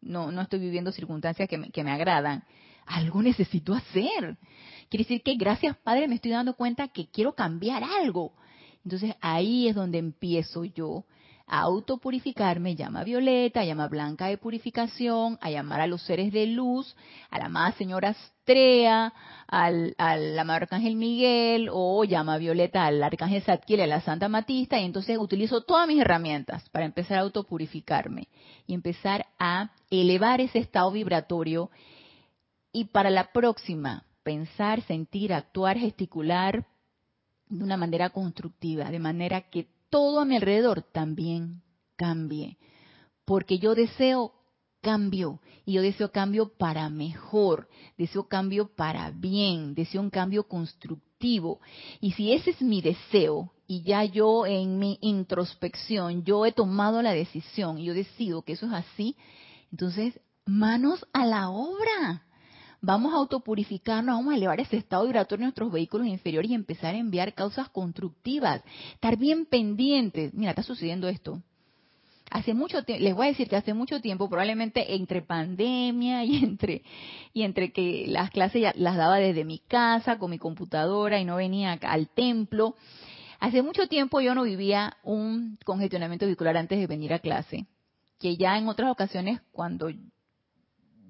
no, 0.00 0.32
no 0.32 0.42
estoy 0.42 0.58
viviendo 0.58 0.90
circunstancias 0.90 1.48
que 1.48 1.56
me, 1.56 1.70
que 1.70 1.84
me 1.84 1.92
agradan. 1.92 2.42
Algo 2.84 3.22
necesito 3.22 3.74
hacer. 3.74 4.36
Quiere 4.88 5.04
decir 5.04 5.22
que 5.22 5.36
gracias 5.36 5.76
Padre 5.76 6.08
me 6.08 6.16
estoy 6.16 6.32
dando 6.32 6.54
cuenta 6.54 6.88
que 6.88 7.06
quiero 7.06 7.36
cambiar 7.36 7.84
algo. 7.84 8.32
Entonces 8.84 9.14
ahí 9.20 9.68
es 9.68 9.76
donde 9.76 9.98
empiezo 9.98 10.64
yo 10.64 11.04
autopurificarme, 11.46 12.74
llama 12.74 13.04
Violeta, 13.04 13.64
llama 13.64 13.86
Blanca 13.88 14.26
de 14.26 14.38
purificación, 14.38 15.38
a 15.40 15.50
llamar 15.50 15.80
a 15.80 15.86
los 15.86 16.02
seres 16.02 16.32
de 16.32 16.46
luz, 16.46 16.96
a 17.30 17.38
la 17.38 17.46
amada 17.46 17.72
señora 17.72 18.10
Astrea, 18.10 19.12
al, 19.46 19.94
al 19.96 20.36
amado 20.38 20.56
Arcángel 20.56 20.96
Miguel, 20.96 21.68
o 21.72 22.02
llama 22.04 22.38
Violeta 22.38 22.86
al 22.86 23.02
Arcángel 23.02 23.42
Zadkiel 23.42 23.80
a 23.82 23.86
la 23.86 24.00
Santa 24.00 24.28
Matista, 24.28 24.78
y 24.80 24.84
entonces 24.84 25.18
utilizo 25.18 25.62
todas 25.62 25.86
mis 25.86 26.00
herramientas 26.00 26.68
para 26.70 26.84
empezar 26.84 27.18
a 27.18 27.22
autopurificarme 27.22 28.28
y 28.66 28.74
empezar 28.74 29.26
a 29.38 29.70
elevar 29.90 30.40
ese 30.40 30.58
estado 30.58 30.90
vibratorio 30.90 31.70
y 32.72 32.86
para 32.86 33.08
la 33.08 33.32
próxima, 33.32 34.04
pensar, 34.24 34.82
sentir, 34.82 35.32
actuar, 35.32 35.78
gesticular 35.78 36.66
de 37.48 37.62
una 37.62 37.76
manera 37.76 38.10
constructiva, 38.10 38.90
de 38.90 38.98
manera 38.98 39.42
que 39.42 39.68
todo 39.90 40.20
a 40.20 40.24
mi 40.24 40.36
alrededor 40.36 40.82
también 40.82 41.62
cambie. 41.96 42.58
Porque 43.24 43.58
yo 43.58 43.74
deseo 43.74 44.32
cambio 44.80 45.40
y 45.64 45.72
yo 45.72 45.82
deseo 45.82 46.12
cambio 46.12 46.52
para 46.56 46.88
mejor, 46.90 47.68
deseo 47.98 48.28
cambio 48.28 48.74
para 48.74 49.10
bien, 49.10 49.74
deseo 49.74 50.00
un 50.00 50.10
cambio 50.10 50.44
constructivo. 50.44 51.60
Y 52.00 52.12
si 52.12 52.32
ese 52.32 52.50
es 52.50 52.62
mi 52.62 52.80
deseo 52.82 53.52
y 53.66 53.82
ya 53.82 54.04
yo 54.04 54.46
en 54.46 54.78
mi 54.78 54.98
introspección, 55.00 56.22
yo 56.22 56.46
he 56.46 56.52
tomado 56.52 57.02
la 57.02 57.12
decisión 57.12 57.78
y 57.78 57.86
yo 57.86 57.94
decido 57.94 58.42
que 58.42 58.52
eso 58.52 58.66
es 58.66 58.72
así, 58.72 59.16
entonces 59.72 60.20
manos 60.44 61.04
a 61.12 61.26
la 61.26 61.50
obra 61.50 62.25
vamos 62.80 63.12
a 63.12 63.16
autopurificarnos, 63.16 64.16
vamos 64.16 64.32
a 64.32 64.36
elevar 64.36 64.60
ese 64.60 64.76
estado 64.76 65.04
vibratorio 65.04 65.42
en 65.42 65.46
nuestros 65.46 65.72
vehículos 65.72 66.06
inferiores 66.06 66.50
y 66.50 66.54
empezar 66.54 66.94
a 66.94 66.98
enviar 66.98 67.34
causas 67.34 67.68
constructivas, 67.68 68.62
estar 68.94 69.16
bien 69.16 69.46
pendientes. 69.46 70.32
Mira, 70.34 70.50
está 70.50 70.62
sucediendo 70.62 71.08
esto. 71.08 71.42
Hace 72.30 72.54
mucho 72.54 72.78
les 72.86 73.14
voy 73.14 73.26
a 73.26 73.30
decir 73.30 73.48
que 73.48 73.56
hace 73.56 73.72
mucho 73.72 74.00
tiempo, 74.00 74.28
probablemente 74.28 74.94
entre 74.96 75.22
pandemia 75.22 76.24
y 76.24 76.44
entre 76.44 76.82
y 77.32 77.42
entre 77.42 77.72
que 77.72 78.06
las 78.08 78.30
clases 78.30 78.62
ya 78.62 78.72
las 78.76 78.96
daba 78.96 79.18
desde 79.18 79.44
mi 79.44 79.58
casa 79.58 80.18
con 80.18 80.30
mi 80.30 80.38
computadora 80.38 81.20
y 81.20 81.24
no 81.24 81.36
venía 81.36 81.72
al 81.82 82.08
templo. 82.08 82.74
Hace 83.38 83.62
mucho 83.62 83.86
tiempo 83.86 84.20
yo 84.20 84.34
no 84.34 84.42
vivía 84.42 84.96
un 85.04 85.58
congestionamiento 85.64 86.26
vehicular 86.26 86.56
antes 86.56 86.78
de 86.78 86.86
venir 86.86 87.12
a 87.12 87.20
clase, 87.20 87.66
que 88.18 88.36
ya 88.36 88.58
en 88.58 88.66
otras 88.68 88.90
ocasiones 88.90 89.40
cuando 89.52 89.90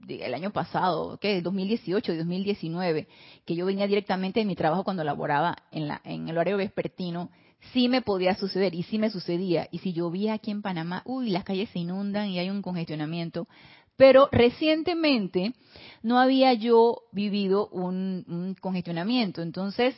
el 0.09 0.34
año 0.34 0.52
pasado, 0.52 1.18
¿qué? 1.18 1.40
2018, 1.42 2.16
2019, 2.16 3.09
que 3.44 3.54
yo 3.54 3.66
venía 3.66 3.86
directamente 3.86 4.40
de 4.40 4.46
mi 4.46 4.54
trabajo 4.54 4.84
cuando 4.84 5.04
laboraba 5.04 5.57
en, 5.70 5.88
la, 5.88 6.00
en 6.04 6.28
el 6.28 6.36
horario 6.36 6.57
vespertino, 6.57 7.30
sí 7.72 7.88
me 7.88 8.02
podía 8.02 8.34
suceder 8.34 8.74
y 8.74 8.82
sí 8.84 8.98
me 8.98 9.11
sucedía. 9.11 9.68
Y 9.70 9.78
si 9.78 9.92
llovía 9.92 10.34
aquí 10.34 10.50
en 10.50 10.62
Panamá, 10.62 11.02
uy, 11.04 11.30
las 11.30 11.44
calles 11.44 11.68
se 11.70 11.78
inundan 11.78 12.28
y 12.28 12.38
hay 12.38 12.50
un 12.50 12.62
congestionamiento. 12.62 13.48
Pero 13.96 14.28
recientemente 14.30 15.54
no 16.02 16.18
había 16.18 16.52
yo 16.52 17.02
vivido 17.12 17.68
un, 17.68 18.54
congestionamiento. 18.61 19.42
Entonces, 19.42 19.94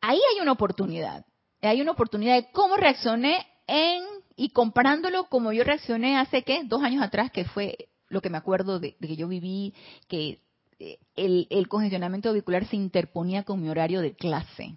ahí 0.00 0.18
hay 0.34 0.40
una 0.42 0.52
oportunidad. 0.52 1.24
Hay 1.62 1.80
una 1.80 1.92
oportunidad 1.92 2.34
de 2.34 2.50
cómo 2.52 2.76
reaccioné 2.76 3.46
en 3.66 4.02
y 4.34 4.50
comparándolo 4.50 5.24
como 5.24 5.52
yo 5.52 5.62
reaccioné 5.62 6.16
hace 6.16 6.42
qué 6.42 6.62
dos 6.64 6.82
años 6.82 7.02
atrás 7.02 7.30
que 7.30 7.44
fue 7.44 7.90
lo 8.10 8.20
que 8.20 8.28
me 8.28 8.36
acuerdo 8.36 8.78
de, 8.78 8.96
que 8.96 9.16
yo 9.16 9.28
viví, 9.28 9.72
que 10.08 10.40
eh, 10.78 10.98
el, 11.16 11.68
congestionamiento 11.68 12.32
vehicular 12.32 12.66
se 12.66 12.76
interponía 12.76 13.44
con 13.44 13.62
mi 13.62 13.70
horario 13.70 14.02
de 14.02 14.14
clase. 14.14 14.76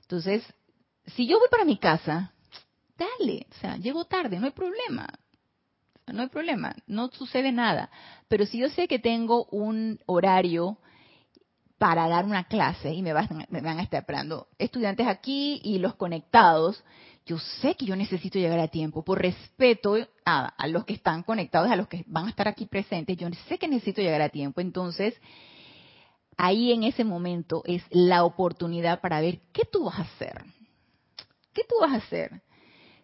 Entonces, 0.00 0.42
si 1.06 1.26
yo 1.26 1.38
voy 1.38 1.48
para 1.50 1.64
mi 1.64 1.76
casa, 1.76 2.32
dale, 2.96 3.46
o 3.50 3.54
sea, 3.60 3.76
llego 3.76 4.06
tarde, 4.06 4.38
no 4.38 4.46
hay 4.46 4.52
problema. 4.52 5.06
No 6.06 6.22
hay 6.22 6.28
problema, 6.28 6.74
no 6.86 7.08
sucede 7.08 7.52
nada. 7.52 7.90
Pero 8.28 8.46
si 8.46 8.58
yo 8.58 8.68
sé 8.70 8.88
que 8.88 8.98
tengo 8.98 9.44
un 9.46 10.00
horario 10.06 10.78
para 11.78 12.08
dar 12.08 12.24
una 12.24 12.44
clase 12.44 12.92
y 12.92 13.02
me 13.02 13.12
van, 13.12 13.46
me 13.48 13.60
van 13.60 13.78
a 13.78 13.82
estar 13.82 14.00
esperando 14.00 14.48
estudiantes 14.58 15.06
aquí 15.06 15.60
y 15.62 15.78
los 15.78 15.94
conectados, 15.94 16.82
yo 17.30 17.38
sé 17.38 17.76
que 17.76 17.86
yo 17.86 17.94
necesito 17.94 18.40
llegar 18.40 18.58
a 18.58 18.66
tiempo, 18.66 19.04
por 19.04 19.22
respeto 19.22 19.96
a, 20.24 20.66
los 20.66 20.84
que 20.84 20.94
están 20.94 21.22
conectados, 21.22 21.70
a 21.70 21.76
los 21.76 21.86
que 21.86 22.02
van 22.08 22.26
a 22.26 22.30
estar 22.30 22.48
aquí 22.48 22.66
presentes, 22.66 23.16
yo 23.16 23.28
sé 23.48 23.56
que 23.56 23.68
necesito 23.68 24.02
llegar 24.02 24.20
a 24.20 24.30
tiempo. 24.30 24.60
Entonces, 24.60 25.14
ahí 26.36 26.72
en 26.72 26.82
ese 26.82 27.04
momento 27.04 27.62
es 27.66 27.84
la 27.90 28.24
oportunidad 28.24 29.00
para 29.00 29.20
ver 29.20 29.38
qué 29.52 29.62
tú 29.64 29.84
vas 29.84 30.00
a 30.00 30.02
hacer. 30.02 30.42
¿Qué 31.52 31.62
tú 31.68 31.76
vas 31.80 31.92
a 31.92 31.98
hacer? 31.98 32.42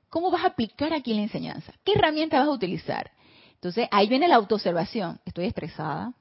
¿Cómo 0.09 0.33
vas 0.33 0.43
a 0.43 0.49
aplicar 0.49 0.93
aquí 0.93 1.15
la 1.15 1.23
enseñanza? 1.23 1.73
¿Qué 1.85 1.93
herramienta 1.93 2.41
vas 2.41 2.49
a 2.49 2.51
utilizar? 2.51 3.13
Entonces, 3.55 3.87
ahí 3.93 4.09
viene 4.09 4.27
la 4.27 4.35
autoobservación. 4.35 5.21
Estoy 5.25 5.45
estresada, 5.45 6.15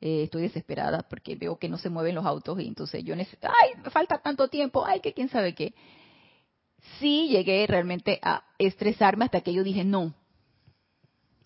eh, 0.00 0.22
estoy 0.22 0.42
desesperada 0.42 1.02
porque 1.02 1.34
veo 1.34 1.58
que 1.58 1.68
no 1.68 1.78
se 1.78 1.90
mueven 1.90 2.14
los 2.14 2.26
autos 2.26 2.60
y 2.60 2.68
entonces 2.68 3.02
yo 3.02 3.16
necesito, 3.16 3.48
ay, 3.48 3.82
me 3.82 3.90
falta 3.90 4.18
tanto 4.18 4.46
tiempo, 4.46 4.86
ay, 4.86 5.00
que 5.00 5.12
quién 5.12 5.28
sabe 5.28 5.52
qué 5.56 5.74
sí 6.98 7.28
llegué 7.28 7.66
realmente 7.66 8.18
a 8.22 8.44
estresarme 8.58 9.24
hasta 9.24 9.40
que 9.40 9.52
yo 9.52 9.62
dije 9.62 9.84
no. 9.84 10.14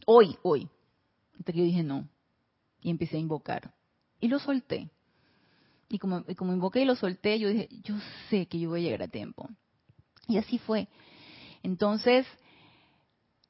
Hoy, 0.06 0.36
hoy. 0.42 0.68
Hasta 1.38 1.52
que 1.52 1.58
yo 1.58 1.64
dije 1.64 1.82
no. 1.82 2.08
Y 2.80 2.90
empecé 2.90 3.16
a 3.16 3.20
invocar. 3.20 3.74
Y 4.20 4.28
lo 4.28 4.38
solté. 4.38 4.90
Y 5.88 5.98
como, 5.98 6.24
como 6.36 6.52
invoqué 6.52 6.82
y 6.82 6.84
lo 6.84 6.96
solté, 6.96 7.38
yo 7.38 7.48
dije, 7.48 7.68
yo 7.82 7.94
sé 8.28 8.46
que 8.46 8.58
yo 8.58 8.70
voy 8.70 8.80
a 8.80 8.84
llegar 8.84 9.02
a 9.02 9.08
tiempo. 9.08 9.48
Y 10.26 10.36
así 10.36 10.58
fue. 10.58 10.88
Entonces, 11.62 12.26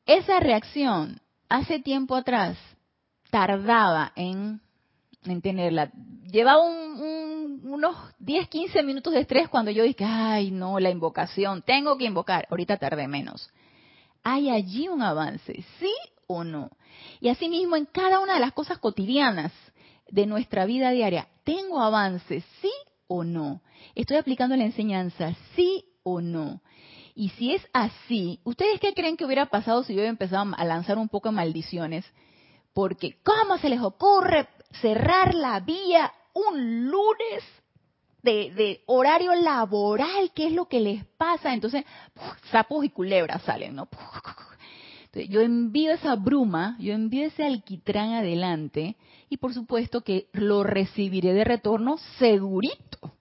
esa 0.07 0.39
reacción 0.39 1.21
hace 1.49 1.81
tiempo 1.81 2.15
atrás 2.15 2.57
tardaba 3.31 4.13
en, 4.15 4.61
en 5.25 5.43
tenerla. 5.43 5.91
Llevaba 6.31 6.63
un 6.63 7.28
unos 7.63 7.97
10, 8.19 8.49
15 8.49 8.83
minutos 8.83 9.13
de 9.13 9.21
estrés 9.21 9.49
cuando 9.49 9.71
yo 9.71 9.83
dije, 9.83 10.05
ay, 10.05 10.51
no, 10.51 10.79
la 10.79 10.91
invocación, 10.91 11.63
tengo 11.63 11.97
que 11.97 12.05
invocar. 12.05 12.47
Ahorita 12.51 12.77
tardé 12.77 13.09
menos. 13.09 13.51
¿Hay 14.23 14.51
allí 14.51 14.89
un 14.89 15.03
avance? 15.03 15.65
¿Sí 15.79 15.93
o 16.27 16.45
no? 16.45 16.71
Y 17.21 17.29
asimismo, 17.29 17.77
en 17.77 17.87
cada 17.87 18.21
una 18.21 18.35
de 18.35 18.41
las 18.41 18.53
cosas 18.53 18.79
cotidianas 18.79 19.53
de 20.11 20.27
nuestra 20.27 20.67
vida 20.67 20.91
diaria, 20.91 21.29
¿tengo 21.45 21.81
avance? 21.81 22.43
¿Sí 22.61 22.71
o 23.07 23.25
no? 23.25 23.63
¿Estoy 23.95 24.17
aplicando 24.17 24.57
la 24.57 24.65
enseñanza? 24.65 25.35
¿Sí 25.55 25.85
o 26.03 26.21
no? 26.21 26.61
Y 27.15 27.31
si 27.31 27.53
es 27.53 27.67
así, 27.73 28.41
¿ustedes 28.45 28.79
qué 28.81 28.95
creen 28.95 29.17
que 29.17 29.25
hubiera 29.25 29.47
pasado 29.47 29.83
si 29.83 29.93
yo 29.93 29.97
hubiera 29.97 30.11
empezado 30.11 30.53
a 30.57 30.65
lanzar 30.65 30.99
un 30.99 31.09
poco 31.09 31.31
de 31.31 31.35
maldiciones? 31.35 32.05
Porque 32.73 33.19
¿cómo 33.25 33.59
se 33.59 33.69
les 33.69 33.81
ocurre 33.81 34.49
cerrar 34.81 35.35
la 35.35 35.59
vía 35.61 36.13
un 36.39 36.91
lunes 36.91 37.45
de, 38.23 38.83
horario 38.87 39.35
laboral? 39.35 40.33
¿Qué 40.35 40.47
es 40.47 40.53
lo 40.53 40.69
que 40.69 40.81
les 40.81 41.05
pasa? 41.17 41.55
Entonces, 41.55 41.85
sapos 42.51 42.85
y 42.85 42.91
culebras 42.91 43.43
salen, 43.43 43.77
¿no? 43.77 43.89
yo 45.29 45.41
envío 45.41 45.93
esa 45.93 46.15
bruma, 46.15 46.77
yo 46.79 46.93
envío 46.93 47.27
ese 47.27 47.43
alquitrán 47.43 48.13
adelante 48.13 48.97
y 49.29 49.39
por 49.39 49.53
supuesto 49.53 50.03
que 50.03 50.29
lo 50.33 50.63
recibiré 50.63 51.33
de 51.33 51.45
retorno 51.45 51.99
segurito 52.19 53.13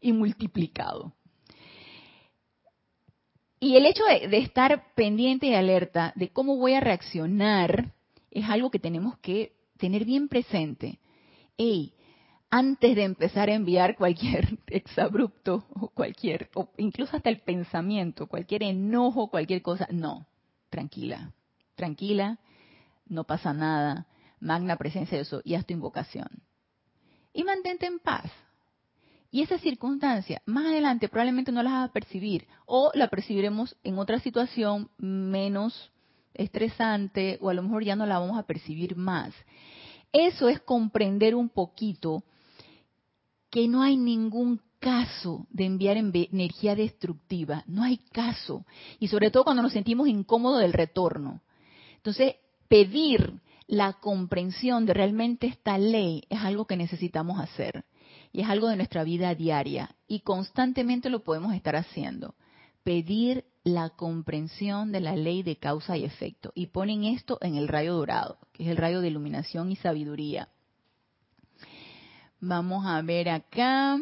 y 0.00 0.12
multiplicado. 0.12 1.12
Y 3.60 3.76
el 3.76 3.86
hecho 3.86 4.04
de, 4.04 4.38
estar 4.38 4.92
pendiente 4.94 5.46
y 5.46 5.54
alerta 5.54 6.12
de 6.16 6.30
cómo 6.30 6.56
voy 6.56 6.74
a 6.74 6.80
reaccionar 6.80 7.92
es 8.30 8.48
algo 8.48 8.70
que 8.70 8.80
tenemos 8.80 9.18
que 9.18 9.52
tener 9.78 10.04
bien 10.04 10.26
presente. 10.26 10.98
Ey, 11.56 11.92
antes 12.54 12.94
de 12.94 13.04
empezar 13.04 13.48
a 13.48 13.54
enviar 13.54 13.96
cualquier 13.96 14.58
exabrupto 14.66 15.64
o 15.70 15.88
cualquier, 15.88 16.50
o 16.54 16.68
incluso 16.76 17.16
hasta 17.16 17.30
el 17.30 17.40
pensamiento, 17.40 18.26
cualquier 18.26 18.62
enojo, 18.62 19.28
cualquier 19.28 19.62
cosa, 19.62 19.88
no, 19.90 20.26
tranquila, 20.68 21.32
tranquila, 21.76 22.38
no 23.06 23.24
pasa 23.24 23.54
nada, 23.54 24.06
magna 24.38 24.76
presencia 24.76 25.16
de 25.16 25.22
eso 25.22 25.40
y 25.44 25.54
haz 25.54 25.64
tu 25.64 25.72
invocación. 25.72 26.28
Y 27.32 27.42
mantente 27.42 27.86
en 27.86 27.98
paz, 27.98 28.30
y 29.30 29.40
esa 29.40 29.56
circunstancia, 29.56 30.42
más 30.44 30.66
adelante 30.66 31.08
probablemente 31.08 31.52
no 31.52 31.62
la 31.62 31.70
vas 31.70 31.88
a 31.88 31.92
percibir 31.94 32.46
o 32.66 32.90
la 32.92 33.08
percibiremos 33.08 33.78
en 33.82 33.98
otra 33.98 34.20
situación 34.20 34.90
menos 34.98 35.90
estresante 36.34 37.38
o 37.40 37.48
a 37.48 37.54
lo 37.54 37.62
mejor 37.62 37.82
ya 37.82 37.96
no 37.96 38.04
la 38.04 38.18
vamos 38.18 38.38
a 38.38 38.42
percibir 38.42 38.94
más. 38.94 39.32
Eso 40.12 40.50
es 40.50 40.60
comprender 40.60 41.34
un 41.34 41.48
poquito 41.48 42.24
que 43.52 43.68
no 43.68 43.82
hay 43.82 43.98
ningún 43.98 44.62
caso 44.80 45.46
de 45.50 45.66
enviar 45.66 45.98
energía 45.98 46.74
destructiva, 46.74 47.64
no 47.66 47.82
hay 47.82 47.98
caso. 47.98 48.64
Y 48.98 49.08
sobre 49.08 49.30
todo 49.30 49.44
cuando 49.44 49.62
nos 49.62 49.74
sentimos 49.74 50.08
incómodos 50.08 50.62
del 50.62 50.72
retorno. 50.72 51.42
Entonces, 51.96 52.36
pedir 52.68 53.42
la 53.66 53.92
comprensión 53.92 54.86
de 54.86 54.94
realmente 54.94 55.48
esta 55.48 55.76
ley 55.76 56.24
es 56.30 56.40
algo 56.40 56.64
que 56.66 56.78
necesitamos 56.78 57.38
hacer 57.38 57.84
y 58.32 58.40
es 58.40 58.48
algo 58.48 58.68
de 58.68 58.76
nuestra 58.76 59.04
vida 59.04 59.34
diaria 59.34 59.94
y 60.08 60.20
constantemente 60.20 61.10
lo 61.10 61.22
podemos 61.22 61.54
estar 61.54 61.76
haciendo. 61.76 62.34
Pedir 62.84 63.44
la 63.64 63.90
comprensión 63.90 64.92
de 64.92 65.00
la 65.00 65.14
ley 65.14 65.42
de 65.42 65.56
causa 65.56 65.98
y 65.98 66.04
efecto. 66.04 66.52
Y 66.54 66.68
ponen 66.68 67.04
esto 67.04 67.36
en 67.42 67.56
el 67.56 67.68
rayo 67.68 67.92
dorado, 67.92 68.38
que 68.54 68.64
es 68.64 68.70
el 68.70 68.78
rayo 68.78 69.02
de 69.02 69.08
iluminación 69.08 69.70
y 69.70 69.76
sabiduría. 69.76 70.48
Vamos 72.44 72.84
a 72.84 73.00
ver 73.02 73.28
acá. 73.28 74.00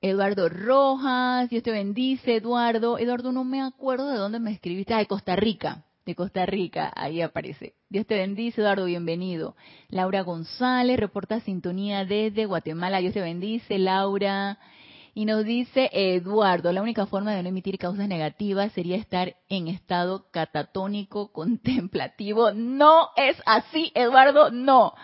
Eduardo 0.00 0.48
Rojas, 0.48 1.48
Dios 1.48 1.62
te 1.62 1.70
bendice, 1.70 2.34
Eduardo. 2.34 2.98
Eduardo, 2.98 3.30
no 3.30 3.44
me 3.44 3.62
acuerdo 3.62 4.10
de 4.10 4.18
dónde 4.18 4.40
me 4.40 4.50
escribiste. 4.50 4.92
Ah, 4.92 4.98
de 4.98 5.06
Costa 5.06 5.36
Rica 5.36 5.84
de 6.04 6.14
Costa 6.14 6.46
Rica, 6.46 6.90
ahí 6.96 7.20
aparece. 7.20 7.74
Dios 7.90 8.06
te 8.06 8.16
bendice, 8.16 8.62
Eduardo, 8.62 8.86
bienvenido. 8.86 9.54
Laura 9.90 10.22
González, 10.22 10.98
reporta 10.98 11.38
sintonía 11.40 12.06
desde 12.06 12.46
Guatemala, 12.46 12.98
Dios 13.00 13.12
te 13.12 13.20
bendice, 13.20 13.78
Laura. 13.78 14.58
Y 15.14 15.26
nos 15.26 15.44
dice 15.44 15.90
Eduardo, 15.92 16.72
la 16.72 16.80
única 16.80 17.04
forma 17.04 17.34
de 17.34 17.42
no 17.42 17.50
emitir 17.50 17.76
causas 17.76 18.08
negativas 18.08 18.72
sería 18.72 18.96
estar 18.96 19.36
en 19.50 19.68
estado 19.68 20.30
catatónico 20.30 21.30
contemplativo. 21.30 22.52
No 22.52 23.10
es 23.14 23.36
así, 23.44 23.92
Eduardo, 23.94 24.50
no. 24.50 24.94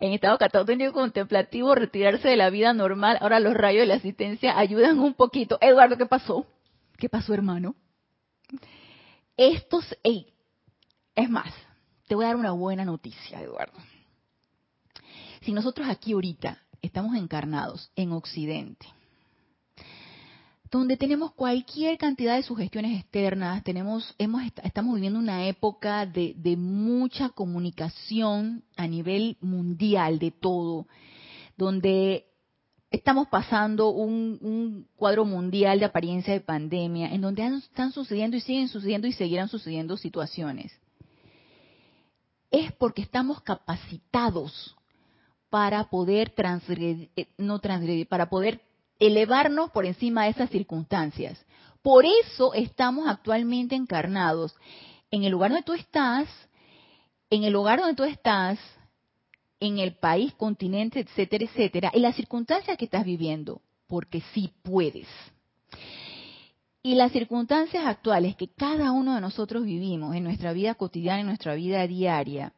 En 0.00 0.12
estado 0.12 0.38
catatónico 0.38 0.92
contemplativo, 0.92 1.74
retirarse 1.74 2.28
de 2.28 2.36
la 2.36 2.50
vida 2.50 2.72
normal. 2.72 3.18
Ahora 3.20 3.40
los 3.40 3.54
rayos 3.54 3.80
de 3.80 3.86
la 3.86 3.94
asistencia 3.94 4.58
ayudan 4.58 4.98
un 5.00 5.14
poquito. 5.14 5.58
Eduardo, 5.60 5.96
¿qué 5.96 6.06
pasó? 6.06 6.46
¿Qué 6.96 7.08
pasó, 7.08 7.34
hermano? 7.34 7.74
Estos, 9.36 9.96
es 11.14 11.30
más, 11.30 11.52
te 12.06 12.14
voy 12.14 12.24
a 12.24 12.28
dar 12.28 12.36
una 12.36 12.52
buena 12.52 12.84
noticia, 12.84 13.40
Eduardo. 13.40 13.78
Si 15.42 15.52
nosotros 15.52 15.88
aquí 15.88 16.12
ahorita 16.12 16.62
estamos 16.82 17.16
encarnados 17.16 17.90
en 17.94 18.12
Occidente, 18.12 18.86
donde 20.70 20.96
tenemos 20.96 21.32
cualquier 21.32 21.96
cantidad 21.96 22.36
de 22.36 22.42
sugestiones 22.42 23.00
externas, 23.00 23.64
tenemos, 23.64 24.14
hemos, 24.18 24.42
estamos 24.62 24.94
viviendo 24.94 25.18
una 25.18 25.46
época 25.46 26.04
de, 26.04 26.34
mucha 26.58 27.30
comunicación 27.30 28.64
a 28.76 28.86
nivel 28.86 29.36
mundial 29.40 30.18
de 30.18 30.30
todo, 30.30 30.86
donde 31.56 32.26
estamos 32.90 33.28
pasando 33.28 33.90
un, 33.90 34.86
cuadro 34.96 35.24
mundial 35.24 35.78
de 35.78 35.86
apariencia 35.86 36.34
de 36.34 36.40
pandemia, 36.40 37.14
en 37.14 37.22
donde 37.22 37.46
están 37.46 37.92
sucediendo 37.92 38.36
y 38.36 38.40
siguen 38.40 38.68
sucediendo 38.68 39.06
y 39.06 39.12
seguirán 39.12 39.48
sucediendo 39.48 39.96
situaciones. 39.96 40.72
Es 42.50 42.72
porque 42.72 43.02
estamos 43.02 43.40
capacitados 43.42 44.74
para 45.50 45.88
poder 45.88 46.30
transgredir, 46.30 47.10
eh, 47.16 47.28
no 47.38 47.58
transgredir, 47.58 48.06
para 48.06 48.28
poder 48.28 48.67
elevarnos 48.98 49.70
por 49.70 49.86
encima 49.86 50.24
de 50.24 50.30
esas 50.30 50.50
circunstancias. 50.50 51.44
Por 51.82 52.04
eso 52.04 52.54
estamos 52.54 53.08
actualmente 53.08 53.74
encarnados 53.74 54.54
en 55.10 55.24
el 55.24 55.32
lugar 55.32 55.50
donde 55.50 55.64
tú 55.64 55.72
estás, 55.74 56.28
en 57.30 57.44
el 57.44 57.52
lugar 57.52 57.78
donde 57.80 57.94
tú 57.94 58.04
estás, 58.04 58.58
en 59.60 59.78
el 59.78 59.96
país, 59.96 60.34
continente, 60.34 61.00
etcétera, 61.00 61.44
etcétera, 61.44 61.90
en 61.94 62.02
las 62.02 62.16
circunstancias 62.16 62.76
que 62.76 62.84
estás 62.84 63.04
viviendo, 63.04 63.60
porque 63.86 64.22
sí 64.32 64.52
puedes. 64.62 65.08
Y 66.82 66.94
las 66.94 67.12
circunstancias 67.12 67.84
actuales 67.86 68.36
que 68.36 68.48
cada 68.48 68.92
uno 68.92 69.14
de 69.14 69.20
nosotros 69.20 69.64
vivimos 69.64 70.14
en 70.14 70.24
nuestra 70.24 70.52
vida 70.52 70.74
cotidiana, 70.74 71.20
en 71.20 71.26
nuestra 71.26 71.54
vida 71.54 71.86
diaria, 71.86 72.52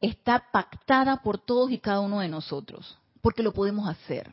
está 0.00 0.50
pactada 0.50 1.22
por 1.22 1.38
todos 1.38 1.70
y 1.70 1.78
cada 1.78 2.00
uno 2.00 2.20
de 2.20 2.28
nosotros, 2.28 2.98
porque 3.20 3.42
lo 3.42 3.52
podemos 3.52 3.88
hacer. 3.88 4.30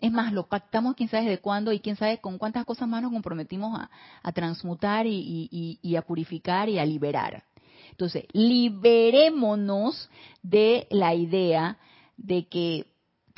Es 0.00 0.12
más, 0.12 0.32
lo 0.32 0.46
pactamos 0.46 0.94
quién 0.94 1.08
sabe 1.08 1.28
de 1.28 1.38
cuándo 1.38 1.72
y 1.72 1.80
quién 1.80 1.96
sabe 1.96 2.18
con 2.18 2.38
cuántas 2.38 2.64
cosas 2.64 2.88
más 2.88 3.02
nos 3.02 3.12
comprometimos 3.12 3.80
a, 4.22 4.32
transmutar 4.32 5.06
y 5.06 5.96
a 5.96 6.02
purificar 6.02 6.68
y 6.68 6.78
a 6.78 6.86
liberar. 6.86 7.44
Entonces, 7.90 8.24
liberémonos 8.32 10.08
de 10.42 10.86
la 10.90 11.14
idea 11.14 11.78
de 12.16 12.46
que 12.46 12.86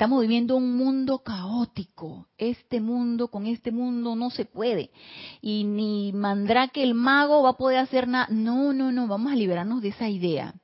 estamos 0.01 0.21
viviendo 0.21 0.55
un 0.55 0.77
mundo 0.77 1.19
caótico. 1.19 2.27
Este 2.37 2.81
mundo, 2.81 3.27
con 3.29 3.45
este 3.45 3.71
mundo 3.71 4.15
no 4.15 4.29
se 4.31 4.45
puede. 4.45 4.91
Y 5.41 5.63
ni 5.63 6.13
que 6.73 6.83
el 6.83 6.95
mago 6.95 7.43
va 7.43 7.51
a 7.51 7.57
poder 7.57 7.77
hacer 7.77 8.07
nada. 8.07 8.27
No, 8.29 8.73
no, 8.73 8.91
no, 8.91 9.07
vamos 9.07 9.31
a 9.31 9.35
liberarnos 9.35 9.81
de 9.81 9.89
esa 9.89 10.09
idea. 10.09 10.55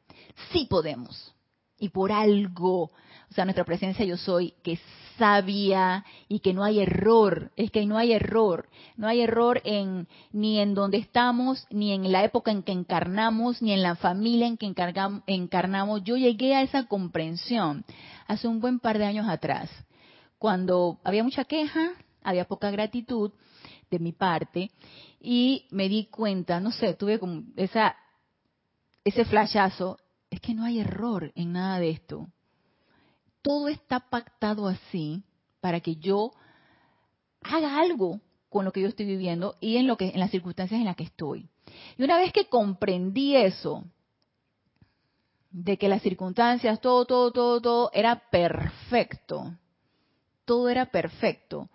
Sí 0.51 0.65
podemos. 0.69 1.35
Y 1.79 1.89
por 1.89 2.11
algo, 2.11 2.91
o 3.29 3.33
sea, 3.33 3.45
nuestra 3.45 3.65
presencia 3.65 4.05
yo 4.05 4.17
soy, 4.17 4.53
que 4.63 4.79
sabia 5.17 6.05
y 6.27 6.39
que 6.39 6.53
no 6.53 6.63
hay 6.63 6.79
error, 6.79 7.51
es 7.55 7.71
que 7.71 7.85
no 7.85 7.97
hay 7.97 8.13
error, 8.13 8.69
no 8.95 9.07
hay 9.07 9.21
error 9.21 9.61
en 9.65 10.07
ni 10.31 10.59
en 10.59 10.73
donde 10.73 10.97
estamos, 10.97 11.65
ni 11.69 11.91
en 11.91 12.11
la 12.11 12.23
época 12.23 12.51
en 12.51 12.63
que 12.63 12.71
encarnamos, 12.71 13.61
ni 13.61 13.73
en 13.73 13.81
la 13.81 13.95
familia 13.95 14.47
en 14.47 14.57
que 14.57 14.73
encarnamos. 15.27 16.03
Yo 16.03 16.15
llegué 16.17 16.55
a 16.55 16.61
esa 16.61 16.87
comprensión 16.87 17.83
hace 18.27 18.47
un 18.47 18.59
buen 18.59 18.79
par 18.79 18.97
de 18.97 19.05
años 19.05 19.27
atrás, 19.27 19.69
cuando 20.37 20.99
había 21.03 21.23
mucha 21.23 21.45
queja, 21.45 21.91
había 22.23 22.45
poca 22.45 22.71
gratitud 22.71 23.31
de 23.89 23.99
mi 23.99 24.11
parte 24.11 24.71
y 25.19 25.65
me 25.71 25.89
di 25.89 26.05
cuenta, 26.05 26.59
no 26.59 26.71
sé, 26.71 26.93
tuve 26.93 27.19
como 27.19 27.43
esa 27.55 27.95
ese 29.03 29.23
flashazo, 29.23 29.97
es 30.29 30.41
que 30.41 30.53
no 30.53 30.65
hay 30.65 30.79
error 30.79 31.31
en 31.35 31.53
nada 31.53 31.79
de 31.79 31.91
esto 31.91 32.27
todo 33.47 33.69
está 33.69 34.01
pactado 34.01 34.67
así 34.67 35.23
para 35.61 35.79
que 35.79 35.95
yo 35.95 36.33
haga 37.41 37.79
algo 37.79 38.19
con 38.49 38.65
lo 38.65 38.73
que 38.73 38.81
yo 38.81 38.89
estoy 38.89 39.05
viviendo 39.05 39.55
y 39.61 39.77
en 39.77 39.87
lo 39.87 39.95
que 39.95 40.09
en 40.09 40.19
las 40.19 40.31
circunstancias 40.31 40.77
en 40.77 40.85
las 40.85 40.97
que 40.97 41.05
estoy. 41.05 41.47
Y 41.97 42.03
una 42.03 42.17
vez 42.17 42.33
que 42.33 42.49
comprendí 42.49 43.37
eso, 43.37 43.85
de 45.49 45.77
que 45.77 45.87
las 45.87 46.01
circunstancias, 46.01 46.81
todo, 46.81 47.05
todo, 47.05 47.31
todo, 47.31 47.61
todo 47.61 47.91
era 47.93 48.21
perfecto. 48.29 49.55
Todo 50.43 50.67
era 50.67 50.87
perfecto. 50.87 51.69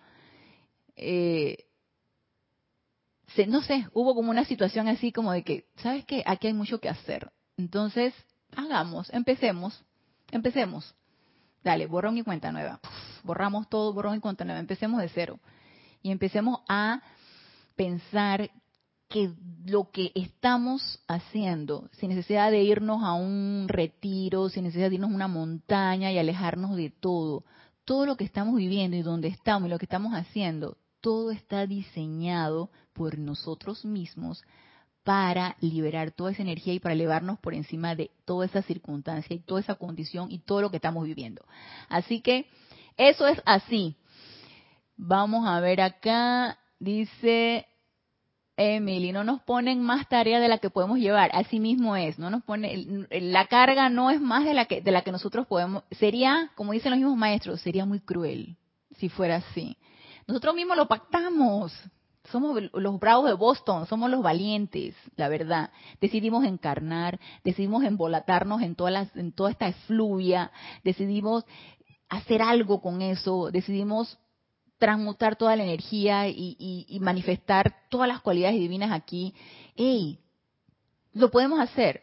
Eh, 0.95 1.57
no 3.47 3.63
sé, 3.63 3.87
hubo 3.95 4.15
como 4.15 4.31
una 4.31 4.45
situación 4.45 4.89
así 4.89 5.11
como 5.11 5.33
de 5.33 5.43
que, 5.43 5.65
¿sabes 5.77 6.05
qué? 6.05 6.23
Aquí 6.27 6.49
hay 6.49 6.53
mucho 6.53 6.81
que 6.81 6.91
hacer. 6.91 7.33
Entonces, 7.57 8.13
hagamos, 8.55 9.09
empecemos, 9.15 9.83
empecemos. 10.31 10.95
Dale, 11.63 11.87
borrón 11.87 12.19
y 12.19 12.23
cuenta 12.23 12.53
nueva. 12.53 12.81
borramos 13.23 13.69
todo, 13.69 13.93
borrón 13.93 14.17
y 14.17 14.21
cuenta 14.21 14.45
nueva. 14.45 14.61
Empecemos 14.61 15.01
de 15.01 15.09
cero. 15.09 15.39
Y 16.03 16.11
empecemos 16.11 16.61
a 16.69 17.01
pensar 17.77 18.51
que 19.09 19.31
lo 19.67 19.91
que 19.91 20.11
estamos 20.15 21.01
haciendo, 21.07 21.89
sin 21.93 22.09
necesidad 22.11 22.51
de 22.51 22.63
irnos 22.63 23.05
a 23.05 23.13
un 23.13 23.67
retiro, 23.69 24.49
sin 24.49 24.65
necesidad 24.65 24.89
de 24.89 24.97
irnos 24.97 25.13
a 25.13 25.15
una 25.15 25.29
montaña 25.29 26.11
y 26.11 26.19
alejarnos 26.19 26.77
de 26.77 26.91
todo, 26.91 27.45
todo 27.85 28.07
lo 28.07 28.17
que 28.17 28.25
estamos 28.25 28.57
viviendo 28.57 28.97
y 28.97 29.03
donde 29.03 29.29
estamos 29.29 29.69
y 29.69 29.71
lo 29.71 29.79
que 29.79 29.85
estamos 29.85 30.15
haciendo, 30.15 30.79
todo 31.01 31.31
está 31.31 31.67
diseñado 31.67 32.71
por 32.95 33.19
nosotros 33.19 33.85
mismos 33.85 34.43
para 35.05 35.57
liberar 35.61 36.13
toda 36.13 36.31
esa 36.31 36.43
energía 36.43 36.75
y 36.75 36.81
para 36.81 36.95
elevarnos 36.95 37.39
por 37.41 37.55
encima 37.55 37.95
de 37.95 38.11
toda 38.25 38.47
esa 38.47 38.63
circunstancia 38.63 39.35
y 39.35 39.41
toda 39.41 39.61
esa 39.61 39.75
condición 39.75 40.31
y 40.31 40.39
todo 40.39 40.61
lo 40.61 40.71
que 40.71 40.77
estamos 40.77 41.05
viviendo. 41.05 41.45
Así 41.89 42.21
que 42.21 42.47
eso 42.97 43.27
es 43.27 43.43
así. 43.45 43.97
Vamos 44.97 45.47
a 45.49 45.59
ver 45.61 45.81
acá, 45.81 46.59
dice 46.79 47.67
Emily, 48.57 49.13
no 49.13 49.25
nos 49.25 49.41
ponen 49.43 49.83
más 49.83 50.09
tarea 50.09 50.39
de 50.39 50.49
la 50.49 50.59
que 50.59 50.71
podemos 50.71 50.99
llevar, 50.99 51.31
así 51.35 51.59
mismo 51.59 51.97
es, 51.97 52.19
no 52.19 52.31
nos 52.31 52.45
pone 52.45 53.07
la 53.11 53.47
carga 53.47 53.89
no 53.89 54.11
es 54.11 54.21
más 54.21 54.45
de 54.45 54.55
la 54.55 54.67
que 54.67 54.83
de 54.83 54.91
la 54.93 55.03
que 55.03 55.11
nosotros 55.11 55.47
podemos, 55.47 55.85
sería, 55.91 56.53
como 56.55 56.73
dicen 56.73 56.91
los 56.91 56.99
mismos 56.99 57.17
maestros, 57.17 57.61
sería 57.63 57.87
muy 57.87 58.01
cruel 58.01 58.57
si 58.99 59.09
fuera 59.09 59.37
así. 59.37 59.77
Nosotros 60.27 60.55
mismos 60.55 60.77
lo 60.77 60.87
pactamos, 60.87 61.73
somos 62.31 62.61
los 62.73 63.01
bravos 63.01 63.29
de 63.29 63.35
Boston, 63.35 63.87
somos 63.87 64.11
los 64.11 64.23
valientes, 64.23 64.95
la 65.17 65.29
verdad. 65.29 65.71
Decidimos 66.01 66.45
encarnar, 66.45 67.19
decidimos 67.45 67.85
embolatarnos 67.85 68.63
en, 68.63 68.75
todas 68.75 69.15
en 69.17 69.33
toda 69.33 69.51
esta 69.51 69.69
efluvia, 69.69 70.53
decidimos 70.85 71.45
hacer 72.09 72.43
algo 72.43 72.81
con 72.81 73.03
eso, 73.03 73.51
decidimos 73.51 74.19
transmutar 74.79 75.37
toda 75.37 75.57
la 75.57 75.63
energía 75.63 76.29
y, 76.29 76.99
manifestar 77.01 77.75
todas 77.89 78.09
las 78.09 78.21
cualidades 78.21 78.59
divinas 78.59 78.93
aquí. 78.93 79.35
¡Ey! 79.77 80.19
Lo 81.13 81.31
podemos 81.31 81.61
hacer. 81.61 82.03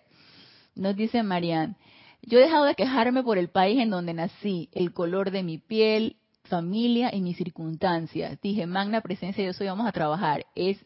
Nos 0.76 0.96
dice 0.96 1.22
Marianne, 1.24 1.76
yo 2.22 2.40
he 2.40 2.44
dejado 2.44 2.66
de 2.66 2.76
quejarme 2.76 3.24
por 3.24 3.38
el 3.38 3.50
país 3.50 3.80
en 3.80 3.90
donde 3.90 4.14
nací, 4.14 4.70
el 4.72 4.94
color 4.94 5.32
de 5.32 5.44
mi 5.44 5.58
piel, 5.58 6.18
familia 6.50 7.16
y 7.16 7.22
mis 7.22 7.38
circunstancias. 7.38 8.40
Dije, 8.42 8.68
magna 8.68 9.02
presencia, 9.02 9.46
yo 9.46 9.54
soy, 9.54 9.68
vamos 9.68 9.88
a 9.88 9.92
trabajar. 9.92 10.46
Es 10.56 10.86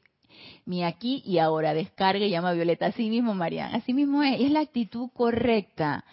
mi 0.65 0.83
aquí 0.83 1.23
y 1.25 1.39
ahora, 1.39 1.73
descarga 1.73 2.25
y 2.25 2.29
llama 2.29 2.53
Violeta. 2.53 2.87
Así 2.87 3.09
mismo, 3.09 3.33
Mariana, 3.33 3.77
así 3.77 3.93
mismo 3.93 4.21
es, 4.23 4.39
es 4.41 4.51
la 4.51 4.59
actitud 4.59 5.09
correcta. 5.13 6.03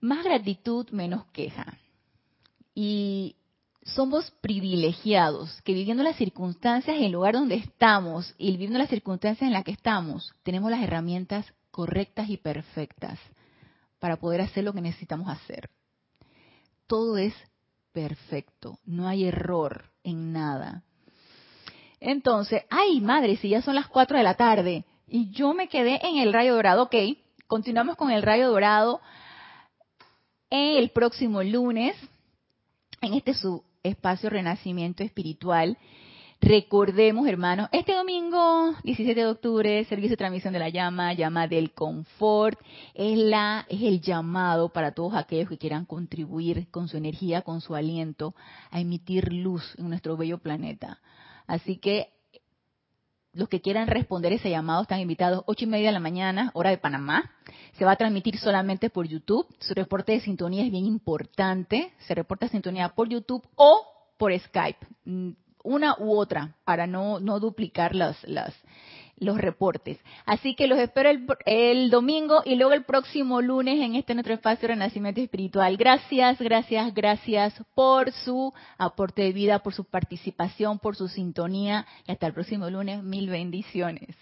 Más 0.00 0.24
gratitud, 0.24 0.88
menos 0.90 1.24
queja. 1.32 1.78
Y 2.74 3.36
somos 3.84 4.30
privilegiados 4.40 5.60
que 5.62 5.74
viviendo 5.74 6.02
las 6.02 6.16
circunstancias 6.16 6.96
en 6.96 7.04
el 7.04 7.12
lugar 7.12 7.34
donde 7.34 7.56
estamos 7.56 8.34
y 8.38 8.52
viviendo 8.52 8.78
las 8.78 8.88
circunstancias 8.88 9.46
en 9.46 9.52
las 9.52 9.64
que 9.64 9.72
estamos, 9.72 10.32
tenemos 10.42 10.70
las 10.70 10.82
herramientas 10.82 11.52
correctas 11.70 12.28
y 12.28 12.36
perfectas 12.36 13.18
para 13.98 14.16
poder 14.16 14.40
hacer 14.40 14.64
lo 14.64 14.72
que 14.72 14.80
necesitamos 14.80 15.28
hacer. 15.28 15.70
Todo 16.86 17.18
es 17.18 17.34
perfecto, 17.92 18.78
no 18.84 19.08
hay 19.08 19.24
error 19.24 19.84
en 20.04 20.32
nada. 20.32 20.82
Entonces, 22.00 22.64
ay 22.70 23.00
madre, 23.00 23.36
si 23.36 23.50
ya 23.50 23.62
son 23.62 23.74
las 23.74 23.86
4 23.88 24.18
de 24.18 24.24
la 24.24 24.34
tarde 24.34 24.84
y 25.06 25.30
yo 25.30 25.54
me 25.54 25.68
quedé 25.68 26.00
en 26.06 26.16
el 26.16 26.32
rayo 26.32 26.54
dorado, 26.54 26.84
ok, 26.84 26.96
continuamos 27.46 27.96
con 27.96 28.10
el 28.10 28.22
rayo 28.22 28.50
dorado 28.50 29.00
el 30.52 30.90
próximo 30.90 31.42
lunes 31.42 31.96
en 33.00 33.14
este 33.14 33.34
su 33.34 33.64
espacio 33.82 34.30
Renacimiento 34.30 35.02
Espiritual. 35.02 35.78
Recordemos, 36.44 37.28
hermanos, 37.28 37.68
este 37.70 37.94
domingo, 37.94 38.74
17 38.82 39.14
de 39.14 39.26
octubre, 39.26 39.84
servicio 39.84 40.10
de 40.10 40.16
transmisión 40.16 40.52
de 40.52 40.58
la 40.58 40.70
llama, 40.70 41.12
llama 41.12 41.46
del 41.46 41.72
confort, 41.72 42.58
es 42.94 43.16
la 43.16 43.64
es 43.68 43.80
el 43.80 44.00
llamado 44.00 44.68
para 44.70 44.90
todos 44.90 45.14
aquellos 45.14 45.48
que 45.48 45.56
quieran 45.56 45.84
contribuir 45.84 46.68
con 46.72 46.88
su 46.88 46.96
energía, 46.96 47.42
con 47.42 47.60
su 47.60 47.76
aliento 47.76 48.34
a 48.72 48.80
emitir 48.80 49.32
luz 49.32 49.62
en 49.78 49.88
nuestro 49.88 50.16
bello 50.16 50.38
planeta. 50.38 50.98
Así 51.46 51.76
que 51.76 52.08
los 53.32 53.48
que 53.48 53.60
quieran 53.60 53.86
responder 53.86 54.32
ese 54.32 54.50
llamado 54.50 54.82
están 54.82 54.98
invitados 54.98 55.44
ocho 55.46 55.64
y 55.64 55.68
media 55.68 55.86
de 55.86 55.92
la 55.92 56.00
mañana, 56.00 56.50
hora 56.54 56.70
de 56.70 56.78
Panamá. 56.78 57.30
Se 57.74 57.84
va 57.84 57.92
a 57.92 57.96
transmitir 57.96 58.36
solamente 58.36 58.90
por 58.90 59.06
YouTube. 59.06 59.46
Su 59.60 59.74
reporte 59.74 60.10
de 60.10 60.20
sintonía 60.20 60.64
es 60.64 60.72
bien 60.72 60.86
importante. 60.86 61.92
Se 62.00 62.16
reporta 62.16 62.48
sintonía 62.48 62.88
por 62.88 63.08
YouTube 63.08 63.46
o 63.54 63.86
por 64.18 64.36
Skype 64.36 64.84
una 65.62 65.96
u 65.98 66.16
otra 66.16 66.54
para 66.64 66.86
no, 66.86 67.20
no 67.20 67.40
duplicar 67.40 67.94
las, 67.94 68.22
las, 68.24 68.54
los 69.16 69.38
reportes. 69.38 69.98
Así 70.26 70.54
que 70.54 70.66
los 70.66 70.78
espero 70.78 71.10
el, 71.10 71.26
el, 71.46 71.90
domingo 71.90 72.42
y 72.44 72.56
luego 72.56 72.72
el 72.72 72.84
próximo 72.84 73.40
lunes 73.40 73.80
en 73.80 73.94
este 73.94 74.14
nuestro 74.14 74.34
espacio 74.34 74.68
Renacimiento 74.68 75.20
Espiritual. 75.20 75.76
Gracias, 75.76 76.38
gracias, 76.40 76.92
gracias 76.94 77.54
por 77.74 78.12
su 78.12 78.52
aporte 78.78 79.22
de 79.22 79.32
vida, 79.32 79.60
por 79.60 79.74
su 79.74 79.84
participación, 79.84 80.78
por 80.78 80.96
su 80.96 81.08
sintonía 81.08 81.86
y 82.06 82.12
hasta 82.12 82.26
el 82.26 82.34
próximo 82.34 82.68
lunes. 82.68 83.02
Mil 83.02 83.28
bendiciones. 83.28 84.16